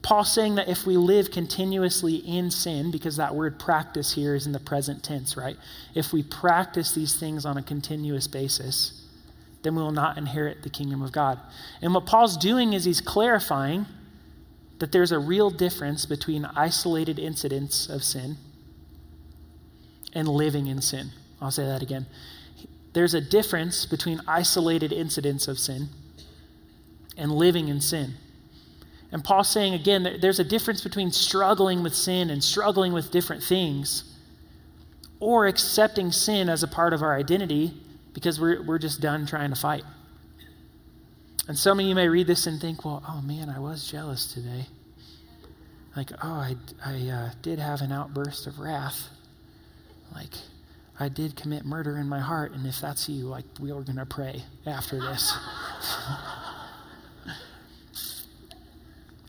Paul's 0.03 0.32
saying 0.32 0.55
that 0.55 0.68
if 0.68 0.86
we 0.86 0.97
live 0.97 1.30
continuously 1.30 2.16
in 2.16 2.51
sin, 2.51 2.91
because 2.91 3.16
that 3.16 3.34
word 3.34 3.59
practice 3.59 4.14
here 4.14 4.34
is 4.34 4.47
in 4.47 4.53
the 4.53 4.61
present 4.61 5.03
tense, 5.03 5.36
right? 5.36 5.57
If 5.95 6.12
we 6.12 6.22
practice 6.22 6.95
these 6.95 7.14
things 7.14 7.45
on 7.45 7.59
a 7.59 7.62
continuous 7.62 8.26
basis, 8.26 8.97
then 9.62 9.74
we 9.74 9.82
will 9.82 9.92
not 9.92 10.16
inherit 10.16 10.62
the 10.62 10.70
kingdom 10.70 11.02
of 11.02 11.12
God. 11.12 11.40
And 11.82 11.94
what 11.94 12.06
Paul's 12.06 12.36
doing 12.36 12.72
is 12.72 12.84
he's 12.84 13.00
clarifying 13.00 13.86
that 14.78 14.92
there's 14.92 15.12
a 15.12 15.18
real 15.18 15.50
difference 15.50 16.06
between 16.06 16.44
isolated 16.56 17.18
incidents 17.18 17.88
of 17.88 18.04
sin 18.04 18.36
and 20.12 20.28
living 20.28 20.66
in 20.66 20.80
sin. 20.80 21.11
I'll 21.40 21.50
say 21.50 21.66
that 21.66 21.82
again. 21.82 22.06
There's 22.92 23.14
a 23.14 23.20
difference 23.20 23.86
between 23.86 24.20
isolated 24.26 24.92
incidents 24.92 25.48
of 25.48 25.59
sin 25.59 25.88
and 27.16 27.32
living 27.32 27.68
in 27.68 27.80
sin. 27.80 28.14
And 29.11 29.24
Paul's 29.24 29.48
saying 29.48 29.74
again, 29.74 30.18
there's 30.20 30.38
a 30.38 30.44
difference 30.44 30.82
between 30.82 31.11
struggling 31.11 31.82
with 31.82 31.94
sin 31.94 32.30
and 32.30 32.42
struggling 32.42 32.92
with 32.92 33.11
different 33.11 33.42
things 33.42 34.04
or 35.20 35.46
accepting 35.46 36.12
sin 36.12 36.48
as 36.48 36.62
a 36.62 36.68
part 36.68 36.92
of 36.92 37.02
our 37.02 37.16
identity 37.16 37.74
because 38.19 38.41
we're, 38.41 38.61
we're 38.62 38.81
just 38.81 39.01
done 39.01 39.27
trying 39.27 39.51
to 39.51 39.57
fight. 39.57 39.85
And 41.47 41.57
some 41.57 41.79
of 41.79 41.87
you 41.87 41.95
may 41.95 42.09
read 42.09 42.27
this 42.27 42.49
and 42.49 42.61
think, 42.61 42.85
well, 42.85 43.01
oh 43.09 43.23
man, 43.23 43.49
I 43.49 43.61
was 43.61 43.89
jealous 43.89 44.33
today. 44.33 44.66
Like, 45.95 46.11
oh, 46.21 46.29
I, 46.29 46.57
I 46.85 47.09
uh, 47.09 47.31
did 47.43 47.61
have 47.61 47.81
an 47.81 47.93
outburst 47.93 48.49
of 48.49 48.59
wrath. 48.59 49.09
Like, 50.12 50.33
I 50.99 51.09
did 51.09 51.37
commit 51.37 51.64
murder 51.64 51.97
in 51.97 52.09
my 52.09 52.19
heart, 52.19 52.51
and 52.53 52.66
if 52.66 52.81
that's 52.81 53.09
you, 53.09 53.27
like, 53.27 53.45
we 53.61 53.71
are 53.71 53.83
going 53.83 53.99
to 53.99 54.07
pray 54.07 54.43
after 54.66 54.99
this. 54.99 55.33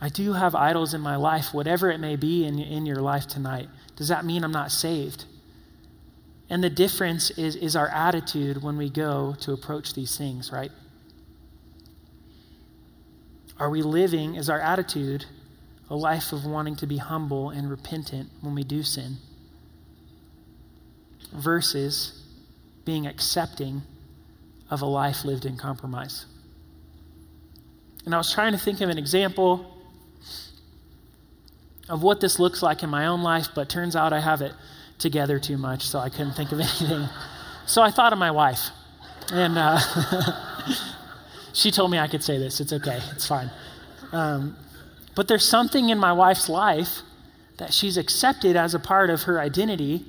I 0.02 0.10
do 0.10 0.34
have 0.34 0.56
idols 0.56 0.96
in 0.96 1.02
my 1.02 1.16
life, 1.16 1.54
whatever 1.54 1.92
it 1.92 2.00
may 2.00 2.16
be 2.16 2.44
in, 2.44 2.58
in 2.58 2.88
your 2.88 3.02
life 3.02 3.28
tonight. 3.28 3.70
Does 3.96 4.08
that 4.08 4.26
mean 4.26 4.44
I'm 4.44 4.52
not 4.52 4.72
saved? 4.72 5.26
And 6.50 6.64
the 6.64 6.70
difference 6.70 7.30
is, 7.32 7.56
is 7.56 7.76
our 7.76 7.90
attitude 7.90 8.64
when 8.64 8.76
we 8.76 8.90
go 8.90 9.36
to 9.42 9.54
approach 9.54 9.94
these 9.94 10.18
things, 10.18 10.52
right? 10.52 10.72
Are 13.60 13.70
we 13.70 13.82
living, 13.82 14.36
is 14.36 14.50
our 14.50 14.60
attitude 14.60 15.26
a 15.90 15.96
life 15.96 16.32
of 16.32 16.46
wanting 16.46 16.76
to 16.78 16.88
be 16.88 16.98
humble 16.98 17.50
and 17.50 17.70
repentant 17.70 18.30
when 18.42 18.56
we 18.56 18.64
do 18.64 18.82
sin? 18.82 19.18
Versus 21.32 22.24
being 22.84 23.06
accepting 23.06 23.84
of 24.72 24.82
a 24.82 24.86
life 24.86 25.24
lived 25.24 25.46
in 25.46 25.56
compromise. 25.56 26.26
And 28.06 28.16
I 28.16 28.18
was 28.18 28.34
trying 28.34 28.54
to 28.54 28.58
think 28.58 28.82
of 28.82 28.90
an 28.90 28.98
example 28.98 29.76
of 31.88 32.02
what 32.02 32.22
this 32.22 32.40
looks 32.40 32.64
like 32.64 32.82
in 32.82 32.90
my 32.90 33.06
own 33.06 33.22
life, 33.22 33.50
but 33.54 33.70
turns 33.70 33.96
out 33.96 34.14
I 34.14 34.20
have 34.20 34.42
it 34.42 34.54
together 35.00 35.40
too 35.40 35.58
much, 35.58 35.88
so 35.88 36.00
I 36.00 36.10
couldn't 36.10 36.34
think 36.34 36.52
of 36.52 36.60
anything. 36.60 37.10
So 37.66 37.82
I 37.82 37.92
thought 37.92 38.14
of 38.14 38.20
my 38.20 38.32
wife, 38.32 38.70
and 39.32 39.58
uh, 39.58 39.80
she 41.54 41.72
told 41.72 41.92
me 41.92 41.98
I 41.98 42.08
could 42.08 42.24
say 42.24 42.38
this. 42.38 42.60
It's 42.60 42.74
okay, 42.74 43.00
it's 43.12 43.28
fine. 43.28 43.50
Um, 44.12 44.56
but 45.16 45.28
there's 45.28 45.48
something 45.48 45.90
in 45.90 45.98
my 45.98 46.14
wife's 46.14 46.50
life 46.50 47.02
that 47.58 47.74
she's 47.74 47.98
accepted 47.98 48.56
as 48.56 48.74
a 48.74 48.80
part 48.80 49.10
of 49.10 49.24
her 49.24 49.40
identity, 49.40 50.06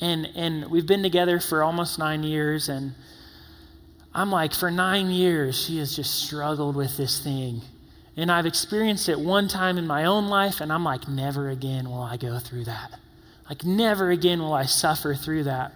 and 0.00 0.26
and 0.36 0.70
we've 0.70 0.86
been 0.86 1.02
together 1.02 1.40
for 1.40 1.62
almost 1.62 1.98
nine 1.98 2.22
years, 2.22 2.68
and 2.68 2.94
I'm 4.14 4.30
like, 4.30 4.54
for 4.54 4.70
nine 4.70 5.10
years, 5.10 5.64
she 5.66 5.78
has 5.78 5.94
just 5.94 6.24
struggled 6.24 6.76
with 6.76 6.96
this 6.96 7.22
thing. 7.22 7.62
And 8.16 8.32
I've 8.32 8.46
experienced 8.46 9.08
it 9.08 9.20
one 9.20 9.46
time 9.46 9.78
in 9.78 9.86
my 9.86 10.04
own 10.04 10.26
life, 10.26 10.60
and 10.60 10.72
I'm 10.72 10.82
like, 10.82 11.06
never 11.06 11.50
again 11.50 11.88
will 11.88 12.02
I 12.02 12.16
go 12.16 12.40
through 12.40 12.64
that. 12.64 12.98
Like, 13.48 13.64
never 13.64 14.10
again 14.10 14.40
will 14.40 14.52
I 14.52 14.66
suffer 14.66 15.14
through 15.14 15.44
that. 15.44 15.72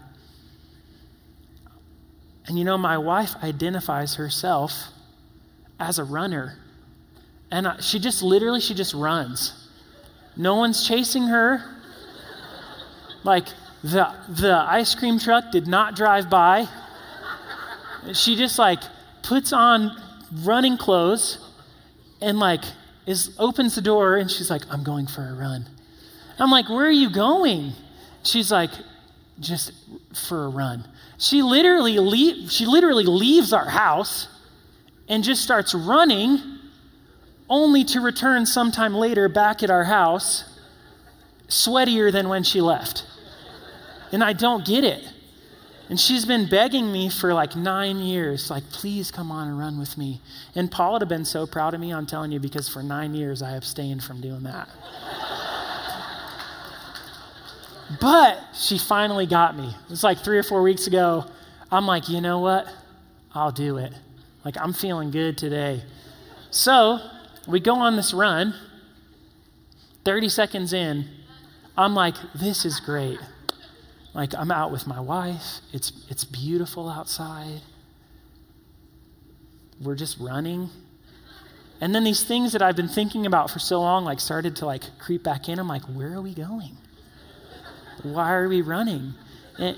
And 2.46 2.58
you 2.58 2.64
know, 2.64 2.76
my 2.76 2.98
wife 2.98 3.34
identifies 3.42 4.16
herself 4.16 4.88
as 5.78 5.98
a 5.98 6.04
runner. 6.04 6.58
And 7.50 7.68
she 7.80 7.98
just 7.98 8.22
literally, 8.22 8.60
she 8.60 8.74
just 8.74 8.94
runs. 8.94 9.68
No 10.36 10.56
one's 10.56 10.86
chasing 10.86 11.24
her. 11.24 11.62
Like, 13.24 13.46
the, 13.82 14.12
the 14.28 14.54
ice 14.54 14.94
cream 14.94 15.18
truck 15.18 15.50
did 15.52 15.66
not 15.66 15.94
drive 15.96 16.28
by. 16.28 16.66
She 18.12 18.36
just, 18.36 18.58
like, 18.58 18.80
puts 19.22 19.52
on 19.52 20.00
running 20.42 20.76
clothes 20.76 21.38
and, 22.20 22.38
like, 22.38 22.64
is 23.06 23.34
opens 23.38 23.74
the 23.74 23.80
door 23.80 24.16
and 24.16 24.30
she's 24.30 24.50
like, 24.50 24.62
I'm 24.70 24.82
going 24.82 25.06
for 25.06 25.22
a 25.22 25.34
run. 25.34 25.66
I'm 26.42 26.50
like, 26.50 26.68
Where 26.68 26.86
are 26.86 26.90
you 26.90 27.08
going? 27.08 27.72
She's 28.24 28.50
like, 28.50 28.70
Just 29.38 29.72
for 30.28 30.44
a 30.44 30.48
run. 30.48 30.86
She 31.18 31.40
literally, 31.40 32.48
she 32.48 32.66
literally 32.66 33.04
leaves 33.04 33.52
our 33.52 33.68
house 33.68 34.26
and 35.08 35.22
just 35.22 35.42
starts 35.42 35.72
running, 35.72 36.40
only 37.48 37.84
to 37.84 38.00
return 38.00 38.44
sometime 38.44 38.94
later 38.94 39.28
back 39.28 39.62
at 39.62 39.70
our 39.70 39.84
house, 39.84 40.44
sweatier 41.46 42.10
than 42.10 42.28
when 42.28 42.42
she 42.42 42.60
left. 42.60 43.06
And 44.10 44.24
I 44.24 44.32
don't 44.32 44.66
get 44.66 44.82
it. 44.82 45.04
And 45.88 46.00
she's 46.00 46.24
been 46.24 46.48
begging 46.48 46.90
me 46.90 47.08
for 47.08 47.34
like 47.34 47.54
nine 47.54 47.98
years, 47.98 48.50
like, 48.50 48.64
please 48.70 49.10
come 49.10 49.30
on 49.30 49.46
and 49.46 49.58
run 49.58 49.78
with 49.78 49.98
me. 49.98 50.20
And 50.54 50.70
Paul 50.70 50.94
would 50.94 51.02
have 51.02 51.08
been 51.08 51.24
so 51.24 51.46
proud 51.46 51.74
of 51.74 51.80
me, 51.80 51.92
I'm 51.92 52.06
telling 52.06 52.32
you, 52.32 52.40
because 52.40 52.68
for 52.68 52.82
nine 52.82 53.14
years 53.14 53.42
I 53.42 53.56
abstained 53.56 54.02
from 54.02 54.20
doing 54.20 54.42
that. 54.44 54.68
But 58.00 58.38
she 58.54 58.78
finally 58.78 59.26
got 59.26 59.56
me. 59.56 59.68
It 59.68 59.90
was 59.90 60.04
like 60.04 60.18
three 60.18 60.38
or 60.38 60.42
four 60.42 60.62
weeks 60.62 60.86
ago. 60.86 61.26
I'm 61.70 61.86
like, 61.86 62.08
you 62.08 62.20
know 62.20 62.38
what? 62.38 62.66
I'll 63.34 63.52
do 63.52 63.78
it. 63.78 63.92
Like, 64.44 64.56
I'm 64.58 64.72
feeling 64.72 65.10
good 65.10 65.38
today. 65.38 65.82
So 66.50 67.00
we 67.46 67.60
go 67.60 67.74
on 67.74 67.96
this 67.96 68.12
run. 68.12 68.54
30 70.04 70.28
seconds 70.28 70.72
in, 70.72 71.08
I'm 71.76 71.94
like, 71.94 72.16
this 72.34 72.64
is 72.64 72.80
great. 72.80 73.18
Like, 74.14 74.34
I'm 74.34 74.50
out 74.50 74.72
with 74.72 74.86
my 74.86 75.00
wife. 75.00 75.60
It's, 75.72 75.92
it's 76.10 76.24
beautiful 76.24 76.88
outside. 76.88 77.60
We're 79.80 79.94
just 79.94 80.18
running. 80.18 80.70
And 81.80 81.94
then 81.94 82.04
these 82.04 82.22
things 82.22 82.52
that 82.52 82.62
I've 82.62 82.76
been 82.76 82.88
thinking 82.88 83.26
about 83.26 83.50
for 83.50 83.58
so 83.58 83.80
long, 83.80 84.04
like, 84.04 84.20
started 84.20 84.56
to, 84.56 84.66
like, 84.66 84.82
creep 84.98 85.22
back 85.22 85.48
in. 85.48 85.58
I'm 85.58 85.68
like, 85.68 85.82
where 85.84 86.12
are 86.12 86.20
we 86.20 86.34
going? 86.34 86.76
Why 88.02 88.32
are 88.32 88.48
we 88.48 88.62
running? 88.62 89.14
And, 89.58 89.76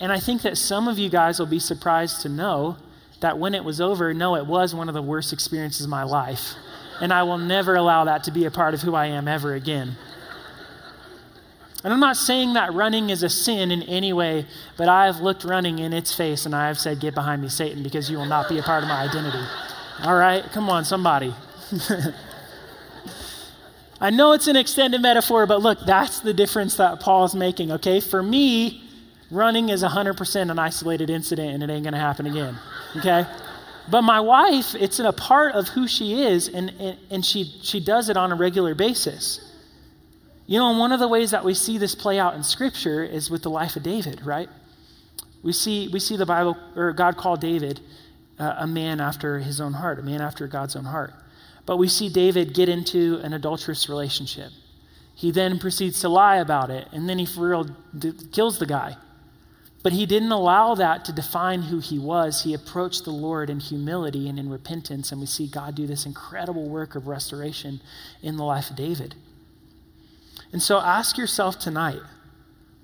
and 0.00 0.12
I 0.12 0.18
think 0.18 0.42
that 0.42 0.58
some 0.58 0.88
of 0.88 0.98
you 0.98 1.08
guys 1.08 1.38
will 1.38 1.46
be 1.46 1.58
surprised 1.58 2.20
to 2.22 2.28
know 2.28 2.76
that 3.20 3.38
when 3.38 3.54
it 3.54 3.64
was 3.64 3.80
over, 3.80 4.12
no, 4.12 4.36
it 4.36 4.46
was 4.46 4.74
one 4.74 4.88
of 4.88 4.94
the 4.94 5.02
worst 5.02 5.32
experiences 5.32 5.84
of 5.84 5.90
my 5.90 6.02
life. 6.02 6.54
And 7.00 7.12
I 7.12 7.22
will 7.22 7.38
never 7.38 7.74
allow 7.74 8.04
that 8.04 8.24
to 8.24 8.30
be 8.30 8.44
a 8.44 8.50
part 8.50 8.74
of 8.74 8.82
who 8.82 8.94
I 8.94 9.06
am 9.06 9.26
ever 9.26 9.54
again. 9.54 9.96
And 11.82 11.92
I'm 11.92 12.00
not 12.00 12.16
saying 12.16 12.54
that 12.54 12.72
running 12.72 13.10
is 13.10 13.22
a 13.22 13.28
sin 13.28 13.70
in 13.70 13.82
any 13.82 14.12
way, 14.12 14.46
but 14.76 14.88
I 14.88 15.06
have 15.06 15.20
looked 15.20 15.44
running 15.44 15.78
in 15.78 15.92
its 15.92 16.14
face 16.14 16.46
and 16.46 16.54
I 16.54 16.68
have 16.68 16.78
said, 16.78 16.98
Get 16.98 17.14
behind 17.14 17.42
me, 17.42 17.48
Satan, 17.48 17.82
because 17.82 18.10
you 18.10 18.16
will 18.16 18.24
not 18.24 18.48
be 18.48 18.58
a 18.58 18.62
part 18.62 18.82
of 18.82 18.88
my 18.88 19.02
identity. 19.02 19.44
All 20.02 20.16
right? 20.16 20.42
Come 20.52 20.70
on, 20.70 20.84
somebody. 20.84 21.34
I 24.04 24.10
know 24.10 24.32
it's 24.32 24.48
an 24.48 24.56
extended 24.56 25.00
metaphor, 25.00 25.46
but 25.46 25.62
look, 25.62 25.78
that's 25.86 26.20
the 26.20 26.34
difference 26.34 26.76
that 26.76 27.00
Paul's 27.00 27.34
making, 27.34 27.72
okay? 27.72 28.00
For 28.00 28.22
me, 28.22 28.82
running 29.30 29.70
is 29.70 29.82
100% 29.82 30.50
an 30.50 30.58
isolated 30.58 31.08
incident 31.08 31.54
and 31.54 31.62
it 31.62 31.72
ain't 31.72 31.84
going 31.84 31.94
to 31.94 31.98
happen 31.98 32.26
again, 32.26 32.54
okay? 32.98 33.24
But 33.90 34.02
my 34.02 34.20
wife, 34.20 34.74
it's 34.74 34.98
a 34.98 35.10
part 35.10 35.54
of 35.54 35.68
who 35.68 35.88
she 35.88 36.22
is, 36.22 36.48
and, 36.48 36.68
and, 36.78 36.98
and 37.10 37.24
she, 37.24 37.44
she 37.62 37.80
does 37.80 38.10
it 38.10 38.18
on 38.18 38.30
a 38.30 38.34
regular 38.34 38.74
basis. 38.74 39.40
You 40.46 40.58
know, 40.58 40.68
and 40.68 40.78
one 40.78 40.92
of 40.92 41.00
the 41.00 41.08
ways 41.08 41.30
that 41.30 41.42
we 41.42 41.54
see 41.54 41.78
this 41.78 41.94
play 41.94 42.18
out 42.18 42.34
in 42.34 42.42
Scripture 42.42 43.02
is 43.02 43.30
with 43.30 43.42
the 43.42 43.50
life 43.50 43.74
of 43.74 43.84
David, 43.84 44.20
right? 44.26 44.50
We 45.42 45.54
see, 45.54 45.88
we 45.88 45.98
see 45.98 46.18
the 46.18 46.26
Bible, 46.26 46.58
or 46.76 46.92
God 46.92 47.16
called 47.16 47.40
David 47.40 47.80
uh, 48.38 48.56
a 48.58 48.66
man 48.66 49.00
after 49.00 49.38
his 49.38 49.62
own 49.62 49.72
heart, 49.72 49.98
a 49.98 50.02
man 50.02 50.20
after 50.20 50.46
God's 50.46 50.76
own 50.76 50.84
heart. 50.84 51.14
But 51.66 51.78
we 51.78 51.88
see 51.88 52.08
David 52.08 52.54
get 52.54 52.68
into 52.68 53.20
an 53.22 53.32
adulterous 53.32 53.88
relationship. 53.88 54.50
He 55.14 55.30
then 55.30 55.58
proceeds 55.58 56.00
to 56.00 56.08
lie 56.08 56.36
about 56.36 56.70
it, 56.70 56.88
and 56.92 57.08
then 57.08 57.18
he 57.18 57.26
for 57.26 57.48
real 57.48 57.64
d- 57.96 58.12
kills 58.32 58.58
the 58.58 58.66
guy. 58.66 58.96
But 59.82 59.92
he 59.92 60.06
didn't 60.06 60.32
allow 60.32 60.74
that 60.74 61.04
to 61.04 61.12
define 61.12 61.62
who 61.62 61.78
he 61.78 61.98
was. 61.98 62.42
He 62.42 62.54
approached 62.54 63.04
the 63.04 63.10
Lord 63.10 63.50
in 63.50 63.60
humility 63.60 64.28
and 64.28 64.38
in 64.38 64.48
repentance, 64.48 65.12
and 65.12 65.20
we 65.20 65.26
see 65.26 65.46
God 65.46 65.74
do 65.74 65.86
this 65.86 66.06
incredible 66.06 66.68
work 66.68 66.94
of 66.94 67.06
restoration 67.06 67.80
in 68.22 68.36
the 68.36 68.44
life 68.44 68.70
of 68.70 68.76
David. 68.76 69.14
And 70.52 70.62
so 70.62 70.78
ask 70.78 71.18
yourself 71.18 71.58
tonight, 71.58 72.00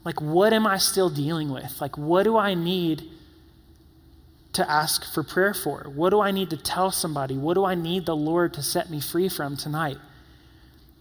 like, 0.05 0.20
what 0.20 0.53
am 0.53 0.66
I 0.66 0.76
still 0.76 1.11
dealing 1.11 1.51
with? 1.51 1.81
Like, 1.81 1.97
what 1.97 2.24
do 2.24 2.37
I 2.37 2.55
need 2.55 3.05
to 4.53 4.68
ask 4.68 5.12
for 5.12 5.22
prayer 5.22 5.55
for? 5.55 5.90
What 5.94 6.11
do 6.11 6.20
I 6.20 6.30
need 6.30 6.51
to 6.51 6.57
tell 6.57 6.90
somebody? 6.90 7.36
What 7.36 7.55
do 7.55 7.64
I 7.64 7.74
need 7.74 8.07
the 8.07 8.16
Lord 8.16 8.55
to 8.55 8.62
set 8.62 8.90
me 8.90 9.01
free 9.01 9.28
from 9.28 9.57
tonight? 9.57 9.98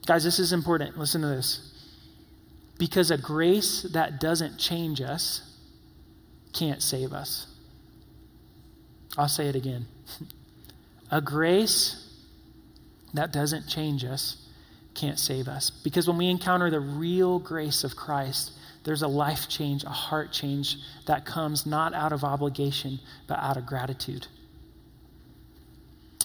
Guys, 0.05 0.23
this 0.23 0.39
is 0.39 0.53
important. 0.53 0.97
Listen 0.97 1.21
to 1.21 1.27
this. 1.27 1.65
Because 2.77 3.11
a 3.11 3.17
grace 3.17 3.83
that 3.93 4.19
doesn't 4.19 4.57
change 4.57 5.01
us 5.01 5.41
can't 6.53 6.81
save 6.81 7.11
us. 7.11 7.47
I'll 9.17 9.27
say 9.27 9.47
it 9.47 9.55
again. 9.55 9.87
A 11.11 11.21
grace 11.21 12.07
that 13.13 13.33
doesn't 13.33 13.67
change 13.67 14.05
us 14.05 14.47
can't 14.93 15.19
save 15.19 15.47
us. 15.47 15.69
Because 15.71 16.07
when 16.07 16.17
we 16.17 16.27
encounter 16.27 16.69
the 16.69 16.79
real 16.79 17.39
grace 17.39 17.83
of 17.83 17.95
Christ, 17.95 18.51
there's 18.83 19.01
a 19.01 19.07
life 19.07 19.49
change, 19.49 19.83
a 19.83 19.89
heart 19.89 20.31
change 20.31 20.77
that 21.05 21.25
comes 21.25 21.65
not 21.65 21.93
out 21.93 22.13
of 22.13 22.23
obligation, 22.23 22.99
but 23.27 23.39
out 23.39 23.57
of 23.57 23.65
gratitude. 23.65 24.27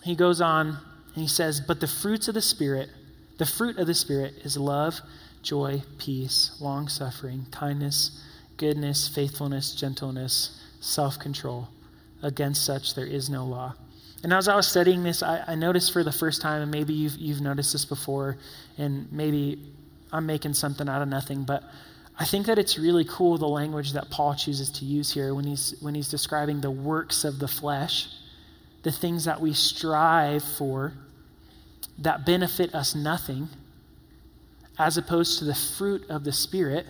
He 0.02 0.14
goes 0.14 0.40
on 0.40 0.68
and 0.68 1.22
he 1.22 1.28
says, 1.28 1.60
But 1.60 1.80
the 1.80 1.86
fruits 1.86 2.28
of 2.28 2.34
the 2.34 2.42
Spirit, 2.42 2.90
the 3.38 3.46
fruit 3.46 3.78
of 3.78 3.86
the 3.86 3.94
Spirit 3.94 4.34
is 4.44 4.56
love, 4.56 5.00
joy, 5.42 5.82
peace, 5.98 6.56
long 6.60 6.88
suffering, 6.88 7.46
kindness, 7.50 8.22
goodness, 8.56 9.08
faithfulness, 9.08 9.74
gentleness, 9.74 10.60
self 10.80 11.18
control. 11.18 11.68
Against 12.22 12.64
such 12.64 12.94
there 12.94 13.06
is 13.06 13.28
no 13.28 13.44
law. 13.44 13.74
And 14.22 14.32
as 14.32 14.48
I 14.48 14.56
was 14.56 14.66
studying 14.66 15.02
this, 15.02 15.22
I, 15.22 15.44
I, 15.46 15.54
noticed 15.54 15.92
for 15.92 16.02
the 16.02 16.12
first 16.12 16.40
time, 16.40 16.62
and 16.62 16.70
maybe 16.70 16.94
you've, 16.94 17.16
you've 17.16 17.42
noticed 17.42 17.74
this 17.74 17.84
before, 17.84 18.38
and 18.78 19.12
maybe 19.12 19.60
I'm 20.10 20.24
making 20.24 20.54
something 20.54 20.88
out 20.88 21.02
of 21.02 21.08
nothing, 21.08 21.44
but 21.44 21.62
I 22.16 22.24
think 22.24 22.46
that 22.46 22.58
it's 22.58 22.78
really 22.78 23.04
cool 23.04 23.38
the 23.38 23.48
language 23.48 23.92
that 23.92 24.10
Paul 24.10 24.34
chooses 24.34 24.70
to 24.70 24.84
use 24.84 25.12
here 25.12 25.34
when 25.34 25.44
he's, 25.44 25.74
when 25.80 25.94
he's 25.94 26.08
describing 26.08 26.60
the 26.60 26.70
works 26.70 27.24
of 27.24 27.40
the 27.40 27.48
flesh, 27.48 28.08
the 28.82 28.92
things 28.92 29.24
that 29.24 29.40
we 29.40 29.52
strive 29.52 30.44
for 30.44 30.92
that 31.98 32.24
benefit 32.24 32.74
us 32.74 32.94
nothing, 32.94 33.48
as 34.78 34.96
opposed 34.96 35.38
to 35.38 35.44
the 35.44 35.54
fruit 35.54 36.08
of 36.08 36.24
the 36.24 36.32
Spirit, 36.32 36.86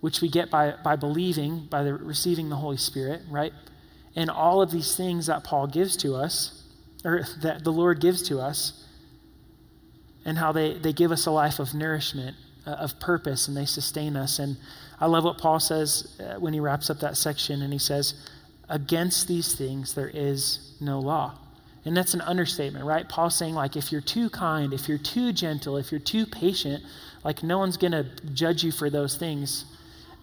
which 0.00 0.20
we 0.20 0.28
get 0.28 0.50
by, 0.50 0.74
by 0.82 0.96
believing, 0.96 1.66
by 1.70 1.82
the, 1.82 1.94
receiving 1.94 2.48
the 2.48 2.56
Holy 2.56 2.76
Spirit, 2.76 3.22
right? 3.30 3.52
And 4.16 4.30
all 4.30 4.62
of 4.62 4.70
these 4.70 4.96
things 4.96 5.26
that 5.26 5.44
Paul 5.44 5.66
gives 5.66 5.96
to 5.98 6.14
us, 6.14 6.62
or 7.04 7.24
that 7.40 7.64
the 7.64 7.72
Lord 7.72 8.00
gives 8.00 8.22
to 8.28 8.40
us, 8.40 8.86
and 10.24 10.38
how 10.38 10.52
they, 10.52 10.74
they 10.74 10.92
give 10.92 11.12
us 11.12 11.26
a 11.26 11.30
life 11.30 11.58
of 11.58 11.74
nourishment, 11.74 12.36
of 12.66 12.98
purpose, 13.00 13.48
and 13.48 13.56
they 13.56 13.66
sustain 13.66 14.16
us. 14.16 14.38
And 14.38 14.56
I 15.00 15.06
love 15.06 15.24
what 15.24 15.38
Paul 15.38 15.60
says 15.60 16.16
uh, 16.20 16.38
when 16.38 16.52
he 16.54 16.60
wraps 16.60 16.90
up 16.90 17.00
that 17.00 17.16
section, 17.16 17.62
and 17.62 17.72
he 17.72 17.78
says, 17.78 18.14
Against 18.68 19.28
these 19.28 19.54
things 19.54 19.94
there 19.94 20.10
is 20.12 20.74
no 20.80 21.00
law. 21.00 21.38
And 21.84 21.96
that's 21.96 22.14
an 22.14 22.20
understatement, 22.20 22.84
right? 22.84 23.08
Paul's 23.08 23.34
saying, 23.34 23.54
like, 23.54 23.76
if 23.76 23.90
you're 23.90 24.00
too 24.00 24.30
kind, 24.30 24.72
if 24.72 24.88
you're 24.88 24.98
too 24.98 25.32
gentle, 25.32 25.76
if 25.76 25.90
you're 25.90 26.00
too 26.00 26.26
patient, 26.26 26.82
like, 27.24 27.42
no 27.42 27.58
one's 27.58 27.76
going 27.76 27.92
to 27.92 28.06
judge 28.32 28.62
you 28.62 28.70
for 28.70 28.88
those 28.88 29.16
things. 29.16 29.64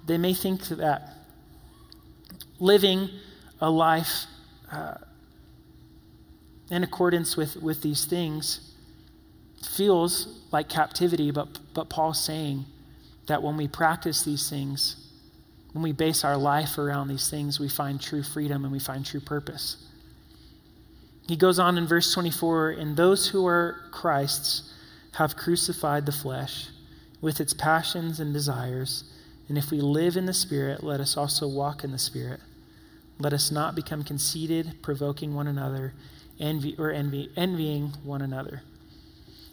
They 0.06 0.18
may 0.18 0.34
think 0.34 0.64
that 0.70 1.16
living 2.60 3.10
a 3.60 3.70
life 3.70 4.26
uh, 4.72 4.96
in 6.72 6.84
accordance 6.84 7.36
with, 7.36 7.58
with 7.58 7.82
these 7.82 8.06
things 8.06 8.68
feels 9.66 10.41
like 10.51 10.70
captivity, 10.70 11.32
but, 11.32 11.60
but 11.74 11.89
Paul's 11.89 12.24
saying 12.24 12.66
that 13.28 13.43
when 13.43 13.57
we 13.57 13.68
practice 13.68 14.24
these 14.24 14.49
things, 14.49 15.07
when 15.74 15.84
we 15.84 15.91
base 15.91 16.24
our 16.24 16.38
life 16.38 16.78
around 16.78 17.07
these 17.07 17.30
things, 17.30 17.60
we 17.60 17.70
find 17.70 18.01
true 18.01 18.24
freedom 18.24 18.64
and 18.64 18.72
we 18.72 18.80
find 18.80 19.05
true 19.05 19.20
purpose. 19.20 19.86
He 21.28 21.38
goes 21.38 21.60
on 21.60 21.78
in 21.78 21.86
verse 21.86 22.12
24 22.14 22.72
And 22.72 22.97
those 22.97 23.28
who 23.28 23.45
are 23.45 23.82
Christ's 23.91 24.74
have 25.14 25.36
crucified 25.36 26.05
the 26.05 26.12
flesh 26.12 26.68
with 27.22 27.39
its 27.39 27.53
passions 27.53 28.20
and 28.20 28.34
desires. 28.34 29.03
And 29.47 29.57
if 29.57 29.72
we 29.72 29.82
live 29.82 30.18
in 30.18 30.26
the 30.26 30.34
Spirit, 30.34 30.84
let 30.84 30.99
us 30.99 31.18
also 31.18 31.47
walk 31.47 31.84
in 31.84 31.91
the 31.91 31.99
Spirit. 31.99 32.39
Let 33.20 33.34
us 33.34 33.51
not 33.51 33.76
become 33.76 34.03
conceited, 34.03 34.82
provoking 34.82 35.36
one 35.36 35.47
another, 35.47 35.93
envy 36.39 36.76
or 36.80 36.91
envy, 36.91 37.30
envying 37.36 37.93
one 38.03 38.22
another. 38.22 38.64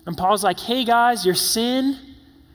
And 0.06 0.16
Paul's 0.16 0.44
like, 0.44 0.60
hey 0.60 0.84
guys, 0.84 1.26
your 1.26 1.34
sin, 1.34 1.98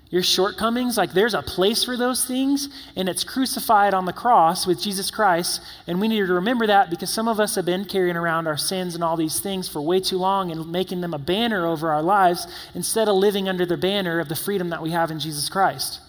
your 0.09 0.23
shortcomings, 0.23 0.97
like 0.97 1.13
there's 1.13 1.33
a 1.33 1.41
place 1.41 1.83
for 1.83 1.95
those 1.95 2.25
things, 2.25 2.69
and 2.95 3.07
it's 3.07 3.23
crucified 3.23 3.93
on 3.93 4.05
the 4.05 4.13
cross 4.13 4.65
with 4.65 4.81
Jesus 4.81 5.11
Christ. 5.11 5.61
And 5.87 6.01
we 6.01 6.07
need 6.07 6.25
to 6.25 6.33
remember 6.33 6.67
that 6.67 6.89
because 6.89 7.09
some 7.09 7.27
of 7.27 7.39
us 7.39 7.55
have 7.55 7.65
been 7.65 7.85
carrying 7.85 8.17
around 8.17 8.47
our 8.47 8.57
sins 8.57 8.95
and 8.95 9.03
all 9.03 9.15
these 9.15 9.39
things 9.39 9.69
for 9.69 9.81
way 9.81 9.99
too 9.99 10.17
long 10.17 10.51
and 10.51 10.71
making 10.71 11.01
them 11.01 11.13
a 11.13 11.19
banner 11.19 11.65
over 11.65 11.91
our 11.91 12.01
lives 12.01 12.45
instead 12.73 13.07
of 13.07 13.15
living 13.15 13.47
under 13.47 13.65
the 13.65 13.77
banner 13.77 14.19
of 14.19 14.27
the 14.27 14.35
freedom 14.35 14.69
that 14.69 14.81
we 14.81 14.91
have 14.91 15.11
in 15.11 15.19
Jesus 15.19 15.47
Christ. 15.47 16.01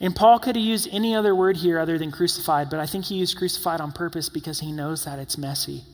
And 0.00 0.14
Paul 0.14 0.38
could 0.38 0.56
have 0.56 0.64
used 0.64 0.88
any 0.92 1.14
other 1.14 1.34
word 1.34 1.56
here 1.56 1.78
other 1.78 1.96
than 1.98 2.12
crucified, 2.12 2.70
but 2.70 2.80
I 2.80 2.86
think 2.86 3.06
he 3.06 3.16
used 3.16 3.36
crucified 3.36 3.80
on 3.80 3.92
purpose 3.92 4.28
because 4.28 4.60
he 4.60 4.70
knows 4.70 5.04
that 5.04 5.18
it's 5.18 5.38
messy. 5.38 5.84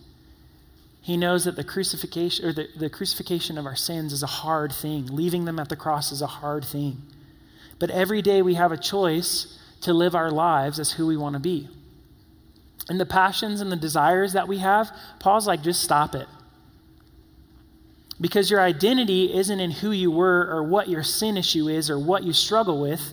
He 1.02 1.16
knows 1.16 1.44
that 1.44 1.56
the 1.56 1.64
crucifixion 1.64 2.46
or 2.46 2.52
the, 2.52 2.68
the 2.76 2.88
crucifixion 2.88 3.58
of 3.58 3.66
our 3.66 3.74
sins 3.74 4.12
is 4.12 4.22
a 4.22 4.28
hard 4.28 4.72
thing. 4.72 5.06
Leaving 5.06 5.44
them 5.44 5.58
at 5.58 5.68
the 5.68 5.76
cross 5.76 6.12
is 6.12 6.22
a 6.22 6.28
hard 6.28 6.64
thing. 6.64 7.02
But 7.80 7.90
every 7.90 8.22
day 8.22 8.40
we 8.40 8.54
have 8.54 8.70
a 8.70 8.76
choice 8.76 9.58
to 9.80 9.92
live 9.92 10.14
our 10.14 10.30
lives 10.30 10.78
as 10.78 10.92
who 10.92 11.08
we 11.08 11.16
want 11.16 11.34
to 11.34 11.40
be. 11.40 11.68
And 12.88 13.00
the 13.00 13.06
passions 13.06 13.60
and 13.60 13.70
the 13.70 13.76
desires 13.76 14.32
that 14.32 14.46
we 14.46 14.58
have, 14.58 14.90
Paul's 15.18 15.48
like, 15.48 15.62
just 15.62 15.82
stop 15.82 16.14
it. 16.14 16.28
Because 18.20 18.48
your 18.48 18.60
identity 18.60 19.34
isn't 19.34 19.58
in 19.58 19.72
who 19.72 19.90
you 19.90 20.12
were 20.12 20.48
or 20.48 20.62
what 20.62 20.88
your 20.88 21.02
sin 21.02 21.36
issue 21.36 21.68
is 21.68 21.90
or 21.90 21.98
what 21.98 22.22
you 22.22 22.32
struggle 22.32 22.80
with. 22.80 23.12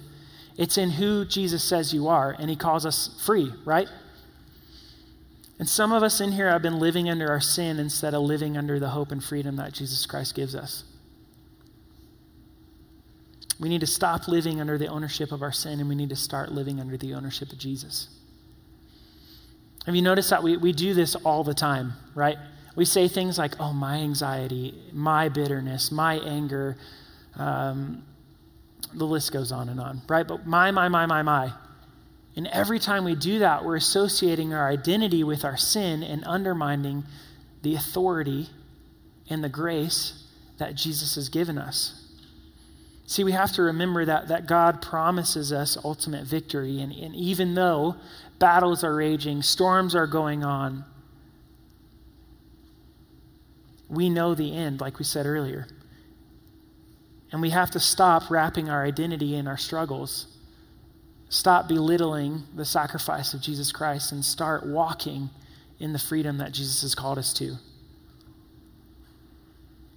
It's 0.58 0.78
in 0.78 0.92
who 0.92 1.26
Jesus 1.26 1.64
says 1.64 1.92
you 1.92 2.08
are, 2.08 2.36
and 2.38 2.50
he 2.50 2.56
calls 2.56 2.86
us 2.86 3.20
free, 3.26 3.52
right? 3.66 3.88
And 5.60 5.68
some 5.68 5.91
of 5.91 6.03
us 6.03 6.22
in 6.22 6.32
here 6.32 6.49
have 6.49 6.62
been 6.62 6.80
living 6.80 7.10
under 7.10 7.30
our 7.30 7.41
sin 7.41 7.80
instead 7.80 8.14
of 8.14 8.24
living 8.24 8.57
under 8.57 8.80
the 8.80 8.89
hope 8.89 9.12
and 9.12 9.22
freedom 9.22 9.57
that 9.57 9.74
Jesus 9.74 10.05
Christ 10.05 10.34
gives 10.34 10.55
us. 10.55 10.86
We 13.60 13.68
need 13.68 13.82
to 13.82 13.88
stop 13.88 14.30
living 14.30 14.62
under 14.62 14.78
the 14.78 14.88
ownership 14.88 15.34
of 15.34 15.41
our 15.41 15.51
sin 15.51 15.82
and 15.82 15.89
we 15.89 15.95
need 15.95 16.10
to 16.10 16.16
start 16.16 16.53
living 16.53 16.80
under 16.80 16.95
the 16.95 17.14
ownership 17.14 17.51
of 17.51 17.57
Jesus. 17.57 18.07
Have 19.86 19.95
you 19.95 20.01
noticed 20.01 20.30
that 20.30 20.43
we, 20.43 20.55
we 20.55 20.72
do 20.72 20.93
this 20.93 21.16
all 21.16 21.43
the 21.43 21.53
time, 21.53 21.93
right? 22.16 22.38
We 22.78 22.86
say 22.86 23.10
things 23.10 23.38
like, 23.38 23.60
oh, 23.60 23.74
my 23.74 23.97
anxiety, 23.97 24.74
my 24.93 25.28
bitterness, 25.28 25.91
my 25.91 26.20
anger, 26.20 26.78
um, 27.36 28.03
the 28.93 29.05
list 29.05 29.34
goes 29.34 29.51
on 29.51 29.68
and 29.68 29.80
on, 29.80 30.01
right? 30.07 30.26
But 30.26 30.47
my, 30.47 30.72
my, 30.72 30.88
my, 30.88 31.05
my, 31.05 31.22
my. 31.22 31.51
And 32.36 32.48
every 32.48 32.80
time 32.80 33.04
we 33.04 33.16
do 33.16 33.40
that, 33.40 33.66
we're 33.66 33.76
associating 33.76 34.54
our 34.54 34.70
identity 34.70 35.24
with 35.24 35.44
our 35.44 35.58
sin 35.58 36.04
and 36.04 36.24
undermining 36.26 37.04
the 37.62 37.76
authority 37.76 38.50
and 39.30 39.44
the 39.44 39.50
grace 39.50 40.24
that 40.58 40.76
Jesus 40.76 41.16
has 41.16 41.30
given 41.30 41.58
us. 41.58 42.06
See, 43.06 43.24
we 43.24 43.32
have 43.32 43.52
to 43.54 43.64
remember 43.64 44.06
that, 44.06 44.28
that 44.28 44.46
God 44.46 44.84
promises 44.84 45.52
us 45.52 45.78
ultimate 45.84 46.26
victory. 46.26 46.80
And, 46.80 46.94
and 46.94 47.16
even 47.16 47.56
though 47.56 47.96
battles 48.38 48.84
are 48.84 48.94
raging, 48.94 49.42
storms 49.42 49.96
are 49.96 50.06
going 50.06 50.44
on, 50.44 50.86
we 53.90 54.10
know 54.10 54.36
the 54.36 54.56
end, 54.56 54.80
like 54.80 55.00
we 55.00 55.06
said 55.06 55.26
earlier. 55.26 55.68
And 57.32 57.42
we 57.42 57.50
have 57.50 57.72
to 57.72 57.80
stop 57.80 58.30
wrapping 58.30 58.70
our 58.70 58.86
identity 58.86 59.36
in 59.36 59.48
our 59.48 59.58
struggles. 59.58 60.29
Stop 61.30 61.68
belittling 61.68 62.44
the 62.56 62.66
sacrifice 62.66 63.34
of 63.36 63.42
Jesus 63.42 63.72
Christ 63.72 64.12
and 64.12 64.26
start 64.26 64.66
walking 64.66 65.30
in 65.80 65.94
the 65.94 66.00
freedom 66.00 66.40
that 66.40 66.52
Jesus 66.52 66.82
has 66.82 66.96
called 66.96 67.20
us 67.20 67.34
to. 67.36 67.56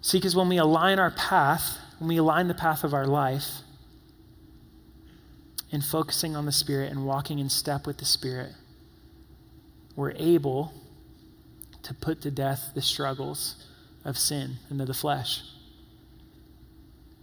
See, 0.03 0.19
because 0.19 0.37
when 0.37 0.49
we 0.49 0.59
align 0.59 0.99
our 0.99 1.11
path, 1.11 1.79
when 1.99 2.09
we 2.09 2.19
align 2.19 2.49
the 2.49 2.55
path 2.55 2.85
of 2.85 2.93
our 2.93 3.07
life 3.07 3.61
in 5.71 5.81
focusing 5.81 6.37
on 6.37 6.45
the 6.45 6.53
Spirit 6.53 6.91
and 6.91 7.07
walking 7.07 7.39
in 7.39 7.49
step 7.49 7.87
with 7.87 7.99
the 7.99 8.05
Spirit, 8.05 8.53
we're 9.97 10.13
able 10.17 10.75
to 11.83 11.95
put 11.95 12.21
to 12.23 12.31
death 12.31 12.73
the 12.75 12.83
struggles 12.83 13.67
of 14.05 14.19
sin 14.19 14.57
and 14.69 14.81
of 14.81 14.87
the 14.87 14.95
flesh. 14.95 15.43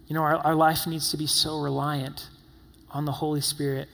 You 0.06 0.14
know, 0.14 0.22
our, 0.22 0.36
our 0.38 0.54
life 0.54 0.86
needs 0.86 1.10
to 1.10 1.16
be 1.16 1.26
so 1.26 1.60
reliant 1.60 2.28
on 2.90 3.04
the 3.04 3.12
Holy 3.12 3.40
Spirit, 3.40 3.88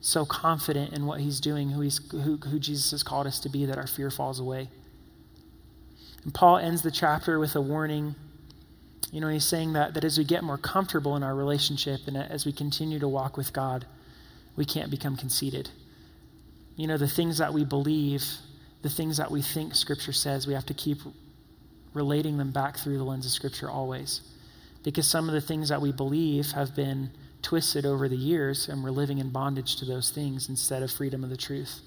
so 0.00 0.24
confident 0.24 0.92
in 0.92 1.06
what 1.06 1.20
He's 1.20 1.40
doing, 1.40 1.70
who, 1.70 1.80
he's, 1.80 2.00
who, 2.10 2.36
who 2.36 2.58
Jesus 2.58 2.90
has 2.92 3.02
called 3.02 3.26
us 3.26 3.40
to 3.40 3.48
be, 3.48 3.66
that 3.66 3.78
our 3.78 3.86
fear 3.86 4.10
falls 4.10 4.38
away. 4.40 4.68
And 6.24 6.32
Paul 6.32 6.58
ends 6.58 6.82
the 6.82 6.90
chapter 6.90 7.38
with 7.38 7.54
a 7.56 7.60
warning. 7.60 8.14
You 9.10 9.20
know, 9.20 9.28
he's 9.28 9.44
saying 9.44 9.72
that, 9.72 9.94
that 9.94 10.04
as 10.04 10.18
we 10.18 10.24
get 10.24 10.44
more 10.44 10.58
comfortable 10.58 11.16
in 11.16 11.22
our 11.22 11.34
relationship 11.34 12.00
and 12.06 12.16
as 12.16 12.44
we 12.44 12.52
continue 12.52 12.98
to 12.98 13.08
walk 13.08 13.36
with 13.36 13.52
God, 13.52 13.86
we 14.56 14.64
can't 14.64 14.90
become 14.90 15.16
conceited. 15.16 15.70
You 16.76 16.86
know, 16.86 16.98
the 16.98 17.08
things 17.08 17.38
that 17.38 17.54
we 17.54 17.64
believe, 17.64 18.24
the 18.82 18.90
things 18.90 19.16
that 19.16 19.30
we 19.30 19.40
think 19.40 19.74
Scripture 19.74 20.12
says, 20.12 20.46
we 20.46 20.54
have 20.54 20.66
to 20.66 20.74
keep 20.74 20.98
relating 21.94 22.36
them 22.36 22.50
back 22.50 22.76
through 22.76 22.98
the 22.98 23.04
lens 23.04 23.24
of 23.24 23.32
Scripture 23.32 23.70
always 23.70 24.20
because 24.82 25.06
some 25.06 25.28
of 25.28 25.34
the 25.34 25.40
things 25.40 25.68
that 25.68 25.82
we 25.82 25.92
believe 25.92 26.52
have 26.52 26.74
been 26.74 27.10
twisted 27.42 27.86
over 27.86 28.08
the 28.08 28.16
years 28.16 28.68
and 28.68 28.82
we're 28.82 28.90
living 28.90 29.18
in 29.18 29.30
bondage 29.30 29.76
to 29.76 29.84
those 29.84 30.10
things 30.10 30.48
instead 30.48 30.82
of 30.82 30.90
freedom 30.90 31.22
of 31.24 31.30
the 31.30 31.36
truth. 31.36 31.80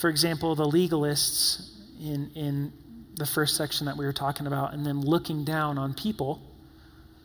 for 0.00 0.08
example, 0.08 0.54
the 0.54 0.64
legalists 0.64 1.72
in, 2.02 2.30
in 2.34 2.72
the 3.16 3.26
first 3.26 3.54
section 3.54 3.84
that 3.84 3.98
we 3.98 4.06
were 4.06 4.14
talking 4.14 4.46
about, 4.46 4.72
and 4.72 4.86
them 4.86 5.02
looking 5.02 5.44
down 5.44 5.76
on 5.76 5.92
people 5.92 6.40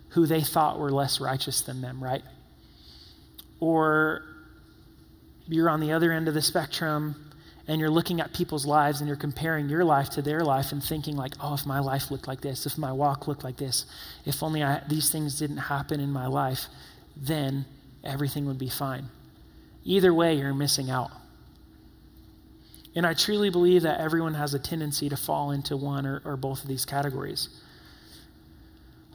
who 0.09 0.25
they 0.25 0.41
thought 0.41 0.77
were 0.77 0.91
less 0.91 1.21
righteous 1.21 1.61
than 1.61 1.79
them, 1.79 2.03
right? 2.03 2.21
Or 3.61 4.23
you're 5.47 5.69
on 5.69 5.79
the 5.79 5.93
other 5.93 6.11
end 6.11 6.27
of 6.27 6.33
the 6.33 6.41
spectrum 6.41 7.24
and 7.67 7.79
you're 7.79 7.89
looking 7.89 8.21
at 8.21 8.33
people's 8.33 8.65
lives 8.65 9.01
and 9.01 9.07
you're 9.07 9.17
comparing 9.17 9.69
your 9.69 9.83
life 9.83 10.09
to 10.11 10.21
their 10.21 10.41
life 10.41 10.71
and 10.71 10.83
thinking 10.83 11.15
like 11.15 11.33
oh 11.41 11.53
if 11.53 11.65
my 11.65 11.79
life 11.79 12.11
looked 12.11 12.27
like 12.27 12.41
this 12.41 12.65
if 12.65 12.77
my 12.77 12.91
walk 12.91 13.27
looked 13.27 13.43
like 13.43 13.57
this 13.57 13.85
if 14.25 14.43
only 14.43 14.63
I, 14.63 14.81
these 14.87 15.09
things 15.09 15.39
didn't 15.39 15.57
happen 15.57 15.99
in 15.99 16.11
my 16.11 16.27
life 16.27 16.67
then 17.15 17.65
everything 18.03 18.45
would 18.45 18.59
be 18.59 18.69
fine. 18.69 19.09
Either 19.83 20.13
way 20.13 20.35
you're 20.35 20.53
missing 20.53 20.89
out. 20.89 21.11
And 22.95 23.05
i 23.05 23.13
truly 23.13 23.49
believe 23.49 23.81
that 23.81 23.99
everyone 23.99 24.35
has 24.35 24.53
a 24.53 24.59
tendency 24.59 25.09
to 25.09 25.17
fall 25.17 25.51
into 25.51 25.75
one 25.75 26.05
or, 26.05 26.21
or 26.23 26.37
both 26.37 26.61
of 26.61 26.67
these 26.67 26.85
categories. 26.85 27.49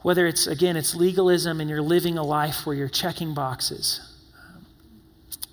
Whether 0.03 0.27
it's 0.27 0.47
again 0.47 0.75
it's 0.77 0.95
legalism 0.95 1.61
and 1.61 1.69
you're 1.69 1.81
living 1.81 2.17
a 2.17 2.23
life 2.23 2.65
where 2.65 2.75
you're 2.75 2.89
checking 2.89 3.33
boxes 3.33 4.10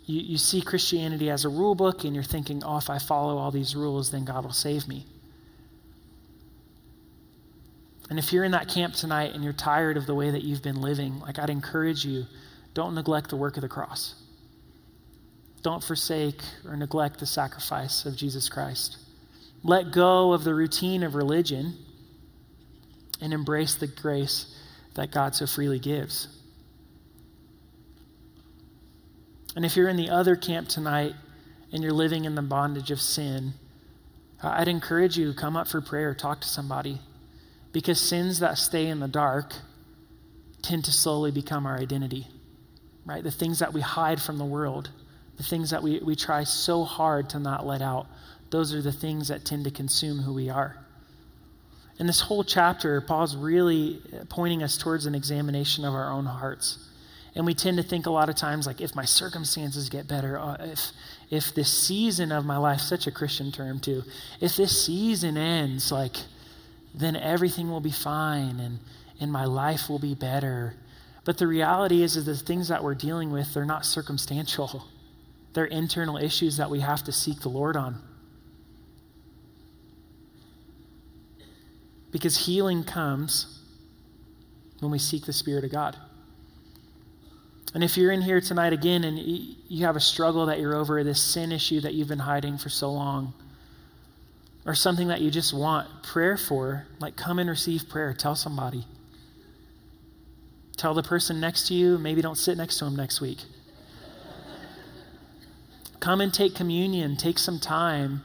you, 0.08 0.20
you 0.22 0.38
see 0.38 0.62
Christianity 0.62 1.30
as 1.30 1.44
a 1.44 1.48
rule 1.48 1.74
book 1.74 2.02
and 2.02 2.14
you're 2.14 2.24
thinking, 2.24 2.62
oh, 2.64 2.78
if 2.78 2.88
I 2.88 2.98
follow 2.98 3.36
all 3.36 3.50
these 3.50 3.76
rules, 3.76 4.10
then 4.10 4.24
God 4.24 4.44
will 4.44 4.52
save 4.52 4.88
me. 4.88 5.04
And 8.08 8.18
if 8.18 8.32
you're 8.32 8.44
in 8.44 8.52
that 8.52 8.68
camp 8.68 8.94
tonight 8.94 9.34
and 9.34 9.44
you're 9.44 9.52
tired 9.52 9.98
of 9.98 10.06
the 10.06 10.14
way 10.14 10.30
that 10.30 10.42
you've 10.42 10.62
been 10.62 10.80
living, 10.80 11.20
like 11.20 11.38
I'd 11.38 11.50
encourage 11.50 12.06
you, 12.06 12.24
don't 12.72 12.94
neglect 12.94 13.28
the 13.28 13.36
work 13.36 13.58
of 13.58 13.60
the 13.60 13.68
cross. 13.68 14.14
Don't 15.62 15.84
forsake 15.84 16.40
or 16.66 16.74
neglect 16.74 17.18
the 17.18 17.26
sacrifice 17.26 18.06
of 18.06 18.16
Jesus 18.16 18.48
Christ. 18.48 18.96
Let 19.62 19.92
go 19.92 20.32
of 20.32 20.44
the 20.44 20.54
routine 20.54 21.02
of 21.02 21.14
religion 21.16 21.74
and 23.20 23.34
embrace 23.34 23.74
the 23.74 23.88
grace 23.88 24.56
that 24.94 25.10
God 25.10 25.34
so 25.34 25.46
freely 25.46 25.78
gives. 25.78 26.28
And 29.58 29.64
if 29.64 29.74
you're 29.74 29.88
in 29.88 29.96
the 29.96 30.08
other 30.08 30.36
camp 30.36 30.68
tonight 30.68 31.16
and 31.72 31.82
you're 31.82 31.90
living 31.90 32.26
in 32.26 32.36
the 32.36 32.42
bondage 32.42 32.92
of 32.92 33.00
sin, 33.00 33.54
I'd 34.40 34.68
encourage 34.68 35.18
you 35.18 35.32
to 35.32 35.36
come 35.36 35.56
up 35.56 35.66
for 35.66 35.80
prayer, 35.80 36.14
talk 36.14 36.42
to 36.42 36.46
somebody. 36.46 37.00
Because 37.72 38.00
sins 38.00 38.38
that 38.38 38.56
stay 38.56 38.86
in 38.86 39.00
the 39.00 39.08
dark 39.08 39.54
tend 40.62 40.84
to 40.84 40.92
slowly 40.92 41.32
become 41.32 41.66
our 41.66 41.76
identity, 41.76 42.28
right? 43.04 43.24
The 43.24 43.32
things 43.32 43.58
that 43.58 43.72
we 43.72 43.80
hide 43.80 44.22
from 44.22 44.38
the 44.38 44.44
world, 44.44 44.90
the 45.38 45.42
things 45.42 45.70
that 45.70 45.82
we, 45.82 45.98
we 46.04 46.14
try 46.14 46.44
so 46.44 46.84
hard 46.84 47.28
to 47.30 47.40
not 47.40 47.66
let 47.66 47.82
out, 47.82 48.06
those 48.50 48.72
are 48.72 48.80
the 48.80 48.92
things 48.92 49.26
that 49.26 49.44
tend 49.44 49.64
to 49.64 49.72
consume 49.72 50.20
who 50.20 50.34
we 50.34 50.48
are. 50.48 50.76
In 51.98 52.06
this 52.06 52.20
whole 52.20 52.44
chapter, 52.44 53.00
Paul's 53.00 53.34
really 53.34 54.02
pointing 54.28 54.62
us 54.62 54.78
towards 54.78 55.06
an 55.06 55.16
examination 55.16 55.84
of 55.84 55.94
our 55.94 56.12
own 56.12 56.26
hearts. 56.26 56.87
And 57.38 57.46
we 57.46 57.54
tend 57.54 57.76
to 57.76 57.84
think 57.84 58.06
a 58.06 58.10
lot 58.10 58.28
of 58.28 58.34
times, 58.34 58.66
like, 58.66 58.80
if 58.80 58.96
my 58.96 59.04
circumstances 59.04 59.88
get 59.88 60.08
better, 60.08 60.36
uh, 60.36 60.56
if, 60.58 60.90
if 61.30 61.54
this 61.54 61.72
season 61.72 62.32
of 62.32 62.44
my 62.44 62.56
life, 62.56 62.80
such 62.80 63.06
a 63.06 63.12
Christian 63.12 63.52
term 63.52 63.78
too, 63.78 64.02
if 64.40 64.56
this 64.56 64.84
season 64.84 65.36
ends, 65.36 65.92
like, 65.92 66.16
then 66.92 67.14
everything 67.14 67.70
will 67.70 67.80
be 67.80 67.92
fine 67.92 68.58
and, 68.58 68.80
and 69.20 69.30
my 69.30 69.44
life 69.44 69.88
will 69.88 70.00
be 70.00 70.16
better. 70.16 70.74
But 71.24 71.38
the 71.38 71.46
reality 71.46 72.02
is, 72.02 72.16
is 72.16 72.26
the 72.26 72.34
things 72.34 72.66
that 72.68 72.82
we're 72.82 72.96
dealing 72.96 73.30
with, 73.30 73.54
they're 73.54 73.64
not 73.64 73.86
circumstantial. 73.86 74.84
They're 75.54 75.64
internal 75.64 76.18
issues 76.18 76.56
that 76.58 76.70
we 76.70 76.80
have 76.80 77.04
to 77.04 77.12
seek 77.12 77.40
the 77.40 77.48
Lord 77.48 77.76
on. 77.76 78.02
Because 82.12 82.46
healing 82.46 82.84
comes 82.84 83.60
when 84.80 84.90
we 84.92 84.98
seek 84.98 85.24
the 85.24 85.32
Spirit 85.32 85.64
of 85.64 85.72
God. 85.72 85.96
And 87.74 87.84
if 87.84 87.96
you're 87.96 88.12
in 88.12 88.22
here 88.22 88.40
tonight 88.40 88.72
again 88.72 89.04
and 89.04 89.18
you 89.18 89.84
have 89.84 89.96
a 89.96 90.00
struggle 90.00 90.46
that 90.46 90.58
you're 90.58 90.74
over, 90.74 91.04
this 91.04 91.22
sin 91.22 91.52
issue 91.52 91.80
that 91.80 91.94
you've 91.94 92.08
been 92.08 92.18
hiding 92.20 92.56
for 92.56 92.68
so 92.68 92.90
long, 92.90 93.34
or 94.64 94.74
something 94.74 95.08
that 95.08 95.20
you 95.20 95.30
just 95.30 95.52
want 95.52 96.02
prayer 96.02 96.36
for, 96.36 96.86
like 96.98 97.16
come 97.16 97.38
and 97.38 97.48
receive 97.48 97.88
prayer. 97.88 98.14
Tell 98.14 98.34
somebody. 98.34 98.86
Tell 100.76 100.94
the 100.94 101.02
person 101.02 101.40
next 101.40 101.68
to 101.68 101.74
you, 101.74 101.98
maybe 101.98 102.22
don't 102.22 102.36
sit 102.36 102.56
next 102.56 102.78
to 102.78 102.84
them 102.84 102.96
next 102.96 103.20
week. 103.20 103.38
come 106.00 106.20
and 106.20 106.32
take 106.32 106.54
communion. 106.54 107.16
Take 107.16 107.38
some 107.38 107.58
time 107.58 108.22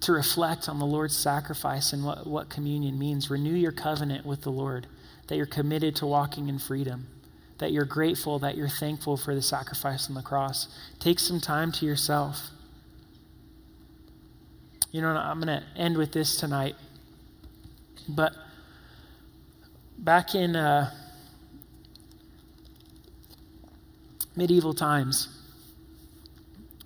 to 0.00 0.12
reflect 0.12 0.68
on 0.68 0.78
the 0.78 0.86
Lord's 0.86 1.16
sacrifice 1.16 1.92
and 1.92 2.04
what, 2.04 2.26
what 2.26 2.48
communion 2.48 2.98
means. 2.98 3.30
Renew 3.30 3.54
your 3.54 3.72
covenant 3.72 4.26
with 4.26 4.42
the 4.42 4.50
Lord, 4.50 4.86
that 5.26 5.36
you're 5.36 5.46
committed 5.46 5.96
to 5.96 6.06
walking 6.06 6.48
in 6.48 6.58
freedom 6.58 7.06
that 7.60 7.72
you're 7.72 7.84
grateful, 7.84 8.38
that 8.38 8.56
you're 8.56 8.68
thankful 8.68 9.16
for 9.16 9.34
the 9.34 9.42
sacrifice 9.42 10.08
on 10.08 10.14
the 10.14 10.22
cross. 10.22 10.66
Take 10.98 11.18
some 11.18 11.40
time 11.40 11.70
to 11.72 11.86
yourself. 11.86 12.48
You 14.90 15.02
know, 15.02 15.08
I'm 15.08 15.40
going 15.40 15.60
to 15.60 15.62
end 15.76 15.96
with 15.96 16.12
this 16.12 16.36
tonight. 16.36 16.74
But 18.08 18.32
back 19.98 20.34
in 20.34 20.56
uh, 20.56 20.90
medieval 24.34 24.72
times, 24.72 25.28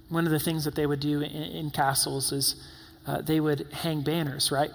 one 0.08 0.26
of 0.26 0.32
the 0.32 0.40
things 0.40 0.64
that 0.64 0.74
they 0.74 0.86
would 0.86 1.00
do 1.00 1.22
in, 1.22 1.30
in 1.30 1.70
castles 1.70 2.32
is 2.32 2.56
uh, 3.06 3.20
they 3.22 3.38
would 3.38 3.68
hang 3.72 4.02
banners, 4.02 4.50
right? 4.50 4.70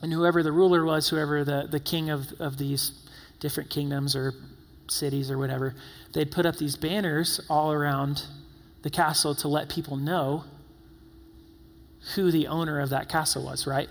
And 0.00 0.12
whoever 0.12 0.42
the 0.42 0.52
ruler 0.52 0.82
was, 0.84 1.10
whoever 1.10 1.44
the, 1.44 1.68
the 1.70 1.80
king 1.80 2.08
of, 2.08 2.32
of 2.40 2.56
these 2.56 2.92
different 3.38 3.68
kingdoms 3.68 4.16
or 4.16 4.32
cities 4.90 5.30
or 5.30 5.38
whatever, 5.38 5.74
they'd 6.12 6.30
put 6.30 6.46
up 6.46 6.56
these 6.56 6.76
banners 6.76 7.40
all 7.48 7.72
around 7.72 8.24
the 8.82 8.90
castle 8.90 9.34
to 9.34 9.48
let 9.48 9.68
people 9.68 9.96
know 9.96 10.44
who 12.14 12.30
the 12.30 12.46
owner 12.46 12.80
of 12.80 12.90
that 12.90 13.08
castle 13.08 13.44
was, 13.44 13.66
right? 13.66 13.88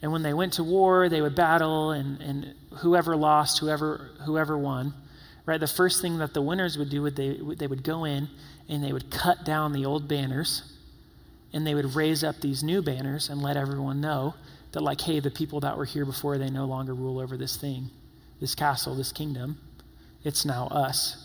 And 0.00 0.10
when 0.12 0.22
they 0.22 0.34
went 0.34 0.54
to 0.54 0.64
war, 0.64 1.08
they 1.08 1.20
would 1.20 1.34
battle, 1.34 1.90
and, 1.90 2.20
and 2.20 2.54
whoever 2.78 3.14
lost, 3.16 3.58
whoever, 3.60 4.10
whoever 4.24 4.58
won, 4.58 4.94
right? 5.46 5.60
The 5.60 5.66
first 5.66 6.00
thing 6.00 6.18
that 6.18 6.34
the 6.34 6.42
winners 6.42 6.76
would 6.78 6.90
do 6.90 7.02
would 7.02 7.16
they, 7.16 7.38
they 7.56 7.66
would 7.66 7.84
go 7.84 8.04
in 8.04 8.28
and 8.68 8.82
they 8.82 8.92
would 8.92 9.10
cut 9.10 9.44
down 9.44 9.72
the 9.72 9.84
old 9.84 10.08
banners 10.08 10.62
and 11.52 11.66
they 11.66 11.74
would 11.74 11.94
raise 11.94 12.24
up 12.24 12.40
these 12.40 12.62
new 12.62 12.82
banners 12.82 13.28
and 13.28 13.42
let 13.42 13.56
everyone 13.56 14.00
know 14.00 14.34
that, 14.72 14.82
like, 14.82 15.02
hey, 15.02 15.20
the 15.20 15.30
people 15.30 15.60
that 15.60 15.76
were 15.76 15.84
here 15.84 16.06
before, 16.06 16.38
they 16.38 16.48
no 16.48 16.64
longer 16.64 16.94
rule 16.94 17.18
over 17.18 17.36
this 17.36 17.56
thing, 17.56 17.90
this 18.40 18.54
castle, 18.54 18.94
this 18.94 19.12
kingdom. 19.12 19.58
It's 20.24 20.44
now 20.44 20.68
us. 20.68 21.18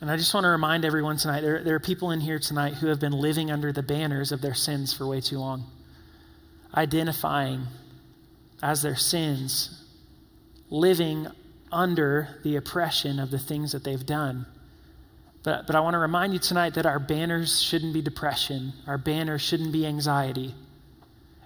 And 0.00 0.10
I 0.10 0.16
just 0.16 0.34
want 0.34 0.44
to 0.44 0.48
remind 0.48 0.84
everyone 0.84 1.16
tonight 1.16 1.40
there, 1.40 1.62
there 1.62 1.74
are 1.74 1.80
people 1.80 2.10
in 2.10 2.20
here 2.20 2.38
tonight 2.38 2.74
who 2.74 2.88
have 2.88 3.00
been 3.00 3.12
living 3.12 3.50
under 3.50 3.72
the 3.72 3.82
banners 3.82 4.32
of 4.32 4.40
their 4.40 4.54
sins 4.54 4.92
for 4.92 5.06
way 5.06 5.20
too 5.20 5.38
long, 5.38 5.64
identifying 6.74 7.66
as 8.62 8.82
their 8.82 8.96
sins, 8.96 9.82
living 10.68 11.28
under 11.70 12.40
the 12.42 12.56
oppression 12.56 13.18
of 13.18 13.30
the 13.30 13.38
things 13.38 13.72
that 13.72 13.84
they've 13.84 14.06
done. 14.06 14.46
But, 15.42 15.66
but 15.66 15.76
I 15.76 15.80
want 15.80 15.94
to 15.94 15.98
remind 15.98 16.32
you 16.32 16.38
tonight 16.38 16.74
that 16.74 16.86
our 16.86 16.98
banners 16.98 17.60
shouldn't 17.60 17.94
be 17.94 18.02
depression, 18.02 18.72
our 18.86 18.98
banners 18.98 19.42
shouldn't 19.42 19.72
be 19.72 19.86
anxiety. 19.86 20.54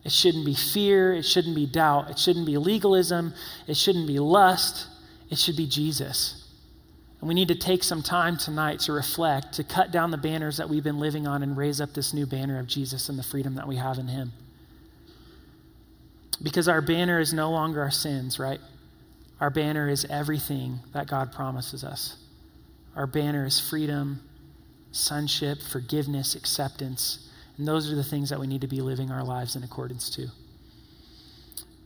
It 0.04 0.12
shouldn't 0.12 0.46
be 0.46 0.54
fear. 0.54 1.12
It 1.12 1.24
shouldn't 1.24 1.54
be 1.54 1.66
doubt. 1.66 2.08
It 2.08 2.18
shouldn't 2.18 2.46
be 2.46 2.56
legalism. 2.56 3.34
It 3.66 3.76
shouldn't 3.76 4.06
be 4.06 4.18
lust. 4.18 4.86
It 5.30 5.38
should 5.38 5.56
be 5.56 5.66
Jesus. 5.66 6.44
And 7.20 7.28
we 7.28 7.34
need 7.34 7.48
to 7.48 7.54
take 7.54 7.82
some 7.82 8.02
time 8.02 8.36
tonight 8.36 8.80
to 8.80 8.92
reflect, 8.92 9.54
to 9.54 9.64
cut 9.64 9.90
down 9.90 10.10
the 10.10 10.16
banners 10.16 10.56
that 10.58 10.68
we've 10.68 10.84
been 10.84 11.00
living 11.00 11.26
on 11.26 11.42
and 11.42 11.56
raise 11.56 11.80
up 11.80 11.92
this 11.92 12.14
new 12.14 12.26
banner 12.26 12.58
of 12.58 12.66
Jesus 12.66 13.08
and 13.08 13.18
the 13.18 13.24
freedom 13.24 13.54
that 13.56 13.66
we 13.66 13.76
have 13.76 13.98
in 13.98 14.08
Him. 14.08 14.32
Because 16.42 16.68
our 16.68 16.80
banner 16.80 17.18
is 17.18 17.32
no 17.32 17.50
longer 17.50 17.82
our 17.82 17.90
sins, 17.90 18.38
right? 18.38 18.60
Our 19.40 19.50
banner 19.50 19.88
is 19.88 20.04
everything 20.08 20.80
that 20.92 21.08
God 21.08 21.32
promises 21.32 21.82
us. 21.82 22.16
Our 22.94 23.06
banner 23.06 23.44
is 23.46 23.58
freedom, 23.58 24.20
sonship, 24.92 25.60
forgiveness, 25.60 26.34
acceptance. 26.36 27.28
And 27.56 27.66
those 27.66 27.90
are 27.90 27.96
the 27.96 28.04
things 28.04 28.30
that 28.30 28.38
we 28.38 28.46
need 28.46 28.60
to 28.60 28.68
be 28.68 28.80
living 28.80 29.10
our 29.10 29.24
lives 29.24 29.56
in 29.56 29.64
accordance 29.64 30.10
to. 30.10 30.28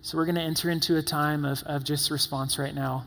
So 0.03 0.19
we're 0.19 0.27
going 0.27 0.37
to 0.37 0.43
enter 0.43 0.69
into 0.69 0.97
a 0.97 1.03
time 1.03 1.45
of, 1.45 1.63
of 1.63 1.85
just 1.85 2.11
response 2.11 2.59
right 2.59 2.75
now. 2.75 3.07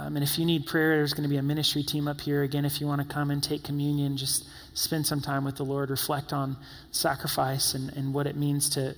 Um, 0.00 0.16
and 0.16 0.24
if 0.24 0.38
you 0.38 0.46
need 0.46 0.66
prayer, 0.66 0.96
there's 0.96 1.12
going 1.12 1.24
to 1.24 1.28
be 1.28 1.36
a 1.36 1.42
ministry 1.42 1.82
team 1.82 2.08
up 2.08 2.22
here. 2.22 2.42
Again, 2.42 2.64
if 2.64 2.80
you 2.80 2.86
want 2.86 3.06
to 3.06 3.06
come 3.06 3.30
and 3.30 3.42
take 3.42 3.62
communion, 3.62 4.16
just 4.16 4.46
spend 4.72 5.06
some 5.06 5.20
time 5.20 5.44
with 5.44 5.56
the 5.56 5.64
Lord, 5.64 5.90
reflect 5.90 6.32
on 6.32 6.56
sacrifice 6.90 7.74
and, 7.74 7.92
and 7.94 8.14
what 8.14 8.26
it 8.26 8.34
means 8.36 8.70
to 8.70 8.94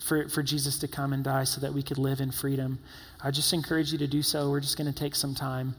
for, 0.00 0.28
for 0.28 0.42
Jesus 0.42 0.78
to 0.80 0.88
come 0.88 1.12
and 1.12 1.24
die 1.24 1.44
so 1.44 1.60
that 1.60 1.72
we 1.72 1.82
could 1.82 1.98
live 1.98 2.20
in 2.20 2.30
freedom. 2.30 2.78
I 3.22 3.30
just 3.30 3.52
encourage 3.52 3.90
you 3.90 3.98
to 3.98 4.06
do 4.06 4.22
so. 4.22 4.50
We're 4.50 4.60
just 4.60 4.76
going 4.76 4.92
to 4.92 4.98
take 4.98 5.14
some 5.14 5.34
time 5.34 5.74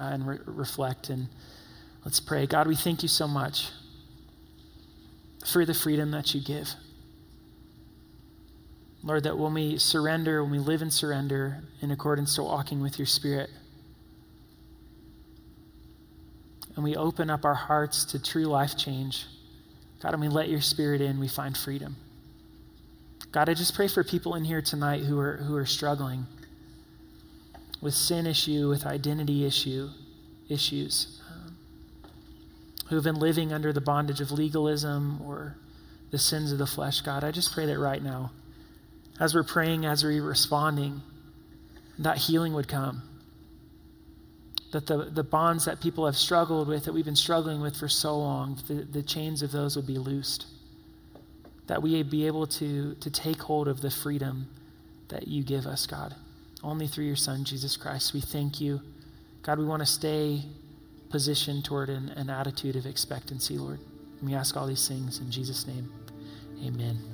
uh, 0.00 0.04
and 0.04 0.26
re- 0.26 0.38
reflect 0.46 1.08
and 1.08 1.28
let's 2.04 2.20
pray. 2.20 2.46
God, 2.46 2.66
we 2.66 2.76
thank 2.76 3.02
you 3.02 3.08
so 3.08 3.26
much 3.26 3.70
for 5.46 5.64
the 5.64 5.74
freedom 5.74 6.10
that 6.10 6.34
you 6.34 6.40
give. 6.40 6.68
Lord, 9.02 9.24
that 9.24 9.38
when 9.38 9.54
we 9.54 9.78
surrender, 9.78 10.42
when 10.42 10.52
we 10.52 10.58
live 10.58 10.82
in 10.82 10.90
surrender 10.90 11.62
in 11.80 11.90
accordance 11.90 12.36
to 12.36 12.44
walking 12.44 12.80
with 12.80 12.98
your 12.98 13.06
Spirit, 13.06 13.50
and 16.74 16.84
we 16.84 16.96
open 16.96 17.30
up 17.30 17.44
our 17.44 17.54
hearts 17.54 18.04
to 18.06 18.22
true 18.22 18.44
life 18.44 18.76
change, 18.76 19.26
God, 20.02 20.12
and 20.12 20.20
we 20.20 20.28
let 20.28 20.48
your 20.48 20.60
Spirit 20.60 21.00
in, 21.00 21.20
we 21.20 21.28
find 21.28 21.56
freedom. 21.56 21.96
God, 23.30 23.48
I 23.48 23.54
just 23.54 23.74
pray 23.74 23.88
for 23.88 24.04
people 24.04 24.34
in 24.34 24.44
here 24.44 24.60
tonight 24.60 25.02
who 25.02 25.18
are, 25.18 25.36
who 25.36 25.56
are 25.56 25.66
struggling 25.66 26.26
with 27.80 27.94
sin 27.94 28.26
issue, 28.26 28.68
with 28.68 28.86
identity 28.86 29.44
issue, 29.44 29.88
issues, 30.48 31.20
um, 31.30 31.56
who 32.88 32.96
have 32.96 33.04
been 33.04 33.18
living 33.18 33.52
under 33.52 33.72
the 33.72 33.80
bondage 33.80 34.20
of 34.20 34.30
legalism 34.30 35.20
or 35.22 35.56
the 36.10 36.18
sins 36.18 36.52
of 36.52 36.58
the 36.58 36.66
flesh. 36.66 37.00
God, 37.00 37.24
I 37.24 37.30
just 37.30 37.52
pray 37.52 37.66
that 37.66 37.78
right 37.78 38.02
now 38.02 38.32
as 39.20 39.34
we're 39.34 39.44
praying, 39.44 39.86
as 39.86 40.04
we're 40.04 40.22
responding, 40.22 41.02
that 41.98 42.18
healing 42.18 42.54
would 42.54 42.68
come. 42.68 43.02
That 44.72 44.86
the, 44.86 45.04
the 45.04 45.22
bonds 45.22 45.64
that 45.66 45.80
people 45.80 46.06
have 46.06 46.16
struggled 46.16 46.66
with, 46.66 46.84
that 46.84 46.92
we've 46.92 47.04
been 47.04 47.14
struggling 47.16 47.60
with 47.60 47.76
for 47.76 47.88
so 47.88 48.18
long, 48.18 48.58
the, 48.66 48.74
the 48.74 49.02
chains 49.02 49.42
of 49.42 49.52
those 49.52 49.76
would 49.76 49.86
be 49.86 49.98
loosed. 49.98 50.46
That 51.66 51.82
we 51.82 52.02
be 52.02 52.26
able 52.26 52.46
to, 52.48 52.94
to 52.94 53.10
take 53.10 53.42
hold 53.42 53.68
of 53.68 53.80
the 53.80 53.90
freedom 53.90 54.48
that 55.08 55.28
you 55.28 55.42
give 55.44 55.66
us, 55.66 55.86
God. 55.86 56.14
Only 56.62 56.86
through 56.86 57.04
your 57.04 57.16
Son, 57.16 57.44
Jesus 57.44 57.76
Christ. 57.76 58.14
We 58.14 58.20
thank 58.20 58.60
you. 58.60 58.80
God, 59.42 59.58
we 59.58 59.64
want 59.64 59.80
to 59.80 59.86
stay 59.86 60.42
positioned 61.10 61.64
toward 61.64 61.90
an, 61.90 62.08
an 62.10 62.30
attitude 62.30 62.76
of 62.76 62.86
expectancy, 62.86 63.58
Lord. 63.58 63.78
And 64.20 64.30
we 64.30 64.34
ask 64.34 64.56
all 64.56 64.66
these 64.66 64.88
things 64.88 65.18
in 65.18 65.30
Jesus' 65.30 65.66
name. 65.66 65.92
Amen. 66.64 67.11